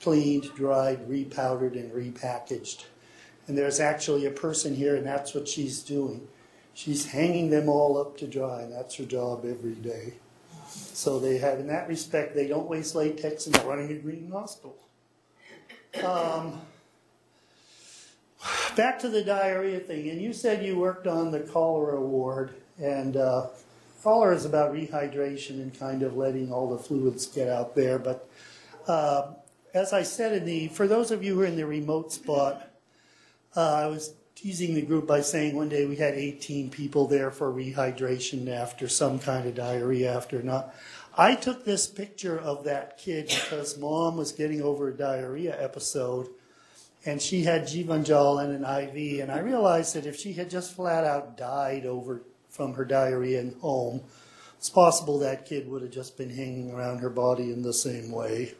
cleaned, 0.00 0.54
dried, 0.54 1.08
repowdered, 1.08 1.74
and 1.74 1.92
repackaged. 1.92 2.84
And 3.46 3.56
there's 3.56 3.80
actually 3.80 4.26
a 4.26 4.30
person 4.30 4.74
here, 4.74 4.96
and 4.96 5.06
that's 5.06 5.34
what 5.34 5.48
she's 5.48 5.82
doing. 5.82 6.28
She's 6.74 7.06
hanging 7.06 7.50
them 7.50 7.68
all 7.68 7.98
up 7.98 8.16
to 8.18 8.26
dry, 8.26 8.62
and 8.62 8.72
that's 8.72 8.94
her 8.96 9.04
job 9.04 9.44
every 9.44 9.74
day. 9.74 10.14
So 10.68 11.18
they 11.18 11.38
have, 11.38 11.58
in 11.58 11.66
that 11.66 11.88
respect, 11.88 12.34
they 12.34 12.46
don't 12.46 12.68
waste 12.68 12.94
latex 12.94 13.46
they're 13.46 13.66
running 13.66 13.90
a 13.90 13.94
green 13.94 14.30
hospital. 14.30 14.76
Um, 16.02 16.60
back 18.76 18.98
to 19.00 19.08
the 19.08 19.22
diarrhea 19.22 19.80
thing, 19.80 20.08
and 20.10 20.20
you 20.20 20.32
said 20.32 20.64
you 20.64 20.78
worked 20.78 21.06
on 21.06 21.32
the 21.32 21.40
cholera 21.40 22.00
ward, 22.00 22.54
and 22.78 23.16
uh, 23.16 23.48
cholera 24.02 24.34
is 24.34 24.44
about 24.44 24.72
rehydration 24.72 25.60
and 25.60 25.78
kind 25.78 26.02
of 26.02 26.16
letting 26.16 26.52
all 26.52 26.70
the 26.70 26.82
fluids 26.82 27.26
get 27.26 27.48
out 27.48 27.74
there. 27.74 27.98
But 27.98 28.28
uh, 28.86 29.32
as 29.74 29.92
I 29.92 30.02
said 30.02 30.32
in 30.32 30.44
the, 30.44 30.68
for 30.68 30.86
those 30.86 31.10
of 31.10 31.22
you 31.22 31.34
who 31.34 31.42
are 31.42 31.46
in 31.46 31.56
the 31.56 31.66
remote 31.66 32.12
spot, 32.12 32.70
uh, 33.56 33.74
I 33.74 33.86
was 33.86 34.14
teasing 34.34 34.74
the 34.74 34.82
group 34.82 35.06
by 35.06 35.20
saying 35.20 35.54
one 35.54 35.68
day 35.68 35.86
we 35.86 35.96
had 35.96 36.14
18 36.14 36.70
people 36.70 37.06
there 37.06 37.30
for 37.30 37.52
rehydration 37.52 38.48
after 38.48 38.88
some 38.88 39.18
kind 39.18 39.46
of 39.46 39.54
diarrhea 39.54 40.14
after 40.14 40.42
not. 40.42 40.74
I 41.16 41.34
took 41.34 41.64
this 41.64 41.86
picture 41.86 42.38
of 42.38 42.64
that 42.64 42.96
kid 42.96 43.26
because 43.26 43.76
mom 43.78 44.16
was 44.16 44.32
getting 44.32 44.62
over 44.62 44.88
a 44.88 44.96
diarrhea 44.96 45.60
episode 45.62 46.28
and 47.04 47.20
she 47.20 47.44
had 47.44 47.62
Jeevan 47.62 48.04
Jal 48.04 48.38
and 48.38 48.52
an 48.52 48.62
IV, 48.62 49.20
and 49.20 49.32
I 49.32 49.38
realized 49.38 49.94
that 49.94 50.04
if 50.04 50.16
she 50.16 50.34
had 50.34 50.50
just 50.50 50.74
flat 50.74 51.04
out 51.04 51.36
died 51.36 51.86
over 51.86 52.22
from 52.50 52.74
her 52.74 52.84
diarrhea 52.84 53.40
in 53.40 53.54
home, 53.60 54.02
it's 54.58 54.68
possible 54.68 55.18
that 55.20 55.46
kid 55.46 55.68
would 55.70 55.80
have 55.80 55.90
just 55.90 56.18
been 56.18 56.28
hanging 56.28 56.70
around 56.70 56.98
her 56.98 57.08
body 57.08 57.52
in 57.52 57.62
the 57.62 57.72
same 57.72 58.12
way. 58.12 58.52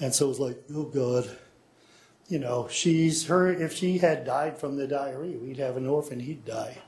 And 0.00 0.14
so 0.14 0.26
it 0.26 0.28
was 0.28 0.40
like, 0.40 0.58
oh 0.74 0.84
God, 0.84 1.30
you 2.28 2.38
know, 2.38 2.68
she's 2.68 3.26
her. 3.26 3.52
If 3.52 3.72
she 3.72 3.98
had 3.98 4.24
died 4.24 4.58
from 4.58 4.76
the 4.76 4.86
diarrhea, 4.86 5.38
we'd 5.38 5.58
have 5.58 5.76
an 5.76 5.86
orphan. 5.86 6.20
He'd 6.20 6.44
die. 6.44 6.78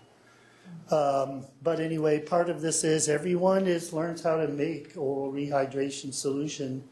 Um, 0.90 1.46
but 1.62 1.80
anyway, 1.80 2.20
part 2.20 2.50
of 2.50 2.60
this 2.60 2.84
is 2.84 3.08
everyone 3.08 3.66
is 3.66 3.92
learns 3.92 4.22
how 4.22 4.36
to 4.36 4.48
make 4.48 4.92
oral 4.96 5.32
rehydration 5.32 6.12
solution 6.12 6.84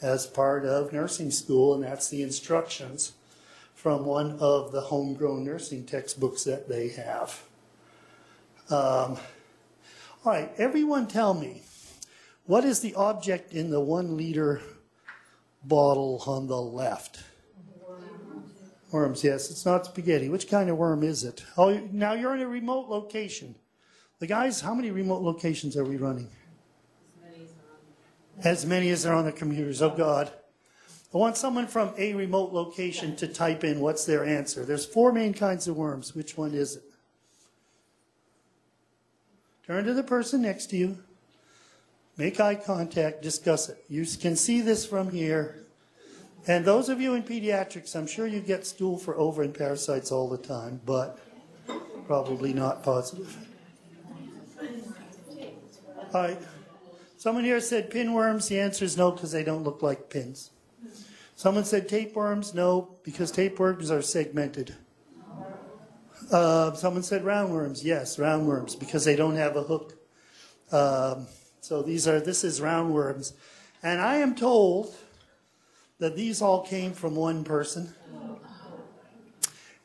as 0.00 0.26
part 0.26 0.64
of 0.64 0.92
nursing 0.92 1.30
school, 1.30 1.74
and 1.74 1.84
that's 1.84 2.08
the 2.08 2.22
instructions 2.22 3.12
from 3.74 4.04
one 4.04 4.38
of 4.38 4.72
the 4.72 4.80
homegrown 4.80 5.44
nursing 5.44 5.84
textbooks 5.84 6.44
that 6.44 6.68
they 6.68 6.88
have. 6.88 7.42
Um, 8.68 9.18
all 10.24 10.32
right, 10.32 10.52
everyone 10.56 11.08
tell 11.08 11.34
me, 11.34 11.62
what 12.46 12.64
is 12.64 12.80
the 12.80 12.94
object 12.94 13.52
in 13.52 13.70
the 13.70 13.80
one 13.80 14.16
liter 14.16 14.60
bottle 15.64 16.22
on 16.26 16.46
the 16.46 16.60
left? 16.60 17.22
Worms, 18.90 19.24
yes, 19.24 19.50
it's 19.50 19.64
not 19.64 19.86
spaghetti. 19.86 20.28
Which 20.28 20.48
kind 20.48 20.68
of 20.68 20.76
worm 20.76 21.02
is 21.02 21.24
it? 21.24 21.44
Oh, 21.56 21.80
now 21.92 22.12
you're 22.12 22.34
in 22.34 22.42
a 22.42 22.46
remote 22.46 22.88
location. 22.88 23.54
The 24.18 24.26
guys, 24.26 24.60
how 24.60 24.74
many 24.74 24.90
remote 24.90 25.22
locations 25.22 25.76
are 25.76 25.84
we 25.84 25.96
running? 25.96 26.28
As 28.44 28.66
many 28.66 28.90
as 28.90 29.06
are 29.06 29.14
on 29.14 29.24
the 29.24 29.32
computers. 29.32 29.80
Oh, 29.80 29.90
God. 29.90 30.30
I 31.14 31.18
want 31.18 31.36
someone 31.36 31.66
from 31.66 31.92
a 31.98 32.14
remote 32.14 32.52
location 32.52 33.16
to 33.16 33.28
type 33.28 33.64
in 33.64 33.80
what's 33.80 34.04
their 34.04 34.24
answer. 34.24 34.64
There's 34.64 34.86
four 34.86 35.12
main 35.12 35.34
kinds 35.34 35.68
of 35.68 35.76
worms. 35.76 36.14
Which 36.14 36.36
one 36.36 36.54
is 36.54 36.76
it? 36.76 36.82
Turn 39.66 39.84
to 39.84 39.94
the 39.94 40.02
person 40.02 40.42
next 40.42 40.66
to 40.66 40.76
you. 40.76 40.98
Make 42.16 42.40
eye 42.40 42.54
contact. 42.54 43.22
Discuss 43.22 43.68
it. 43.68 43.84
You 43.88 44.04
can 44.04 44.36
see 44.36 44.60
this 44.60 44.84
from 44.84 45.10
here. 45.10 45.58
And 46.46 46.64
those 46.64 46.88
of 46.88 47.00
you 47.00 47.14
in 47.14 47.22
pediatrics, 47.22 47.94
I'm 47.94 48.06
sure 48.06 48.26
you 48.26 48.40
get 48.40 48.66
stool 48.66 48.98
for 48.98 49.16
ova 49.16 49.42
and 49.42 49.54
parasites 49.54 50.10
all 50.10 50.28
the 50.28 50.38
time, 50.38 50.80
but 50.84 51.18
probably 52.06 52.52
not 52.52 52.82
positive. 52.82 53.36
All 56.12 56.22
right. 56.22 56.38
Someone 57.16 57.44
here 57.44 57.60
said 57.60 57.90
pinworms. 57.90 58.48
The 58.48 58.58
answer 58.58 58.84
is 58.84 58.96
no, 58.96 59.12
because 59.12 59.30
they 59.30 59.44
don't 59.44 59.62
look 59.62 59.80
like 59.82 60.10
pins. 60.10 60.50
Someone 61.36 61.64
said 61.64 61.88
tapeworms. 61.88 62.52
No, 62.52 62.96
because 63.04 63.30
tapeworms 63.30 63.90
are 63.90 64.02
segmented. 64.02 64.74
Uh, 66.30 66.72
someone 66.74 67.02
said 67.02 67.22
roundworms. 67.22 67.84
Yes, 67.84 68.16
roundworms, 68.16 68.78
because 68.78 69.04
they 69.04 69.16
don't 69.16 69.36
have 69.36 69.56
a 69.56 69.62
hook. 69.62 69.94
Um, 70.72 71.28
so 71.62 71.80
these 71.80 72.06
are. 72.08 72.20
This 72.20 72.42
is 72.44 72.60
roundworms, 72.60 73.32
and 73.82 74.00
I 74.00 74.16
am 74.16 74.34
told 74.34 74.94
that 76.00 76.16
these 76.16 76.42
all 76.42 76.62
came 76.62 76.92
from 76.92 77.14
one 77.14 77.44
person. 77.44 77.94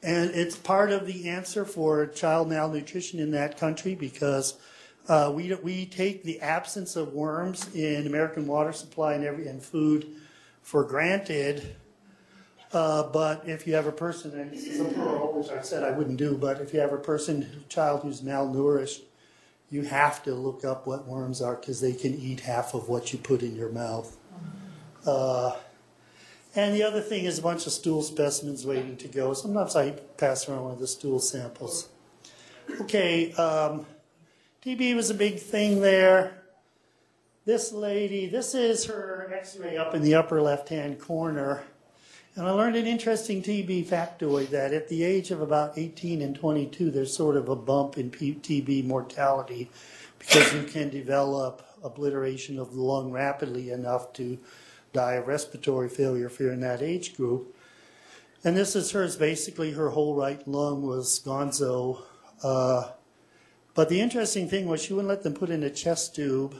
And 0.04 0.32
it's 0.32 0.56
part 0.56 0.92
of 0.92 1.06
the 1.06 1.30
answer 1.30 1.66
for 1.66 2.06
child 2.08 2.50
malnutrition 2.50 3.20
in 3.20 3.32
that 3.32 3.58
country 3.58 3.94
because 3.94 4.56
uh, 5.08 5.32
we, 5.34 5.54
we 5.56 5.86
take 5.86 6.24
the 6.24 6.40
absence 6.42 6.96
of 6.96 7.14
worms 7.14 7.74
in 7.76 8.08
American 8.08 8.48
water 8.48 8.72
supply 8.72 9.14
and, 9.14 9.24
every, 9.24 9.48
and 9.48 9.62
food 9.62 10.08
for 10.62 10.84
granted. 10.84 11.76
Uh, 12.74 13.04
but 13.04 13.48
if 13.48 13.68
you 13.68 13.74
have 13.74 13.88
a 13.88 13.92
person, 13.92 14.40
and 14.40 14.52
this 14.52 14.66
is 14.66 14.82
which 14.82 15.50
I 15.50 15.62
said 15.62 15.84
I 15.84 15.92
wouldn't 15.92 16.18
do, 16.18 16.38
but 16.38 16.62
if 16.62 16.74
you 16.74 16.80
have 16.80 16.94
a 16.94 16.98
person, 16.98 17.66
child 17.70 18.02
who's 18.02 18.22
malnourished, 18.22 19.02
you 19.70 19.84
have 19.84 20.24
to 20.24 20.34
look 20.34 20.64
up 20.64 20.88
what 20.88 21.08
worms 21.08 21.42
are 21.42 21.56
because 21.56 21.82
they 21.82 21.94
can 21.94 22.14
eat 22.16 22.42
half 22.42 22.74
of 22.74 22.88
what 22.88 23.12
you 23.12 23.20
put 23.20 23.42
in 23.42 23.56
your 23.56 23.70
mouth. 23.70 24.16
Uh, 25.06 25.56
and 26.56 26.74
the 26.74 26.84
other 26.84 27.02
thing 27.02 27.26
is 27.26 27.38
a 27.40 27.42
bunch 27.42 27.68
of 27.68 27.74
stool 27.74 28.02
specimens 28.02 28.66
waiting 28.66 28.98
to 28.98 29.08
go. 29.08 29.34
Sometimes 29.34 29.76
I 29.76 29.92
pass 29.92 30.48
around 30.48 30.64
one 30.64 30.74
of 30.74 30.80
the 30.80 30.88
stool 30.88 31.20
samples. 31.20 31.90
Okay, 32.82 33.32
um, 33.34 33.86
TB 34.64 34.96
was 34.96 35.10
a 35.10 35.14
big 35.14 35.40
thing 35.40 35.82
there. 35.82 36.44
This 37.46 37.72
lady, 37.72 38.28
this 38.28 38.54
is 38.54 38.86
her 38.86 39.32
x 39.34 39.56
ray 39.58 39.78
up 39.78 39.94
in 39.96 40.02
the 40.02 40.16
upper 40.16 40.42
left 40.42 40.68
hand 40.70 41.00
corner. 41.00 41.64
And 42.38 42.48
I 42.48 42.52
learned 42.52 42.76
an 42.76 42.86
interesting 42.86 43.42
TB 43.42 43.88
factoid 43.88 44.50
that 44.52 44.72
at 44.72 44.88
the 44.90 45.04
age 45.04 45.32
of 45.32 45.42
about 45.42 45.76
18 45.76 46.22
and 46.22 46.36
22, 46.36 46.92
there's 46.92 47.12
sort 47.12 47.36
of 47.36 47.50
a 47.50 47.56
bump 47.56 47.98
in 47.98 48.12
TB 48.12 48.86
mortality 48.86 49.72
because 50.20 50.54
you 50.54 50.62
can 50.62 50.92
develop 50.92 51.68
obliteration 51.84 52.60
of 52.60 52.76
the 52.76 52.80
lung 52.80 53.12
rapidly 53.12 53.72
enough 53.72 54.14
to 54.14 54.38
die 54.94 55.14
of 55.14 55.28
respiratory 55.28 55.90
failure 55.90 56.28
if 56.28 56.40
you're 56.40 56.54
in 56.54 56.62
that 56.62 56.84
age 56.84 57.18
group. 57.18 57.56
And 58.44 58.56
this 58.56 58.76
is 58.76 58.92
hers. 58.92 59.16
Basically, 59.16 59.72
her 59.72 59.90
whole 59.90 60.14
right 60.14 60.48
lung 60.48 60.84
was 60.84 61.20
gonzo. 61.20 62.04
Uh, 62.44 62.92
but 63.74 63.90
the 63.90 64.00
interesting 64.00 64.48
thing 64.48 64.68
was 64.68 64.84
she 64.84 64.94
wouldn't 64.94 65.10
let 65.10 65.24
them 65.24 65.34
put 65.34 65.50
in 65.50 65.64
a 65.64 65.72
chest 65.72 66.16
tube 66.16 66.56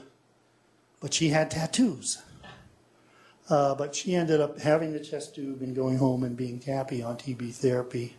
but 1.00 1.14
she 1.14 1.30
had 1.30 1.52
tattoos. 1.52 2.22
Uh, 3.50 3.74
but 3.76 3.96
she 3.96 4.14
ended 4.14 4.42
up 4.42 4.60
having 4.60 4.92
the 4.92 5.00
chest 5.00 5.36
tube 5.36 5.62
and 5.62 5.76
going 5.76 5.98
home 5.98 6.24
and 6.24 6.36
being 6.36 6.60
happy 6.62 7.02
on 7.02 7.16
TB 7.16 7.54
therapy. 7.54 8.16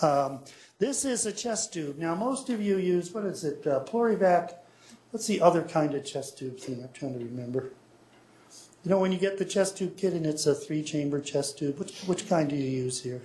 Um, 0.00 0.40
this 0.78 1.04
is 1.04 1.26
a 1.26 1.32
chest 1.32 1.72
tube. 1.74 1.98
Now, 1.98 2.14
most 2.14 2.48
of 2.48 2.60
you 2.60 2.78
use, 2.78 3.12
what 3.12 3.24
is 3.24 3.44
it, 3.44 3.66
uh, 3.66 3.80
Pleur-evac? 3.80 4.54
What's 5.10 5.26
the 5.26 5.42
other 5.42 5.62
kind 5.62 5.94
of 5.94 6.04
chest 6.04 6.38
tube 6.38 6.58
thing? 6.58 6.82
I'm 6.82 6.88
trying 6.94 7.18
to 7.18 7.24
remember. 7.24 7.72
You 8.84 8.90
know, 8.90 8.98
when 8.98 9.12
you 9.12 9.18
get 9.18 9.38
the 9.38 9.44
chest 9.44 9.76
tube 9.76 9.96
kit 9.96 10.14
and 10.14 10.26
it's 10.26 10.46
a 10.46 10.54
three 10.54 10.82
chamber 10.82 11.20
chest 11.20 11.58
tube, 11.58 11.78
which, 11.78 12.00
which 12.02 12.28
kind 12.28 12.48
do 12.48 12.56
you 12.56 12.68
use 12.68 13.02
here? 13.02 13.22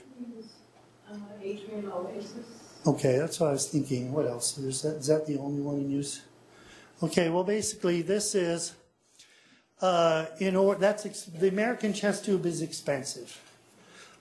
Uh, 1.10 1.16
Oasis. 1.46 2.34
Okay, 2.86 3.18
that's 3.18 3.40
what 3.40 3.50
I 3.50 3.54
was 3.54 3.68
thinking. 3.68 4.12
What 4.12 4.28
else? 4.28 4.58
Is 4.58 4.82
that, 4.84 4.98
is 4.98 5.08
that 5.08 5.26
the 5.26 5.38
only 5.38 5.62
one 5.62 5.78
in 5.78 5.90
use? 5.90 6.22
Okay, 7.02 7.30
well, 7.30 7.44
basically, 7.44 8.02
this 8.02 8.36
is, 8.36 8.74
uh, 9.82 10.26
in 10.40 10.56
order, 10.56 10.80
that's, 10.80 11.26
the 11.26 11.48
American 11.48 11.94
chest 11.94 12.26
tube 12.26 12.46
is 12.46 12.62
expensive. 12.62 13.42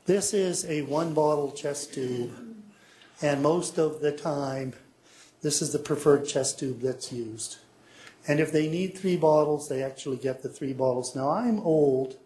This 0.07 0.33
is 0.35 0.65
a 0.67 0.83
one 0.83 1.15
bottle 1.15 1.51
chest 1.53 1.95
tube, 1.95 2.33
and 3.23 3.43
most 3.43 3.79
of 3.79 4.01
the 4.01 4.13
time, 4.13 4.75
this 5.43 5.61
is 5.61 5.73
the 5.73 5.79
preferred 5.79 6.27
chest 6.27 6.59
tube 6.59 6.81
that's 6.81 7.13
used. 7.13 7.59
And 8.29 8.41
if 8.41 8.53
they 8.53 8.69
need 8.69 8.97
three 8.99 9.17
bottles, 9.17 9.69
they 9.69 9.83
actually 9.83 10.17
get 10.17 10.43
the 10.43 10.49
three 10.49 10.73
bottles. 10.73 11.15
Now, 11.15 11.31
I'm 11.31 11.61
old, 11.61 12.17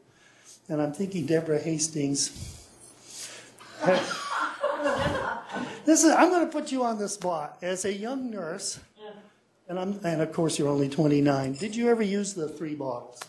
and 0.69 0.81
I'm 0.81 0.93
thinking 0.93 1.27
Deborah 1.27 1.61
Hastings. 1.61 2.67
This 5.85 6.05
is, 6.05 6.13
I'm 6.13 6.29
going 6.31 6.47
to 6.47 6.53
put 6.53 6.71
you 6.71 6.85
on 6.85 6.99
the 6.99 7.09
spot. 7.09 7.59
As 7.63 7.85
a 7.85 7.93
young 7.93 8.31
nurse, 8.31 8.79
and 9.71 9.79
I'm, 9.79 10.01
and 10.03 10.21
of 10.21 10.33
course 10.33 10.59
you're 10.59 10.69
only 10.69 10.89
29, 10.89 11.53
did 11.53 11.77
you 11.77 11.89
ever 11.89 12.03
use 12.03 12.35
the 12.35 12.49
three 12.49 12.75
bottles? 12.75 13.21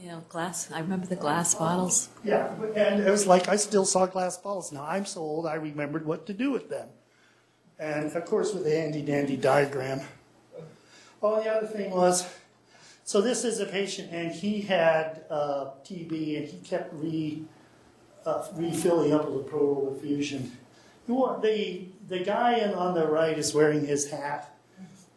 You 0.00 0.12
know, 0.12 0.24
glass, 0.28 0.70
I 0.70 0.78
remember 0.78 1.06
the 1.06 1.16
glass 1.16 1.56
bottles. 1.56 2.08
Yeah, 2.22 2.54
and 2.76 3.00
it 3.00 3.10
was 3.10 3.26
like 3.26 3.48
I 3.48 3.56
still 3.56 3.84
saw 3.84 4.06
glass 4.06 4.38
bottles. 4.38 4.70
Now 4.70 4.84
I'm 4.84 5.04
so 5.04 5.20
old, 5.20 5.44
I 5.44 5.54
remembered 5.54 6.06
what 6.06 6.24
to 6.26 6.32
do 6.32 6.52
with 6.52 6.70
them. 6.70 6.88
And 7.80 8.12
of 8.12 8.24
course, 8.26 8.54
with 8.54 8.62
the 8.62 8.70
handy 8.70 9.02
dandy 9.02 9.36
diagram. 9.36 10.02
Oh, 11.20 11.42
the 11.42 11.50
other 11.50 11.66
thing 11.66 11.90
was, 11.90 12.32
so 13.04 13.20
this 13.20 13.44
is 13.44 13.58
a 13.58 13.66
patient, 13.66 14.12
and 14.12 14.30
he 14.30 14.60
had 14.60 15.24
uh, 15.28 15.70
TB, 15.84 16.38
and 16.38 16.48
he 16.48 16.58
kept 16.58 16.94
re 16.94 17.42
uh, 18.24 18.46
refilling 18.54 19.12
up 19.12 19.28
with 19.28 19.46
a 19.46 19.48
pleural 19.48 19.96
effusion. 19.96 20.56
The 21.08 21.86
the 22.06 22.20
guy 22.20 22.58
in, 22.58 22.72
on 22.74 22.94
the 22.94 23.06
right 23.08 23.36
is 23.36 23.52
wearing 23.52 23.84
his 23.84 24.10
hat, 24.10 24.55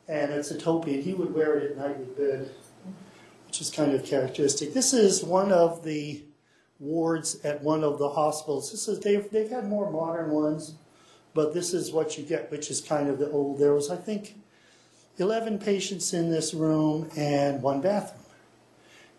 and 0.09 0.31
it's 0.31 0.49
a 0.49 0.57
topi, 0.57 0.95
and 0.95 1.03
he 1.03 1.13
would 1.13 1.33
wear 1.33 1.59
it 1.59 1.71
at 1.71 1.77
night 1.77 1.95
in 1.95 2.13
bed, 2.15 2.49
which 3.45 3.61
is 3.61 3.69
kind 3.69 3.93
of 3.93 4.03
characteristic. 4.03 4.73
This 4.73 4.91
is 4.91 5.23
one 5.23 5.51
of 5.51 5.83
the 5.83 6.23
wards 6.79 7.39
at 7.45 7.61
one 7.61 7.83
of 7.83 7.99
the 7.99 8.09
hospitals. 8.09 8.71
This 8.71 8.87
is 8.87 8.99
they've 8.99 9.29
they've 9.29 9.49
had 9.49 9.67
more 9.67 9.91
modern 9.91 10.31
ones, 10.31 10.73
but 11.35 11.53
this 11.53 11.73
is 11.73 11.91
what 11.91 12.17
you 12.17 12.25
get, 12.25 12.49
which 12.49 12.71
is 12.71 12.81
kind 12.81 13.07
of 13.07 13.19
the 13.19 13.29
old. 13.29 13.59
There 13.59 13.73
was 13.73 13.91
I 13.91 13.97
think 13.97 14.35
eleven 15.17 15.59
patients 15.59 16.11
in 16.11 16.31
this 16.31 16.55
room 16.55 17.09
and 17.15 17.61
one 17.61 17.79
bathroom, 17.79 18.25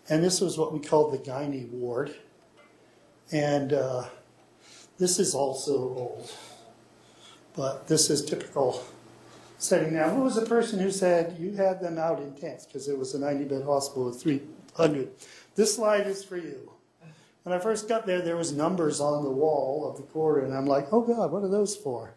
and 0.09 0.21
this 0.21 0.41
was 0.41 0.57
what 0.57 0.73
we 0.73 0.79
called 0.79 1.13
the 1.13 1.19
gynae 1.19 1.69
ward, 1.69 2.13
and 3.31 3.71
uh, 3.71 4.09
this 4.97 5.19
is 5.19 5.33
also 5.33 5.73
old, 5.73 6.31
but 7.55 7.87
this 7.87 8.09
is 8.09 8.25
typical 8.25 8.83
setting. 9.61 9.93
Now, 9.93 10.09
who 10.09 10.21
was 10.21 10.35
the 10.35 10.45
person 10.45 10.79
who 10.79 10.91
said 10.91 11.37
you 11.39 11.53
had 11.53 11.81
them 11.81 11.97
out 11.97 12.19
in 12.19 12.33
tents 12.33 12.65
because 12.65 12.87
it 12.87 12.97
was 12.97 13.13
a 13.13 13.19
ninety 13.19 13.45
bed 13.45 13.63
hospital 13.63 14.05
with 14.05 14.21
three 14.21 14.41
hundred? 14.75 15.09
This 15.55 15.75
slide 15.75 16.07
is 16.07 16.23
for 16.23 16.37
you. 16.37 16.71
When 17.43 17.55
I 17.55 17.59
first 17.59 17.87
got 17.87 18.05
there, 18.05 18.21
there 18.21 18.37
was 18.37 18.51
numbers 18.51 18.99
on 18.99 19.23
the 19.23 19.31
wall 19.31 19.89
of 19.89 19.97
the 19.97 20.03
corridor, 20.03 20.45
and 20.45 20.55
I'm 20.55 20.67
like, 20.67 20.91
oh 20.91 21.01
God, 21.01 21.31
what 21.31 21.43
are 21.43 21.47
those 21.47 21.75
for? 21.75 22.13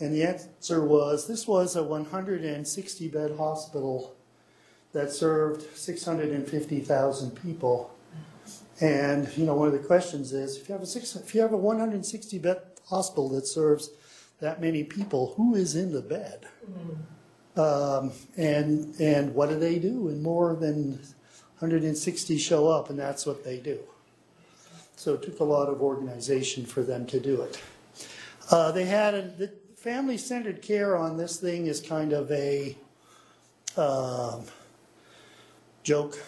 And 0.00 0.12
the 0.12 0.24
answer 0.24 0.84
was 0.84 1.26
this 1.26 1.46
was 1.46 1.76
a 1.76 1.82
160 1.82 3.08
bed 3.08 3.36
hospital 3.36 4.14
that 4.92 5.10
served 5.10 5.76
650,000 5.76 7.30
people. 7.42 7.90
And 8.80 9.28
you 9.36 9.44
know, 9.44 9.54
one 9.54 9.68
of 9.68 9.72
the 9.72 9.80
questions 9.80 10.32
is, 10.32 10.56
if 10.56 10.68
you 10.68 10.72
have 10.72 10.82
a 10.82 10.86
six, 10.86 11.14
if 11.16 11.34
you 11.34 11.40
have 11.40 11.52
a 11.52 11.56
160 11.56 12.38
bed 12.38 12.58
hospital 12.86 13.28
that 13.30 13.46
serves 13.46 13.90
that 14.40 14.60
many 14.60 14.84
people, 14.84 15.34
who 15.36 15.54
is 15.54 15.74
in 15.74 15.92
the 15.92 16.02
bed? 16.02 16.46
Um, 17.56 18.12
and 18.36 18.94
and 19.00 19.34
what 19.34 19.48
do 19.48 19.58
they 19.58 19.78
do? 19.78 20.08
And 20.08 20.22
more 20.22 20.56
than 20.56 20.98
160 21.58 22.38
show 22.38 22.68
up, 22.68 22.90
and 22.90 22.98
that's 22.98 23.24
what 23.26 23.44
they 23.44 23.58
do. 23.58 23.78
So 24.96 25.14
it 25.14 25.22
took 25.22 25.40
a 25.40 25.44
lot 25.44 25.68
of 25.68 25.80
organization 25.80 26.66
for 26.66 26.82
them 26.82 27.06
to 27.06 27.20
do 27.20 27.42
it. 27.42 27.60
Uh, 28.50 28.72
they 28.72 28.84
had 28.84 29.14
a, 29.14 29.22
the 29.22 29.52
family-centered 29.76 30.62
care 30.62 30.96
on 30.96 31.16
this 31.16 31.38
thing 31.38 31.66
is 31.66 31.80
kind 31.80 32.12
of 32.12 32.30
a 32.32 32.76
um, 33.76 34.44
joke 35.82 36.18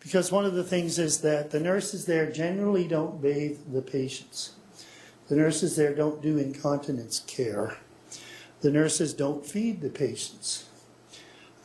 because 0.00 0.30
one 0.30 0.44
of 0.44 0.54
the 0.54 0.64
things 0.64 0.98
is 0.98 1.20
that 1.20 1.50
the 1.50 1.60
nurses 1.60 2.06
there 2.06 2.30
generally 2.30 2.86
don't 2.86 3.20
bathe 3.20 3.58
the 3.72 3.82
patients. 3.82 4.54
The 5.28 5.36
nurses 5.36 5.76
there 5.76 5.94
don't 5.94 6.22
do 6.22 6.38
incontinence 6.38 7.20
care. 7.20 7.76
The 8.60 8.70
nurses 8.70 9.12
don't 9.12 9.44
feed 9.44 9.82
the 9.82 9.90
patients. 9.90 10.68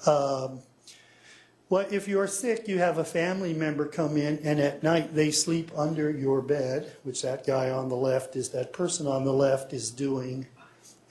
Um, 0.06 0.60
well, 1.70 1.88
if 1.90 2.08
you're 2.08 2.28
sick, 2.28 2.68
you 2.68 2.78
have 2.80 2.98
a 2.98 3.06
family 3.06 3.54
member 3.54 3.88
come 3.88 4.18
in, 4.18 4.38
and 4.44 4.60
at 4.60 4.84
night 4.84 5.16
they 5.16 5.32
sleep 5.32 5.72
under 5.76 6.12
your 6.12 6.42
bed, 6.42 6.98
which 7.04 7.22
that 7.22 7.48
guy 7.48 7.72
on 7.72 7.90
the 7.90 7.96
left 7.96 8.36
is, 8.36 8.50
that 8.50 8.74
person 8.74 9.08
on 9.08 9.24
the 9.24 9.34
left 9.34 9.74
is 9.74 9.90
doing. 9.90 10.46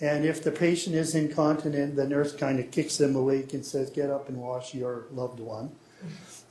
And 0.00 0.24
if 0.24 0.44
the 0.44 0.52
patient 0.52 0.94
is 0.94 1.14
incontinent, 1.14 1.96
the 1.96 2.06
nurse 2.06 2.34
kind 2.34 2.60
of 2.60 2.70
kicks 2.70 2.98
them 2.98 3.16
awake 3.16 3.54
and 3.54 3.64
says, 3.64 3.90
Get 3.90 4.10
up 4.10 4.28
and 4.28 4.36
wash 4.36 4.74
your 4.74 5.06
loved 5.10 5.40
one, 5.40 5.72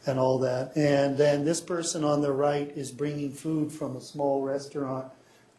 and 0.07 0.17
all 0.17 0.39
that. 0.39 0.75
And 0.75 1.17
then 1.17 1.45
this 1.45 1.61
person 1.61 2.03
on 2.03 2.21
the 2.21 2.31
right 2.31 2.69
is 2.75 2.91
bringing 2.91 3.31
food 3.31 3.71
from 3.71 3.95
a 3.95 4.01
small 4.01 4.41
restaurant 4.41 5.11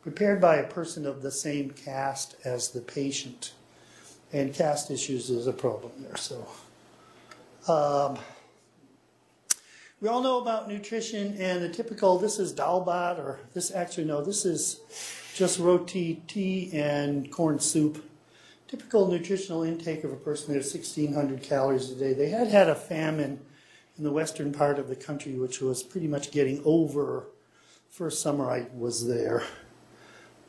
prepared 0.03 0.41
by 0.41 0.57
a 0.57 0.67
person 0.67 1.07
of 1.07 1.23
the 1.23 1.31
same 1.31 1.71
caste 1.71 2.37
as 2.45 2.71
the 2.71 2.81
patient. 2.81 3.53
And 4.33 4.53
caste 4.53 4.91
issues 4.91 5.31
is 5.31 5.47
a 5.47 5.53
problem 5.53 5.93
there, 6.01 6.17
so. 6.17 6.47
Um, 7.69 8.19
we 10.01 10.09
all 10.09 10.21
know 10.21 10.41
about 10.41 10.69
nutrition 10.69 11.37
and 11.39 11.63
the 11.63 11.69
typical, 11.69 12.19
this 12.19 12.41
is 12.41 12.51
dal 12.51 12.85
bhat, 12.85 13.19
or 13.19 13.39
this, 13.55 13.71
actually, 13.71 14.05
no, 14.05 14.21
this 14.21 14.45
is 14.45 14.81
just 15.35 15.61
roti, 15.61 16.23
tea, 16.27 16.71
and 16.73 17.31
corn 17.31 17.61
soup. 17.61 18.05
Typical 18.67 19.07
nutritional 19.07 19.63
intake 19.63 20.03
of 20.03 20.13
a 20.13 20.17
person 20.17 20.57
is 20.57 20.75
1,600 20.75 21.43
calories 21.43 21.91
a 21.91 21.95
day. 21.95 22.15
They 22.15 22.31
had 22.31 22.49
had 22.49 22.69
a 22.69 22.75
famine 22.75 23.39
in 23.97 24.03
the 24.03 24.11
western 24.11 24.53
part 24.53 24.79
of 24.79 24.89
the 24.89 24.97
country, 24.97 25.35
which 25.35 25.61
was 25.61 25.83
pretty 25.83 26.09
much 26.09 26.33
getting 26.33 26.61
over. 26.65 27.27
First 27.91 28.23
summer 28.23 28.51
I 28.51 28.67
was 28.75 29.07
there. 29.07 29.45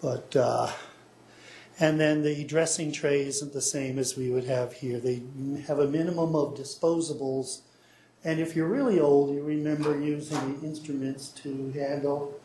But, 0.04 0.36
uh, 0.36 0.70
and 1.80 1.98
then 1.98 2.24
the 2.24 2.44
dressing 2.44 2.92
tray 2.92 3.22
isn't 3.22 3.54
the 3.54 3.62
same 3.62 3.98
as 3.98 4.18
we 4.18 4.30
would 4.30 4.44
have 4.44 4.74
here. 4.74 5.00
They 5.00 5.24
have 5.66 5.80
a 5.80 5.88
minimum 5.88 6.36
of 6.36 6.56
disposables. 6.56 7.62
And 8.26 8.42
if 8.42 8.54
you're 8.54 8.68
really 8.68 9.00
old, 9.00 9.34
you 9.34 9.42
remember 9.42 9.98
using 9.98 10.60
the 10.60 10.68
instruments 10.68 11.30
to 11.44 11.72
handle. 11.72 12.38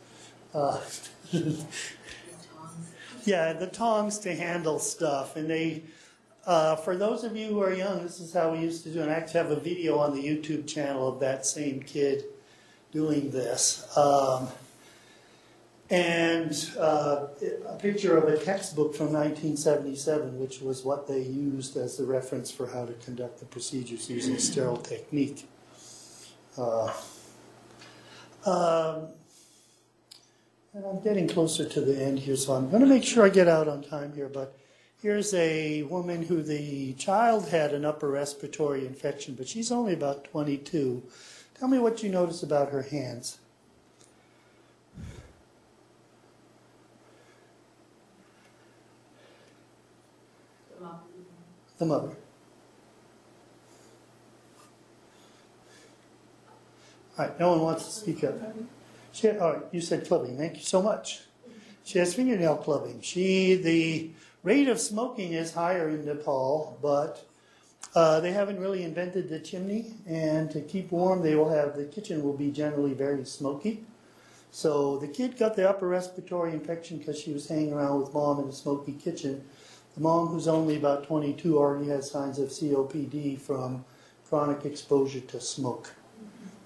Uh, 0.54 0.80
yeah, 3.24 3.52
the 3.54 3.66
tongs 3.66 4.20
to 4.20 4.36
handle 4.36 4.78
stuff. 4.78 5.34
And 5.34 5.50
they, 5.50 5.82
uh, 6.46 6.76
for 6.76 6.96
those 6.96 7.24
of 7.24 7.36
you 7.36 7.48
who 7.48 7.60
are 7.60 7.74
young, 7.74 8.04
this 8.04 8.20
is 8.20 8.32
how 8.32 8.52
we 8.52 8.60
used 8.60 8.84
to 8.84 8.90
do 8.90 9.02
it. 9.02 9.08
I 9.08 9.14
actually 9.14 9.40
have 9.40 9.50
a 9.50 9.60
video 9.60 9.98
on 9.98 10.14
the 10.14 10.22
YouTube 10.22 10.68
channel 10.68 11.08
of 11.08 11.18
that 11.20 11.44
same 11.44 11.80
kid 11.80 12.22
doing 12.92 13.32
this. 13.32 13.84
Um, 13.96 14.46
and 15.90 16.70
uh, 16.78 17.26
a 17.66 17.76
picture 17.78 18.16
of 18.18 18.24
a 18.24 18.36
textbook 18.36 18.94
from 18.94 19.06
1977, 19.06 20.38
which 20.38 20.60
was 20.60 20.84
what 20.84 21.08
they 21.08 21.22
used 21.22 21.76
as 21.78 21.96
the 21.96 22.04
reference 22.04 22.50
for 22.50 22.66
how 22.66 22.84
to 22.84 22.92
conduct 22.94 23.40
the 23.40 23.46
procedures 23.46 24.10
using 24.10 24.38
sterile 24.38 24.76
technique. 24.76 25.48
Uh, 26.58 26.92
um, 28.44 29.08
and 30.74 30.84
I'm 30.84 31.00
getting 31.00 31.26
closer 31.26 31.64
to 31.64 31.80
the 31.80 32.02
end 32.02 32.18
here, 32.18 32.36
so 32.36 32.52
I'm 32.52 32.68
going 32.68 32.82
to 32.82 32.88
make 32.88 33.04
sure 33.04 33.24
I 33.24 33.30
get 33.30 33.48
out 33.48 33.66
on 33.66 33.82
time 33.82 34.12
here. 34.12 34.28
But 34.28 34.58
here's 35.00 35.32
a 35.32 35.84
woman 35.84 36.22
who 36.22 36.42
the 36.42 36.92
child 36.94 37.48
had 37.48 37.72
an 37.72 37.86
upper 37.86 38.10
respiratory 38.10 38.86
infection, 38.86 39.34
but 39.36 39.48
she's 39.48 39.72
only 39.72 39.94
about 39.94 40.24
22. 40.24 41.02
Tell 41.58 41.68
me 41.68 41.78
what 41.78 42.02
you 42.02 42.10
notice 42.10 42.42
about 42.42 42.70
her 42.70 42.82
hands. 42.82 43.38
The 51.78 51.86
mother. 51.86 52.10
All 57.16 57.26
right, 57.26 57.40
no 57.40 57.50
one 57.50 57.60
wants 57.60 57.84
to 57.84 57.90
speak 57.90 58.22
up. 58.24 58.34
She, 59.12 59.28
oh, 59.28 59.62
you 59.72 59.80
said 59.80 60.06
clubbing. 60.06 60.36
Thank 60.36 60.56
you 60.56 60.62
so 60.62 60.80
much. 60.80 61.22
She 61.84 61.98
has 61.98 62.14
fingernail 62.14 62.58
clubbing. 62.58 63.00
She, 63.00 63.54
the 63.54 64.10
rate 64.42 64.68
of 64.68 64.78
smoking 64.78 65.32
is 65.32 65.54
higher 65.54 65.88
in 65.88 66.04
Nepal, 66.04 66.78
but 66.82 67.26
uh, 67.94 68.20
they 68.20 68.32
haven't 68.32 68.60
really 68.60 68.84
invented 68.84 69.28
the 69.28 69.40
chimney. 69.40 69.94
And 70.06 70.50
to 70.50 70.60
keep 70.60 70.92
warm, 70.92 71.22
they 71.22 71.34
will 71.34 71.48
have 71.48 71.76
the 71.76 71.84
kitchen 71.84 72.22
will 72.22 72.36
be 72.36 72.50
generally 72.50 72.92
very 72.92 73.24
smoky. 73.24 73.84
So 74.50 74.98
the 74.98 75.08
kid 75.08 75.38
got 75.38 75.56
the 75.56 75.68
upper 75.68 75.88
respiratory 75.88 76.52
infection 76.52 76.98
because 76.98 77.18
she 77.18 77.32
was 77.32 77.48
hanging 77.48 77.72
around 77.72 78.00
with 78.00 78.14
mom 78.14 78.40
in 78.40 78.48
a 78.48 78.52
smoky 78.52 78.92
kitchen. 78.92 79.44
The 79.98 80.04
mom, 80.04 80.28
who's 80.28 80.46
only 80.46 80.76
about 80.76 81.08
22, 81.08 81.58
already 81.58 81.88
has 81.88 82.08
signs 82.08 82.38
of 82.38 82.50
COPD 82.50 83.36
from 83.36 83.84
chronic 84.28 84.64
exposure 84.64 85.18
to 85.18 85.40
smoke 85.40 85.92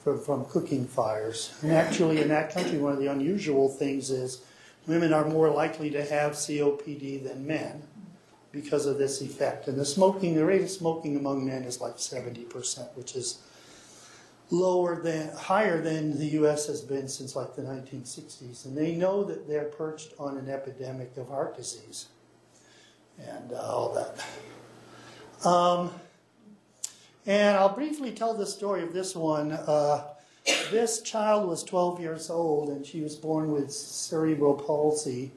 from, 0.00 0.20
from 0.20 0.44
cooking 0.44 0.86
fires. 0.86 1.54
And 1.62 1.72
actually, 1.72 2.20
in 2.20 2.28
that 2.28 2.52
country, 2.52 2.76
one 2.76 2.92
of 2.92 2.98
the 2.98 3.06
unusual 3.06 3.70
things 3.70 4.10
is 4.10 4.44
women 4.86 5.14
are 5.14 5.24
more 5.24 5.48
likely 5.48 5.88
to 5.92 6.04
have 6.04 6.32
COPD 6.32 7.24
than 7.24 7.46
men 7.46 7.84
because 8.50 8.84
of 8.84 8.98
this 8.98 9.22
effect. 9.22 9.66
And 9.66 9.78
the 9.78 9.86
smoking, 9.86 10.34
the 10.34 10.44
rate 10.44 10.60
of 10.60 10.70
smoking 10.70 11.16
among 11.16 11.46
men 11.46 11.64
is 11.64 11.80
like 11.80 11.96
70%, 11.96 12.94
which 12.96 13.16
is 13.16 13.38
lower 14.50 15.00
than, 15.00 15.34
higher 15.34 15.80
than 15.80 16.18
the 16.18 16.26
U.S. 16.32 16.66
has 16.66 16.82
been 16.82 17.08
since 17.08 17.34
like 17.34 17.56
the 17.56 17.62
1960s. 17.62 18.66
And 18.66 18.76
they 18.76 18.94
know 18.94 19.24
that 19.24 19.48
they're 19.48 19.64
perched 19.64 20.12
on 20.18 20.36
an 20.36 20.50
epidemic 20.50 21.16
of 21.16 21.28
heart 21.28 21.56
disease 21.56 22.08
and 23.18 23.52
uh, 23.52 23.56
all 23.56 23.94
that. 23.94 25.46
Um, 25.46 25.90
and 27.26 27.56
I'll 27.56 27.74
briefly 27.74 28.12
tell 28.12 28.34
the 28.34 28.46
story 28.46 28.82
of 28.82 28.92
this 28.92 29.14
one. 29.14 29.52
Uh, 29.52 30.04
this 30.70 31.00
child 31.02 31.48
was 31.48 31.62
12 31.62 32.00
years 32.00 32.30
old 32.30 32.68
and 32.68 32.84
she 32.84 33.00
was 33.00 33.14
born 33.14 33.52
with 33.52 33.70
cerebral 33.70 34.54
palsy. 34.54 35.30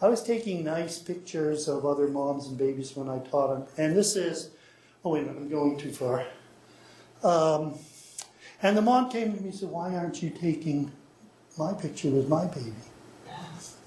I 0.00 0.08
was 0.08 0.22
taking 0.22 0.64
nice 0.64 0.98
pictures 0.98 1.68
of 1.68 1.86
other 1.86 2.08
moms 2.08 2.48
and 2.48 2.58
babies 2.58 2.96
when 2.96 3.08
I 3.08 3.18
taught 3.18 3.54
them. 3.54 3.66
And 3.78 3.96
this 3.96 4.16
is, 4.16 4.50
oh, 5.04 5.10
wait 5.10 5.22
a 5.22 5.26
minute, 5.26 5.38
I'm 5.38 5.48
going 5.48 5.78
too 5.78 5.92
far. 5.92 6.26
Um, 7.22 7.78
and 8.62 8.76
the 8.76 8.82
mom 8.82 9.10
came 9.10 9.32
to 9.32 9.40
me 9.40 9.50
and 9.50 9.54
said, 9.54 9.70
Why 9.70 9.94
aren't 9.94 10.22
you 10.22 10.30
taking 10.30 10.90
my 11.56 11.72
picture 11.72 12.08
with 12.08 12.28
my 12.28 12.46
baby? 12.46 12.72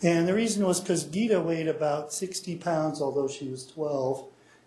And 0.04 0.28
the 0.28 0.34
reason 0.34 0.66
was 0.66 0.80
because 0.80 1.04
Gita 1.04 1.40
weighed 1.40 1.68
about 1.68 2.14
60 2.14 2.58
pounds, 2.58 3.02
although 3.02 3.28
she 3.28 3.48
was 3.48 3.66
12 3.68 4.26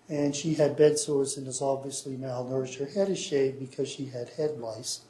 and 0.09 0.35
she 0.35 0.55
had 0.55 0.77
bed 0.77 0.99
sores 0.99 1.37
and 1.37 1.47
was 1.47 1.61
obviously 1.61 2.17
malnourished. 2.17 2.79
Her 2.79 2.87
head 2.87 3.11
is 3.11 3.19
shaved 3.19 3.59
because 3.59 3.89
she 3.89 4.07
had 4.07 4.31
head 4.31 4.59
lice. 4.59 5.03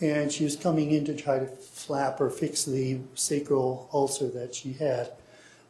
And 0.00 0.30
she 0.30 0.44
was 0.44 0.56
coming 0.56 0.90
in 0.90 1.04
to 1.06 1.14
try 1.14 1.38
to 1.38 1.46
flap 1.46 2.20
or 2.20 2.28
fix 2.28 2.64
the 2.64 2.98
sacral 3.14 3.88
ulcer 3.92 4.28
that 4.28 4.54
she 4.54 4.74
had. 4.74 5.12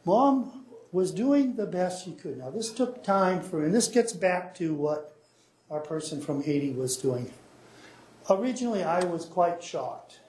Mom 0.05 0.65
was 0.91 1.11
doing 1.11 1.55
the 1.55 1.65
best 1.65 2.03
she 2.03 2.11
could. 2.11 2.37
Now, 2.37 2.49
this 2.49 2.71
took 2.71 3.03
time 3.03 3.41
for, 3.41 3.63
and 3.63 3.73
this 3.73 3.87
gets 3.87 4.11
back 4.11 4.55
to 4.55 4.73
what 4.73 5.15
our 5.69 5.79
person 5.79 6.19
from 6.19 6.43
Haiti 6.43 6.71
was 6.71 6.97
doing. 6.97 7.31
Originally, 8.29 8.83
I 8.83 9.03
was 9.03 9.25
quite 9.25 9.63
shocked. 9.63 10.19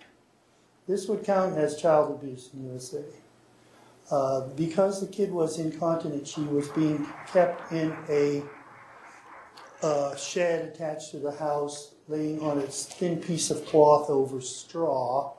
This 0.87 1.09
would 1.09 1.25
count 1.25 1.57
as 1.57 1.81
child 1.81 2.13
abuse 2.13 2.51
in 2.53 2.71
USA. 2.71 3.03
Uh, 4.11 4.49
because 4.49 5.01
the 5.01 5.07
kid 5.07 5.33
was 5.33 5.59
incontinent, 5.59 6.27
she 6.29 6.43
was 6.43 6.69
being 6.71 7.07
kept 7.33 7.73
in 7.73 7.97
a 8.09 8.43
uh, 9.83 10.15
shed 10.17 10.67
attached 10.67 11.11
to 11.11 11.19
the 11.19 11.33
house, 11.33 11.95
laying 12.09 12.41
on 12.41 12.59
a 12.59 12.63
thin 12.63 13.19
piece 13.19 13.51
of 13.51 13.65
cloth 13.67 14.11
over 14.11 14.41
straw, 14.41 15.33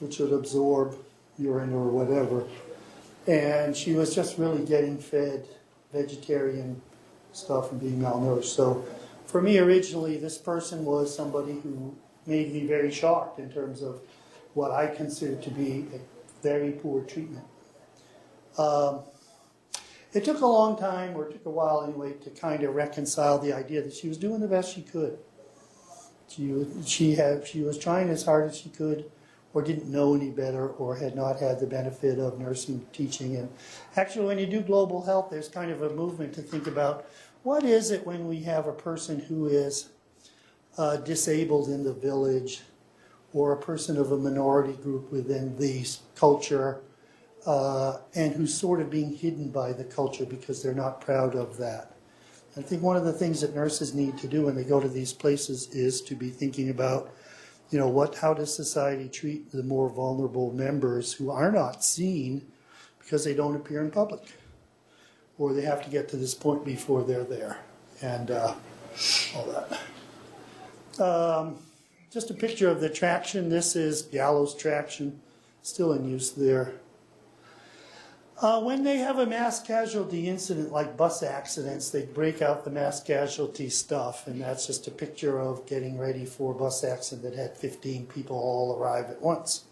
which 0.00 0.18
would 0.18 0.32
absorb 0.32 0.96
urine 1.38 1.72
or 1.72 1.88
whatever. 1.88 2.44
And 3.26 3.76
she 3.76 3.94
was 3.94 4.14
just 4.14 4.38
really 4.38 4.64
getting 4.64 4.98
fed 4.98 5.46
vegetarian 5.92 6.80
stuff 7.32 7.72
and 7.72 7.80
being 7.80 7.98
malnourished. 7.98 8.44
So, 8.44 8.84
for 9.26 9.40
me, 9.40 9.58
originally, 9.58 10.16
this 10.16 10.38
person 10.38 10.84
was 10.84 11.14
somebody 11.14 11.52
who 11.52 11.94
made 12.26 12.52
me 12.52 12.66
very 12.66 12.90
shocked 12.90 13.38
in 13.38 13.50
terms 13.50 13.82
of 13.82 14.00
what 14.54 14.70
I 14.70 14.86
considered 14.88 15.42
to 15.42 15.50
be 15.50 15.86
a 15.94 16.00
very 16.42 16.72
poor 16.72 17.02
treatment. 17.02 17.44
Um, 18.58 19.00
it 20.12 20.24
took 20.24 20.40
a 20.40 20.46
long 20.46 20.76
time, 20.76 21.16
or 21.16 21.28
it 21.28 21.32
took 21.32 21.46
a 21.46 21.50
while 21.50 21.84
anyway, 21.84 22.14
to 22.24 22.30
kind 22.30 22.64
of 22.64 22.74
reconcile 22.74 23.38
the 23.38 23.52
idea 23.52 23.80
that 23.82 23.94
she 23.94 24.08
was 24.08 24.18
doing 24.18 24.40
the 24.40 24.48
best 24.48 24.74
she 24.74 24.82
could. 24.82 25.18
She 26.28 26.66
she 26.84 27.14
had, 27.14 27.46
she 27.46 27.62
was 27.62 27.78
trying 27.78 28.08
as 28.08 28.24
hard 28.24 28.50
as 28.50 28.56
she 28.56 28.70
could, 28.70 29.10
or 29.54 29.62
didn't 29.62 29.90
know 29.90 30.14
any 30.14 30.30
better, 30.30 30.68
or 30.68 30.96
had 30.96 31.14
not 31.14 31.38
had 31.38 31.60
the 31.60 31.66
benefit 31.66 32.18
of 32.18 32.38
nursing 32.40 32.86
teaching. 32.92 33.36
And 33.36 33.48
actually, 33.96 34.26
when 34.26 34.38
you 34.38 34.46
do 34.46 34.60
global 34.60 35.02
health, 35.02 35.28
there's 35.30 35.48
kind 35.48 35.70
of 35.70 35.82
a 35.82 35.90
movement 35.90 36.32
to 36.34 36.42
think 36.42 36.66
about 36.66 37.06
what 37.42 37.64
is 37.64 37.90
it 37.90 38.06
when 38.06 38.28
we 38.28 38.40
have 38.42 38.66
a 38.66 38.72
person 38.72 39.20
who 39.20 39.46
is 39.46 39.90
uh, 40.76 40.96
disabled 40.96 41.68
in 41.68 41.84
the 41.84 41.92
village, 41.92 42.62
or 43.32 43.52
a 43.52 43.56
person 43.56 43.96
of 43.96 44.12
a 44.12 44.16
minority 44.16 44.72
group 44.74 45.10
within 45.12 45.56
the 45.58 45.86
culture 46.14 46.80
uh, 47.46 47.98
and 48.14 48.34
who's 48.34 48.52
sort 48.52 48.80
of 48.80 48.90
being 48.90 49.14
hidden 49.14 49.48
by 49.50 49.72
the 49.72 49.84
culture 49.84 50.26
because 50.26 50.62
they're 50.62 50.74
not 50.74 51.00
proud 51.00 51.34
of 51.34 51.56
that. 51.56 51.92
I 52.56 52.62
think 52.62 52.82
one 52.82 52.96
of 52.96 53.04
the 53.04 53.12
things 53.12 53.40
that 53.40 53.54
nurses 53.54 53.94
need 53.94 54.18
to 54.18 54.26
do 54.26 54.46
when 54.46 54.56
they 54.56 54.64
go 54.64 54.80
to 54.80 54.88
these 54.88 55.12
places 55.12 55.68
is 55.68 56.00
to 56.02 56.16
be 56.16 56.30
thinking 56.30 56.70
about, 56.70 57.14
you 57.70 57.78
know, 57.78 57.88
what, 57.88 58.16
how 58.16 58.34
does 58.34 58.54
society 58.54 59.08
treat 59.08 59.52
the 59.52 59.62
more 59.62 59.88
vulnerable 59.88 60.52
members 60.52 61.12
who 61.12 61.30
are 61.30 61.52
not 61.52 61.84
seen 61.84 62.44
because 62.98 63.24
they 63.24 63.34
don't 63.34 63.54
appear 63.54 63.80
in 63.80 63.90
public, 63.90 64.22
or 65.38 65.52
they 65.52 65.62
have 65.62 65.82
to 65.84 65.90
get 65.90 66.08
to 66.08 66.16
this 66.16 66.34
point 66.34 66.64
before 66.64 67.02
they're 67.04 67.24
there, 67.24 67.58
and 68.02 68.30
uh, 68.30 68.54
all 69.34 69.66
that. 70.98 71.02
Um, 71.02 71.58
just 72.10 72.30
a 72.30 72.34
picture 72.34 72.68
of 72.68 72.80
the 72.80 72.90
traction. 72.90 73.48
This 73.48 73.76
is 73.76 74.02
gallows 74.02 74.54
traction, 74.54 75.20
still 75.62 75.92
in 75.92 76.08
use 76.08 76.32
there. 76.32 76.74
Uh, 78.42 78.60
when 78.62 78.82
they 78.82 78.96
have 78.96 79.18
a 79.18 79.26
mass 79.26 79.62
casualty 79.62 80.26
incident 80.26 80.72
like 80.72 80.96
bus 80.96 81.22
accidents, 81.22 81.90
they 81.90 82.06
break 82.06 82.40
out 82.40 82.64
the 82.64 82.70
mass 82.70 83.02
casualty 83.02 83.68
stuff, 83.68 84.26
and 84.26 84.40
that's 84.40 84.66
just 84.66 84.88
a 84.88 84.90
picture 84.90 85.38
of 85.38 85.66
getting 85.66 85.98
ready 85.98 86.24
for 86.24 86.52
a 86.52 86.58
bus 86.58 86.82
accident 86.82 87.22
that 87.22 87.38
had 87.38 87.56
15 87.56 88.06
people 88.06 88.36
all 88.38 88.78
arrive 88.78 89.10
at 89.10 89.20
once. 89.20 89.64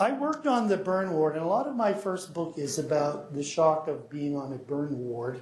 I 0.00 0.10
worked 0.10 0.48
on 0.48 0.66
the 0.66 0.76
burn 0.76 1.12
ward, 1.12 1.36
and 1.36 1.44
a 1.44 1.48
lot 1.48 1.68
of 1.68 1.76
my 1.76 1.94
first 1.94 2.34
book 2.34 2.58
is 2.58 2.80
about 2.80 3.32
the 3.32 3.44
shock 3.44 3.86
of 3.86 4.10
being 4.10 4.36
on 4.36 4.52
a 4.52 4.56
burn 4.56 4.98
ward 4.98 5.40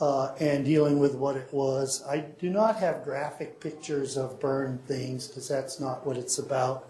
uh, 0.00 0.34
and 0.40 0.64
dealing 0.64 0.98
with 0.98 1.14
what 1.14 1.36
it 1.36 1.48
was. 1.52 2.02
I 2.08 2.18
do 2.18 2.50
not 2.50 2.76
have 2.76 3.04
graphic 3.04 3.60
pictures 3.60 4.16
of 4.16 4.40
burned 4.40 4.86
things 4.86 5.28
because 5.28 5.48
that's 5.48 5.80
not 5.80 6.06
what 6.06 6.16
it's 6.16 6.38
about. 6.38 6.88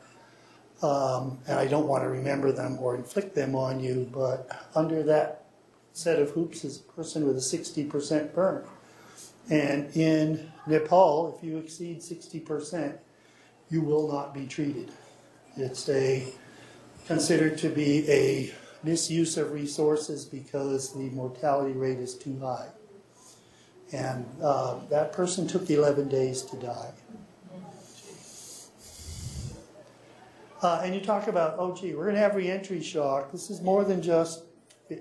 Um, 0.83 1.39
and 1.47 1.59
I 1.59 1.67
don't 1.67 1.87
want 1.87 2.03
to 2.03 2.09
remember 2.09 2.51
them 2.53 2.79
or 2.81 2.97
inflict 2.97 3.35
them 3.35 3.55
on 3.55 3.81
you, 3.81 4.09
but 4.13 4.69
under 4.75 5.03
that 5.05 5.45
set 5.93 6.19
of 6.19 6.31
hoops 6.31 6.65
is 6.65 6.81
a 6.81 6.93
person 6.93 7.27
with 7.27 7.37
a 7.37 7.41
60% 7.41 8.35
burn. 8.35 8.65
And 9.51 9.95
in 9.97 10.53
Nepal, 10.67 11.37
if 11.37 11.45
you 11.45 11.59
exceed 11.59 12.01
60%, 12.01 12.97
you 13.71 13.81
will 13.81 14.11
not 14.11 14.35
be 14.35 14.47
treated. 14.47 14.91
It's 15.57 15.89
a 15.89 16.33
considered 17.07 17.59
to 17.59 17.69
be 17.69 18.09
a 18.11 18.53
misuse 18.83 19.37
of 19.37 19.53
resources 19.53 20.25
because 20.25 20.93
the 20.93 21.11
mortality 21.11 21.73
rate 21.73 21.99
is 21.99 22.15
too 22.15 22.39
high. 22.41 22.69
And 23.93 24.27
uh, 24.43 24.79
that 24.91 25.13
person 25.13 25.47
took 25.47 25.69
11 25.69 26.09
days 26.09 26.43
to 26.43 26.57
die. 26.57 26.93
Uh, 30.63 30.81
and 30.85 30.95
you 30.95 31.01
talk 31.01 31.27
about, 31.27 31.57
oh, 31.59 31.75
gee, 31.75 31.95
we're 31.95 32.05
going 32.05 32.15
to 32.15 32.21
have 32.21 32.37
reentry 32.37 32.81
shock. 32.83 33.33
This 33.33 33.51
is 33.51 33.61
more 33.61 33.85
than 33.85 34.01
just 34.01 34.45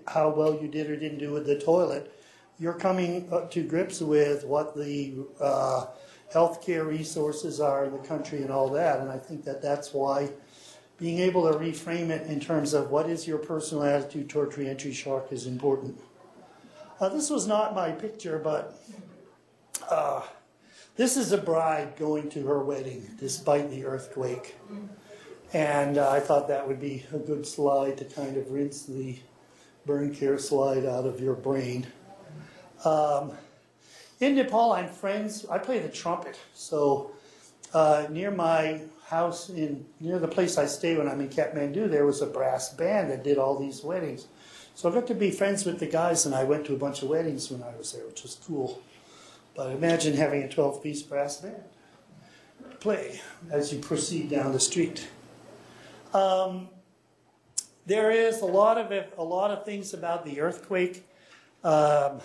how 0.07 0.29
well 0.29 0.59
you 0.59 0.67
did 0.67 0.89
or 0.89 0.95
didn't 0.95 1.19
do 1.19 1.31
with 1.31 1.45
the 1.45 1.59
toilet. 1.59 2.11
You're 2.59 2.73
coming 2.73 3.31
to 3.49 3.63
grips 3.63 4.01
with 4.01 4.43
what 4.43 4.75
the 4.75 5.13
uh, 5.39 5.85
healthcare 6.33 6.87
resources 6.87 7.59
are 7.59 7.85
in 7.85 7.93
the 7.93 7.99
country 7.99 8.41
and 8.41 8.51
all 8.51 8.69
that. 8.69 8.99
And 8.99 9.11
I 9.11 9.17
think 9.17 9.43
that 9.45 9.61
that's 9.61 9.93
why 9.93 10.29
being 10.97 11.19
able 11.19 11.51
to 11.51 11.57
reframe 11.57 12.09
it 12.09 12.27
in 12.27 12.39
terms 12.39 12.73
of 12.73 12.89
what 12.89 13.09
is 13.09 13.27
your 13.27 13.37
personal 13.37 13.83
attitude 13.83 14.29
toward 14.29 14.57
reentry 14.57 14.93
shock 14.93 15.31
is 15.31 15.47
important. 15.47 15.99
Uh, 17.01 17.09
this 17.09 17.31
was 17.31 17.47
not 17.47 17.73
my 17.73 17.91
picture, 17.91 18.37
but 18.37 18.79
uh, 19.89 20.21
this 20.97 21.17
is 21.17 21.31
a 21.31 21.37
bride 21.37 21.95
going 21.97 22.29
to 22.29 22.45
her 22.45 22.63
wedding 22.63 23.09
despite 23.19 23.71
the 23.71 23.83
earthquake. 23.83 24.55
And 25.51 25.97
uh, 25.97 26.11
I 26.11 26.19
thought 26.19 26.47
that 26.49 26.67
would 26.67 26.79
be 26.79 27.03
a 27.11 27.17
good 27.17 27.47
slide 27.47 27.97
to 27.97 28.05
kind 28.05 28.37
of 28.37 28.51
rinse 28.51 28.83
the 28.83 29.17
burn 29.87 30.13
care 30.13 30.37
slide 30.37 30.85
out 30.85 31.07
of 31.07 31.19
your 31.19 31.33
brain. 31.33 31.87
Um, 32.85 33.31
in 34.19 34.35
Nepal, 34.35 34.73
I'm 34.73 34.87
friends. 34.87 35.43
I 35.49 35.57
play 35.57 35.79
the 35.79 35.89
trumpet, 35.89 36.39
so 36.53 37.11
uh, 37.73 38.05
near 38.11 38.29
my 38.29 38.81
house 39.07 39.49
in 39.49 39.85
near 39.99 40.19
the 40.19 40.27
place 40.27 40.59
I 40.59 40.67
stay 40.67 40.95
when 40.95 41.07
I'm 41.07 41.19
in 41.19 41.29
Kathmandu, 41.29 41.89
there 41.89 42.05
was 42.05 42.21
a 42.21 42.27
brass 42.27 42.71
band 42.73 43.09
that 43.09 43.23
did 43.23 43.39
all 43.39 43.57
these 43.57 43.83
weddings. 43.83 44.27
So 44.75 44.89
I 44.89 44.93
got 44.93 45.07
to 45.07 45.15
be 45.15 45.31
friends 45.31 45.65
with 45.65 45.79
the 45.79 45.85
guys, 45.85 46.25
and 46.25 46.33
I 46.33 46.43
went 46.43 46.65
to 46.65 46.73
a 46.73 46.77
bunch 46.77 47.01
of 47.03 47.09
weddings 47.09 47.51
when 47.51 47.61
I 47.61 47.75
was 47.77 47.91
there, 47.93 48.05
which 48.05 48.23
was 48.23 48.35
cool. 48.45 48.81
But 49.55 49.71
imagine 49.71 50.15
having 50.15 50.43
a 50.43 50.47
12-piece 50.47 51.03
brass 51.03 51.37
band 51.37 51.63
play 52.79 53.21
as 53.51 53.71
you 53.71 53.79
proceed 53.79 54.29
down 54.29 54.53
the 54.53 54.59
street. 54.59 55.07
Um, 56.13 56.69
there 57.85 58.11
is 58.11 58.41
a 58.41 58.45
lot 58.45 58.77
of 58.77 58.91
a 59.17 59.23
lot 59.23 59.51
of 59.51 59.65
things 59.65 59.93
about 59.93 60.25
the 60.25 60.41
earthquake. 60.41 61.05
Um, 61.63 62.21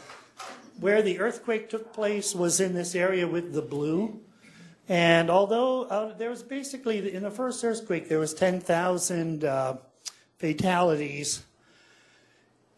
where 0.80 1.02
the 1.02 1.20
earthquake 1.20 1.70
took 1.70 1.92
place 1.92 2.34
was 2.34 2.60
in 2.60 2.74
this 2.74 2.94
area 2.94 3.26
with 3.26 3.52
the 3.52 3.62
blue. 3.62 4.20
And 4.88 5.30
although 5.30 5.84
uh, 5.84 6.16
there 6.16 6.30
was 6.30 6.42
basically, 6.42 7.12
in 7.12 7.22
the 7.22 7.30
first 7.30 7.64
earthquake, 7.64 8.08
there 8.08 8.18
was 8.18 8.34
10,000 8.34 9.44
uh, 9.44 9.76
fatalities. 10.38 11.44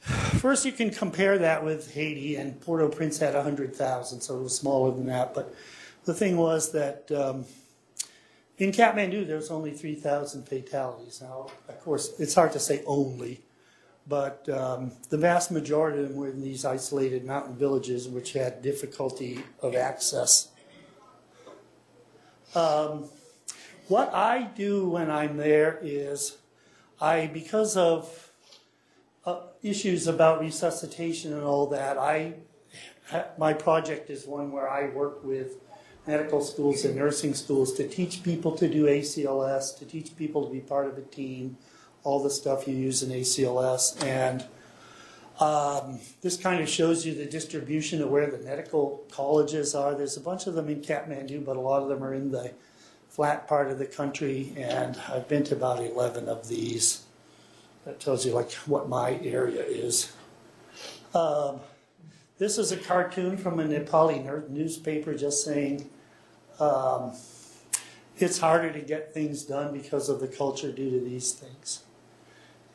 First, 0.01 0.64
you 0.64 0.72
can 0.72 0.90
compare 0.90 1.38
that 1.38 1.64
with 1.64 1.92
Haiti, 1.92 2.36
and 2.36 2.61
Port-au-Prince 2.61 3.18
had 3.18 3.34
100,000, 3.34 4.20
so 4.20 4.38
it 4.38 4.42
was 4.42 4.57
smaller 4.57 4.94
than 4.94 5.07
that. 5.07 5.34
But 5.34 5.55
the 6.05 6.14
thing 6.14 6.36
was 6.36 6.72
that 6.72 7.11
um, 7.12 7.44
in 8.59 8.72
Kathmandu, 8.72 9.26
there 9.26 9.36
was 9.36 9.51
only 9.51 9.72
3,000 9.72 10.49
fatalities. 10.49 11.20
Now, 11.20 11.49
of 11.68 11.80
course, 11.80 12.12
it's 12.18 12.34
hard 12.34 12.53
to 12.53 12.61
say 12.61 12.82
only, 12.86 13.40
but 14.07 14.49
um, 14.49 14.92
the 15.11 15.18
vast 15.18 15.51
majority 15.51 16.03
of 16.03 16.09
them 16.09 16.16
were 16.16 16.28
in 16.28 16.40
these 16.40 16.64
isolated 16.64 17.24
mountain 17.24 17.57
villages 17.57 18.09
which 18.09 18.32
had 18.32 18.62
difficulty 18.62 19.44
of 19.61 19.74
access. 19.74 20.49
Um, 22.55 23.05
what 23.88 24.12
I 24.14 24.44
do 24.44 24.88
when 24.88 25.11
I'm 25.11 25.36
there 25.36 25.78
is 25.82 26.38
I, 27.01 27.26
because 27.26 27.76
of 27.76 28.27
issues 29.62 30.06
about 30.06 30.40
resuscitation 30.40 31.32
and 31.32 31.42
all 31.42 31.66
that, 31.68 31.98
I, 31.98 32.34
my 33.38 33.52
project 33.52 34.11
is 34.11 34.26
one 34.26 34.52
where 34.52 34.68
I 34.68 34.88
work 34.90 35.24
with 35.24 35.56
medical 36.06 36.40
schools 36.40 36.84
and 36.84 36.96
nursing 36.96 37.34
schools 37.34 37.74
to 37.74 37.86
teach 37.86 38.22
people 38.22 38.52
to 38.56 38.68
do 38.68 38.86
ACLS, 38.86 39.78
to 39.78 39.84
teach 39.84 40.16
people 40.16 40.46
to 40.46 40.52
be 40.52 40.61
part 40.61 40.86
of 40.86 40.96
a 40.96 41.02
team, 41.02 41.59
all 42.02 42.22
the 42.22 42.30
stuff 42.30 42.66
you 42.66 42.74
use 42.74 43.02
in 43.02 43.11
ACLS. 43.11 44.02
And 44.04 44.46
um, 45.40 46.00
this 46.22 46.36
kind 46.36 46.62
of 46.62 46.68
shows 46.68 47.04
you 47.04 47.14
the 47.14 47.26
distribution 47.26 48.02
of 48.02 48.09
where 48.09 48.30
the 48.30 48.38
medical 48.38 49.04
colleges 49.11 49.74
are. 49.74 49.94
There's 49.94 50.16
a 50.16 50.20
bunch 50.20 50.46
of 50.46 50.54
them 50.54 50.68
in 50.68 50.80
Kathmandu, 50.80 51.44
but 51.44 51.56
a 51.56 51.61
lot 51.61 51.82
of 51.82 51.88
them 51.88 52.02
are 52.02 52.14
in 52.14 52.30
the 52.30 52.52
flat 53.09 53.46
part 53.46 53.70
of 53.70 53.78
the 53.78 53.86
country. 53.86 54.52
And 54.56 54.98
I've 55.09 55.28
been 55.28 55.44
to 55.44 55.54
about 55.54 55.84
11 55.84 56.28
of 56.28 56.48
these. 56.48 57.02
That 57.89 58.01
tells 58.01 58.26
you 58.26 58.32
like 58.34 58.53
what 58.66 58.86
my 58.86 59.18
area 59.22 59.62
is. 59.62 60.12
Um, 61.14 61.61
this 62.36 62.59
is 62.59 62.70
a 62.70 62.76
cartoon 62.76 63.39
from 63.39 63.59
a 63.61 63.64
Nepali 63.64 64.51
newspaper 64.51 65.14
just 65.14 65.43
saying 65.43 65.89
um, 66.61 67.12
it's 68.18 68.41
harder 68.41 68.70
to 68.74 68.80
get 68.80 69.14
things 69.14 69.43
done 69.43 69.72
because 69.72 70.11
of 70.11 70.20
the 70.20 70.28
culture 70.28 70.70
due 70.70 70.91
to 70.91 71.01
these 71.01 71.32
things. 71.32 71.84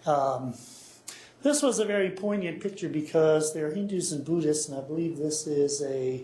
Um, 0.07 0.55
this 1.43 1.61
was 1.61 1.77
a 1.77 1.85
very 1.85 2.09
poignant 2.09 2.59
picture 2.59 2.89
because 2.89 3.53
there 3.53 3.67
are 3.67 3.71
Hindus 3.71 4.11
and 4.13 4.25
Buddhists, 4.25 4.67
and 4.67 4.79
I 4.79 4.81
believe 4.81 5.19
this 5.19 5.45
is 5.45 5.83
a 5.83 6.23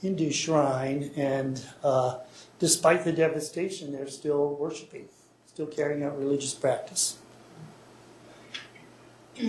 Hindu 0.00 0.30
shrine. 0.30 1.10
And 1.16 1.62
uh, 1.84 2.20
despite 2.60 3.04
the 3.04 3.12
devastation, 3.12 3.92
they're 3.92 4.08
still 4.08 4.54
worshiping, 4.54 5.10
still 5.44 5.66
carrying 5.66 6.02
out 6.02 6.18
religious 6.18 6.54
practice. 6.54 7.18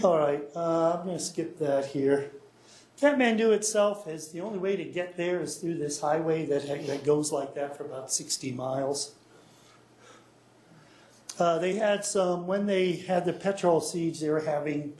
All 0.03 0.17
right, 0.17 0.43
uh, 0.53 0.97
I'm 0.97 1.05
going 1.05 1.17
to 1.17 1.23
skip 1.23 1.57
that 1.59 1.85
here. 1.85 2.31
Kathmandu 2.99 3.53
itself 3.53 4.05
is 4.05 4.27
the 4.27 4.41
only 4.41 4.59
way 4.59 4.75
to 4.75 4.83
get 4.83 5.15
there 5.15 5.39
is 5.39 5.55
through 5.55 5.75
this 5.75 6.01
highway 6.01 6.45
that, 6.45 6.67
that 6.87 7.05
goes 7.05 7.31
like 7.31 7.55
that 7.55 7.77
for 7.77 7.85
about 7.85 8.11
60 8.11 8.51
miles. 8.51 9.15
Uh, 11.39 11.59
they 11.59 11.75
had 11.75 12.03
some, 12.03 12.47
when 12.47 12.65
they 12.65 12.97
had 12.97 13.23
the 13.23 13.31
petrol 13.31 13.79
siege, 13.79 14.19
they 14.19 14.29
were 14.29 14.41
having 14.41 14.93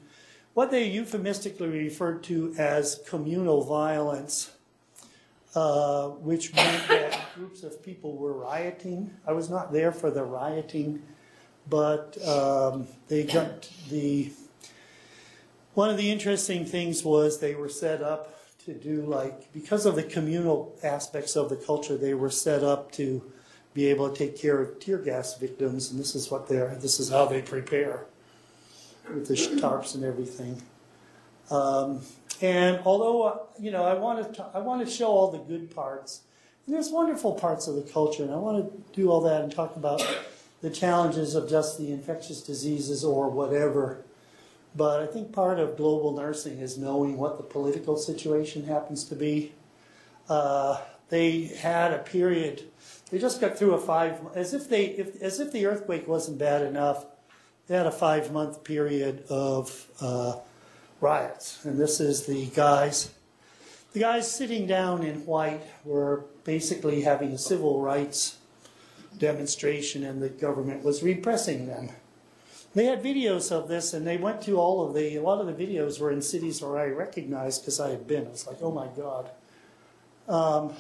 what 0.53 0.71
they 0.71 0.85
euphemistically 0.85 1.67
referred 1.67 2.23
to 2.23 2.55
as 2.57 3.01
communal 3.09 3.65
violence, 3.65 4.51
uh, 5.53 6.07
which 6.07 6.53
meant 6.55 6.87
that 6.87 7.19
groups 7.35 7.61
of 7.63 7.83
people 7.83 8.15
were 8.15 8.33
rioting. 8.33 9.13
I 9.27 9.33
was 9.33 9.49
not 9.49 9.73
there 9.73 9.91
for 9.91 10.11
the 10.11 10.23
rioting, 10.23 11.01
but 11.69 12.17
um, 12.25 12.87
they 13.09 13.25
got 13.25 13.69
the 13.89 14.31
one 15.77 15.91
of 15.91 15.97
the 15.97 16.09
interesting 16.09 16.65
things 16.65 17.05
was 17.05 17.39
they 17.39 17.53
were 17.53 17.69
set 17.69 18.01
up 18.01 18.35
to 18.65 18.73
do 18.73 19.03
like, 19.03 19.53
because 19.53 19.85
of 19.85 19.95
the 19.95 20.01
communal 20.01 20.75
aspects 20.81 21.35
of 21.35 21.49
the 21.49 21.55
culture, 21.55 21.95
they 21.95 22.15
were 22.15 22.31
set 22.31 22.63
up 22.63 22.91
to 22.93 23.21
be 23.75 23.85
able 23.85 24.09
to 24.09 24.17
take 24.17 24.35
care 24.35 24.59
of 24.59 24.79
tear 24.79 24.97
gas 24.97 25.37
victims, 25.37 25.91
and 25.91 25.99
this 25.99 26.15
is 26.15 26.31
what 26.31 26.49
they're, 26.49 26.73
this 26.81 26.99
is 26.99 27.09
how 27.11 27.25
they 27.25 27.43
prepare 27.43 28.07
with 29.13 29.27
the 29.27 29.35
tarps 29.35 29.93
and 29.93 30.03
everything. 30.03 30.59
Um, 31.51 32.01
and 32.41 32.81
although, 32.83 33.21
uh, 33.21 33.37
you 33.59 33.69
know, 33.69 33.83
I 33.83 33.93
want 33.93 34.33
to, 34.33 34.45
I 34.55 34.57
want 34.57 34.83
to 34.83 34.91
show 34.91 35.09
all 35.09 35.29
the 35.29 35.37
good 35.37 35.69
parts, 35.69 36.21
and 36.65 36.73
there's 36.73 36.89
wonderful 36.89 37.33
parts 37.35 37.67
of 37.67 37.75
the 37.75 37.83
culture, 37.83 38.23
and 38.23 38.33
I 38.33 38.37
want 38.37 38.65
to 38.65 38.99
do 38.99 39.11
all 39.11 39.21
that 39.21 39.43
and 39.43 39.51
talk 39.51 39.75
about 39.75 40.01
the 40.63 40.71
challenges 40.71 41.35
of 41.35 41.47
just 41.47 41.77
the 41.77 41.91
infectious 41.91 42.41
diseases 42.41 43.03
or 43.05 43.29
whatever 43.29 44.06
but 44.77 45.01
I 45.01 45.07
think 45.07 45.33
part 45.33 45.59
of 45.59 45.75
global 45.75 46.13
nursing 46.13 46.59
is 46.59 46.77
knowing 46.77 47.17
what 47.17 47.37
the 47.37 47.43
political 47.43 47.97
situation 47.97 48.65
happens 48.65 49.03
to 49.05 49.15
be. 49.15 49.53
Uh, 50.29 50.79
they 51.09 51.45
had 51.45 51.93
a 51.93 51.97
period. 51.97 52.69
They 53.09 53.17
just 53.17 53.41
got 53.41 53.57
through 53.57 53.73
a 53.73 53.79
five, 53.79 54.19
as 54.35 54.53
if 54.53 54.69
they, 54.69 54.85
if, 54.85 55.19
as 55.21 55.39
if 55.39 55.51
the 55.51 55.65
earthquake 55.65 56.07
wasn't 56.07 56.37
bad 56.37 56.61
enough. 56.61 57.05
They 57.65 57.75
had 57.75 57.87
a 57.87 57.91
five-month 57.91 58.63
period 58.63 59.25
of 59.29 59.87
uh, 59.99 60.37
riots, 61.01 61.65
and 61.65 61.79
this 61.79 61.99
is 61.99 62.25
the 62.25 62.45
guys. 62.47 63.11
The 63.93 63.99
guys 63.99 64.29
sitting 64.29 64.67
down 64.67 65.03
in 65.03 65.25
white 65.25 65.63
were 65.83 66.25
basically 66.43 67.01
having 67.01 67.31
a 67.31 67.37
civil 67.37 67.81
rights 67.81 68.37
demonstration, 69.17 70.03
and 70.03 70.21
the 70.21 70.29
government 70.29 70.83
was 70.83 71.01
repressing 71.01 71.67
them. 71.67 71.89
They 72.75 72.85
had 72.85 73.03
videos 73.03 73.51
of 73.51 73.67
this, 73.67 73.93
and 73.93 74.05
they 74.05 74.17
went 74.17 74.41
to 74.43 74.59
all 74.59 74.87
of 74.87 74.93
the. 74.93 75.15
A 75.15 75.21
lot 75.21 75.41
of 75.41 75.47
the 75.47 75.65
videos 75.65 75.99
were 75.99 76.11
in 76.11 76.21
cities 76.21 76.61
where 76.61 76.77
I 76.77 76.87
recognized 76.87 77.61
because 77.61 77.79
I 77.79 77.89
had 77.89 78.07
been. 78.07 78.27
I 78.27 78.29
was 78.29 78.45
like, 78.45 78.57
oh 78.61 78.71
my 78.71 78.87
god. 78.95 79.29
Um, 80.27 80.73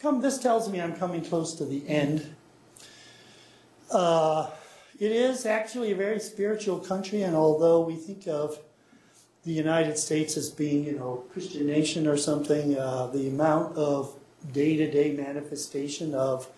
come, 0.00 0.20
this 0.20 0.38
tells 0.38 0.68
me 0.68 0.80
I'm 0.80 0.94
coming 0.94 1.24
close 1.24 1.54
to 1.54 1.64
the 1.64 1.88
end. 1.88 2.34
Uh, 3.90 4.50
it 4.98 5.12
is 5.12 5.46
actually 5.46 5.92
a 5.92 5.96
very 5.96 6.20
spiritual 6.20 6.78
country, 6.78 7.22
and 7.22 7.34
although 7.34 7.80
we 7.80 7.94
think 7.94 8.26
of 8.26 8.58
the 9.44 9.52
United 9.52 9.98
States 9.98 10.36
as 10.36 10.50
being, 10.50 10.84
you 10.84 10.92
know, 10.92 11.24
a 11.28 11.32
Christian 11.32 11.66
nation 11.66 12.06
or 12.06 12.16
something, 12.16 12.78
uh, 12.78 13.08
the 13.08 13.28
amount 13.28 13.76
of 13.76 14.14
day-to-day 14.52 15.16
manifestation 15.16 16.14
of 16.14 16.48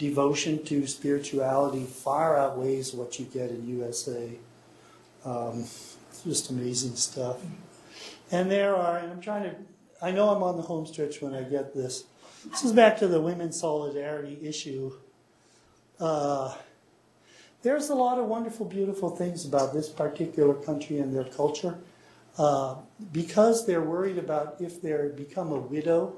devotion 0.00 0.64
to 0.64 0.86
spirituality 0.86 1.84
far 1.84 2.36
outweighs 2.36 2.94
what 2.94 3.20
you 3.20 3.26
get 3.26 3.50
in 3.50 3.68
USA. 3.68 4.30
Um, 5.26 5.66
just 6.24 6.48
amazing 6.48 6.96
stuff. 6.96 7.36
And 8.32 8.50
there 8.50 8.74
are, 8.74 8.96
and 8.96 9.12
I'm 9.12 9.20
trying 9.20 9.42
to, 9.42 9.54
I 10.00 10.10
know 10.10 10.30
I'm 10.30 10.42
on 10.42 10.56
the 10.56 10.62
home 10.62 10.86
stretch 10.86 11.20
when 11.20 11.34
I 11.34 11.42
get 11.42 11.74
this. 11.74 12.04
This 12.50 12.64
is 12.64 12.72
back 12.72 12.96
to 12.98 13.08
the 13.08 13.20
women's 13.20 13.60
solidarity 13.60 14.38
issue. 14.42 14.92
Uh, 16.00 16.54
there's 17.62 17.90
a 17.90 17.94
lot 17.94 18.18
of 18.18 18.24
wonderful, 18.24 18.64
beautiful 18.64 19.10
things 19.10 19.44
about 19.44 19.74
this 19.74 19.90
particular 19.90 20.54
country 20.54 20.98
and 20.98 21.14
their 21.14 21.24
culture. 21.24 21.78
Uh, 22.38 22.76
because 23.12 23.66
they're 23.66 23.82
worried 23.82 24.16
about 24.16 24.56
if 24.60 24.80
they 24.80 24.96
become 25.14 25.52
a 25.52 25.58
widow 25.58 26.16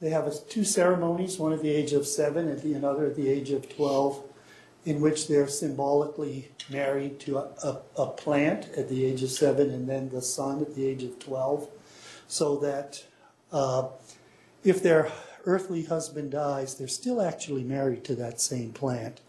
they 0.00 0.10
have 0.10 0.48
two 0.48 0.64
ceremonies, 0.64 1.38
one 1.38 1.52
at 1.52 1.60
the 1.60 1.70
age 1.70 1.92
of 1.92 2.06
seven 2.06 2.48
and 2.48 2.60
the 2.60 2.72
another 2.74 3.06
at 3.06 3.16
the 3.16 3.28
age 3.28 3.50
of 3.50 3.68
12, 3.68 4.22
in 4.86 5.00
which 5.00 5.28
they're 5.28 5.48
symbolically 5.48 6.50
married 6.70 7.20
to 7.20 7.36
a, 7.36 7.50
a, 7.62 7.80
a 8.02 8.06
plant 8.06 8.68
at 8.76 8.88
the 8.88 9.04
age 9.04 9.22
of 9.22 9.30
seven 9.30 9.70
and 9.70 9.88
then 9.88 10.08
the 10.08 10.22
sun 10.22 10.62
at 10.62 10.74
the 10.74 10.86
age 10.86 11.02
of 11.02 11.18
12, 11.18 11.68
so 12.28 12.56
that 12.56 13.04
uh, 13.52 13.88
if 14.64 14.82
their 14.82 15.10
earthly 15.44 15.84
husband 15.84 16.30
dies, 16.30 16.76
they're 16.76 16.88
still 16.88 17.20
actually 17.20 17.62
married 17.62 18.04
to 18.04 18.14
that 18.14 18.40
same 18.40 18.72
plant, 18.72 19.20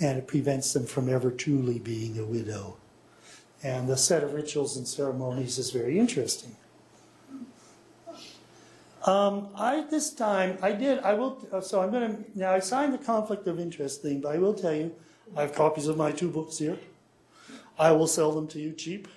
and 0.00 0.18
it 0.18 0.26
prevents 0.26 0.72
them 0.72 0.86
from 0.86 1.08
ever 1.08 1.30
truly 1.30 1.78
being 1.78 2.18
a 2.18 2.24
widow. 2.24 2.76
And 3.62 3.88
the 3.88 3.96
set 3.96 4.24
of 4.24 4.32
rituals 4.32 4.76
and 4.76 4.88
ceremonies 4.88 5.58
is 5.58 5.70
very 5.70 5.98
interesting. 5.98 6.56
Um, 9.04 9.48
I, 9.54 9.86
this 9.90 10.12
time, 10.12 10.58
I 10.60 10.72
did, 10.72 10.98
I 10.98 11.14
will, 11.14 11.46
uh, 11.52 11.60
so 11.60 11.80
I'm 11.80 11.90
gonna, 11.90 12.18
now 12.34 12.52
I 12.52 12.58
signed 12.58 12.92
the 12.92 12.98
conflict 12.98 13.46
of 13.46 13.58
interest 13.58 14.02
thing, 14.02 14.20
but 14.20 14.34
I 14.34 14.38
will 14.38 14.52
tell 14.52 14.74
you, 14.74 14.94
I 15.36 15.42
have 15.42 15.54
copies 15.54 15.86
of 15.88 15.96
my 15.96 16.12
two 16.12 16.28
books 16.28 16.58
here. 16.58 16.78
I 17.78 17.92
will 17.92 18.06
sell 18.06 18.32
them 18.32 18.46
to 18.48 18.60
you 18.60 18.72
cheap. 18.72 19.08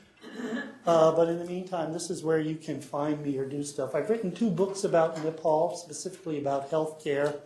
Uh, 0.86 1.12
but 1.12 1.28
in 1.28 1.38
the 1.38 1.46
meantime, 1.46 1.94
this 1.94 2.10
is 2.10 2.24
where 2.24 2.40
you 2.40 2.56
can 2.56 2.82
find 2.82 3.22
me 3.24 3.38
or 3.38 3.46
do 3.46 3.64
stuff. 3.64 3.94
I've 3.94 4.10
written 4.10 4.32
two 4.32 4.50
books 4.50 4.84
about 4.84 5.22
Nepal, 5.24 5.76
specifically 5.76 6.40
about 6.40 6.72
healthcare. 6.72 7.40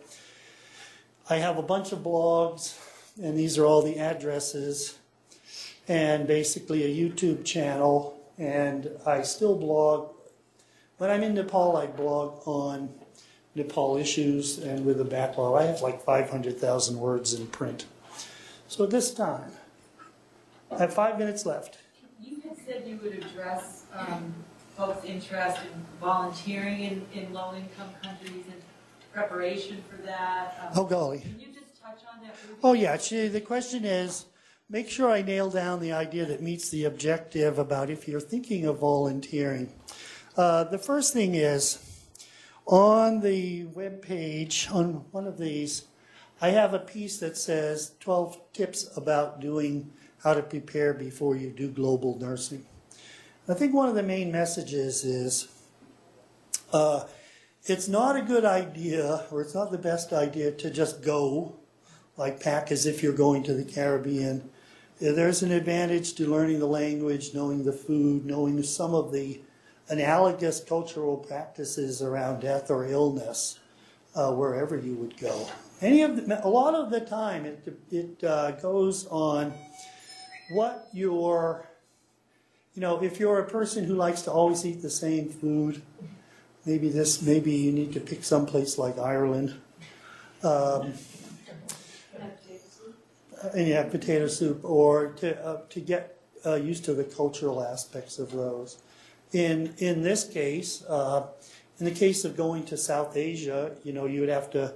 I 1.28 1.36
have 1.36 1.58
a 1.58 1.62
bunch 1.62 1.92
of 1.92 2.00
blogs, 2.00 2.78
and 3.22 3.36
these 3.36 3.58
are 3.58 3.66
all 3.66 3.82
the 3.82 3.98
addresses, 3.98 4.96
and 5.86 6.26
basically 6.26 6.84
a 6.84 6.88
YouTube 7.10 7.44
channel, 7.44 8.20
and 8.38 8.90
I 9.04 9.22
still 9.22 9.56
blog 9.56 10.14
when 10.98 11.10
I'm 11.10 11.22
in 11.22 11.34
Nepal, 11.34 11.76
I 11.76 11.86
blog 11.86 12.46
on 12.46 12.90
Nepal 13.54 13.96
issues 13.96 14.58
and 14.58 14.84
with 14.84 15.00
a 15.00 15.04
backlog. 15.04 15.60
I 15.60 15.64
have 15.64 15.80
like 15.80 16.02
500,000 16.04 16.98
words 16.98 17.34
in 17.34 17.46
print. 17.46 17.86
So 18.68 18.84
this 18.86 19.12
time, 19.14 19.50
I 20.70 20.78
have 20.78 20.92
five 20.92 21.18
minutes 21.18 21.46
left. 21.46 21.78
You 22.20 22.40
had 22.42 22.56
said 22.66 22.84
you 22.86 22.98
would 23.02 23.14
address 23.14 23.84
um, 23.94 24.34
folks' 24.76 25.04
interest 25.04 25.58
in 25.62 25.86
volunteering 26.00 26.80
in, 26.80 27.06
in 27.14 27.32
low-income 27.32 27.90
countries 28.02 28.44
and 28.50 28.62
preparation 29.12 29.82
for 29.88 29.96
that. 30.02 30.58
Um, 30.60 30.72
Oh, 30.76 30.84
golly. 30.84 31.20
Can 31.20 31.40
you 31.40 31.46
just 31.46 31.80
touch 31.80 32.00
on 32.12 32.22
that? 32.22 32.34
Oh, 32.62 32.74
yeah. 32.74 32.96
The 32.96 33.40
question 33.40 33.84
is 33.84 34.26
make 34.68 34.90
sure 34.90 35.10
I 35.10 35.22
nail 35.22 35.48
down 35.48 35.80
the 35.80 35.92
idea 35.92 36.26
that 36.26 36.42
meets 36.42 36.68
the 36.68 36.84
objective 36.84 37.58
about 37.58 37.88
if 37.88 38.06
you're 38.06 38.20
thinking 38.20 38.66
of 38.66 38.80
volunteering. 38.80 39.72
Uh, 40.38 40.62
the 40.62 40.78
first 40.78 41.12
thing 41.12 41.34
is 41.34 41.80
on 42.64 43.22
the 43.22 43.64
web 43.64 44.00
page, 44.00 44.68
on 44.70 45.04
one 45.10 45.26
of 45.26 45.36
these, 45.36 45.86
I 46.40 46.50
have 46.50 46.72
a 46.72 46.78
piece 46.78 47.18
that 47.18 47.36
says 47.36 47.94
12 47.98 48.52
tips 48.52 48.88
about 48.96 49.40
doing 49.40 49.90
how 50.22 50.34
to 50.34 50.42
prepare 50.42 50.94
before 50.94 51.34
you 51.34 51.50
do 51.50 51.68
global 51.68 52.16
nursing. 52.20 52.64
I 53.48 53.54
think 53.54 53.74
one 53.74 53.88
of 53.88 53.96
the 53.96 54.02
main 54.04 54.30
messages 54.30 55.04
is 55.04 55.48
uh, 56.72 57.06
it's 57.64 57.88
not 57.88 58.14
a 58.14 58.22
good 58.22 58.44
idea, 58.44 59.24
or 59.32 59.40
it's 59.40 59.56
not 59.56 59.72
the 59.72 59.78
best 59.78 60.12
idea 60.12 60.52
to 60.52 60.70
just 60.70 61.02
go 61.02 61.56
like 62.16 62.40
pack 62.40 62.70
as 62.70 62.86
if 62.86 63.02
you're 63.02 63.12
going 63.12 63.42
to 63.42 63.54
the 63.54 63.64
Caribbean. 63.64 64.48
There's 65.00 65.42
an 65.42 65.50
advantage 65.50 66.14
to 66.14 66.30
learning 66.30 66.60
the 66.60 66.66
language, 66.66 67.34
knowing 67.34 67.64
the 67.64 67.72
food, 67.72 68.24
knowing 68.24 68.62
some 68.62 68.94
of 68.94 69.12
the 69.12 69.40
analogous 69.90 70.60
cultural 70.60 71.16
practices 71.16 72.02
around 72.02 72.40
death 72.40 72.70
or 72.70 72.86
illness, 72.86 73.58
uh, 74.14 74.32
wherever 74.32 74.76
you 74.76 74.94
would 74.94 75.16
go. 75.18 75.48
Any 75.80 76.02
of 76.02 76.16
the, 76.16 76.44
a 76.44 76.48
lot 76.48 76.74
of 76.74 76.90
the 76.90 77.00
time, 77.00 77.44
it 77.44 77.78
it 77.90 78.24
uh, 78.24 78.52
goes 78.52 79.06
on 79.06 79.54
what 80.50 80.88
your, 80.92 81.68
you 82.74 82.80
know, 82.80 83.02
if 83.02 83.20
you're 83.20 83.38
a 83.38 83.48
person 83.48 83.84
who 83.84 83.94
likes 83.94 84.22
to 84.22 84.32
always 84.32 84.64
eat 84.66 84.82
the 84.82 84.90
same 84.90 85.28
food, 85.28 85.82
maybe 86.64 86.88
this, 86.88 87.22
maybe 87.22 87.52
you 87.52 87.72
need 87.72 87.92
to 87.92 88.00
pick 88.00 88.24
some 88.24 88.46
place 88.46 88.78
like 88.78 88.98
Ireland. 88.98 89.54
Um, 90.42 90.94
and 93.54 93.68
you 93.68 93.74
have 93.74 93.90
potato 93.90 94.26
soup, 94.26 94.64
or 94.64 95.08
to 95.20 95.46
uh, 95.46 95.60
to 95.70 95.80
get 95.80 96.18
uh, 96.44 96.54
used 96.54 96.84
to 96.86 96.94
the 96.94 97.04
cultural 97.04 97.62
aspects 97.62 98.18
of 98.18 98.32
those. 98.32 98.78
In 99.32 99.74
in 99.78 100.02
this 100.02 100.24
case, 100.24 100.84
uh, 100.88 101.26
in 101.78 101.84
the 101.84 101.90
case 101.90 102.24
of 102.24 102.36
going 102.36 102.64
to 102.64 102.76
South 102.76 103.16
Asia, 103.16 103.72
you 103.84 103.92
know, 103.92 104.06
you 104.06 104.20
would 104.20 104.28
have 104.28 104.50
to 104.50 104.74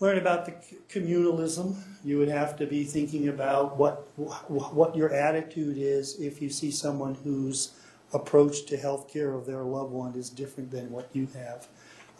learn 0.00 0.18
about 0.18 0.46
the 0.46 0.54
communalism. 0.88 1.76
You 2.04 2.18
would 2.18 2.28
have 2.28 2.56
to 2.58 2.66
be 2.66 2.84
thinking 2.84 3.28
about 3.28 3.76
what 3.76 4.08
what 4.16 4.96
your 4.96 5.12
attitude 5.12 5.76
is 5.78 6.20
if 6.20 6.40
you 6.40 6.50
see 6.50 6.70
someone 6.70 7.14
whose 7.14 7.72
approach 8.12 8.66
to 8.66 8.76
healthcare 8.76 9.36
of 9.36 9.46
their 9.46 9.62
loved 9.62 9.92
one 9.92 10.14
is 10.14 10.30
different 10.30 10.70
than 10.70 10.90
what 10.90 11.08
you 11.12 11.28
have. 11.34 11.68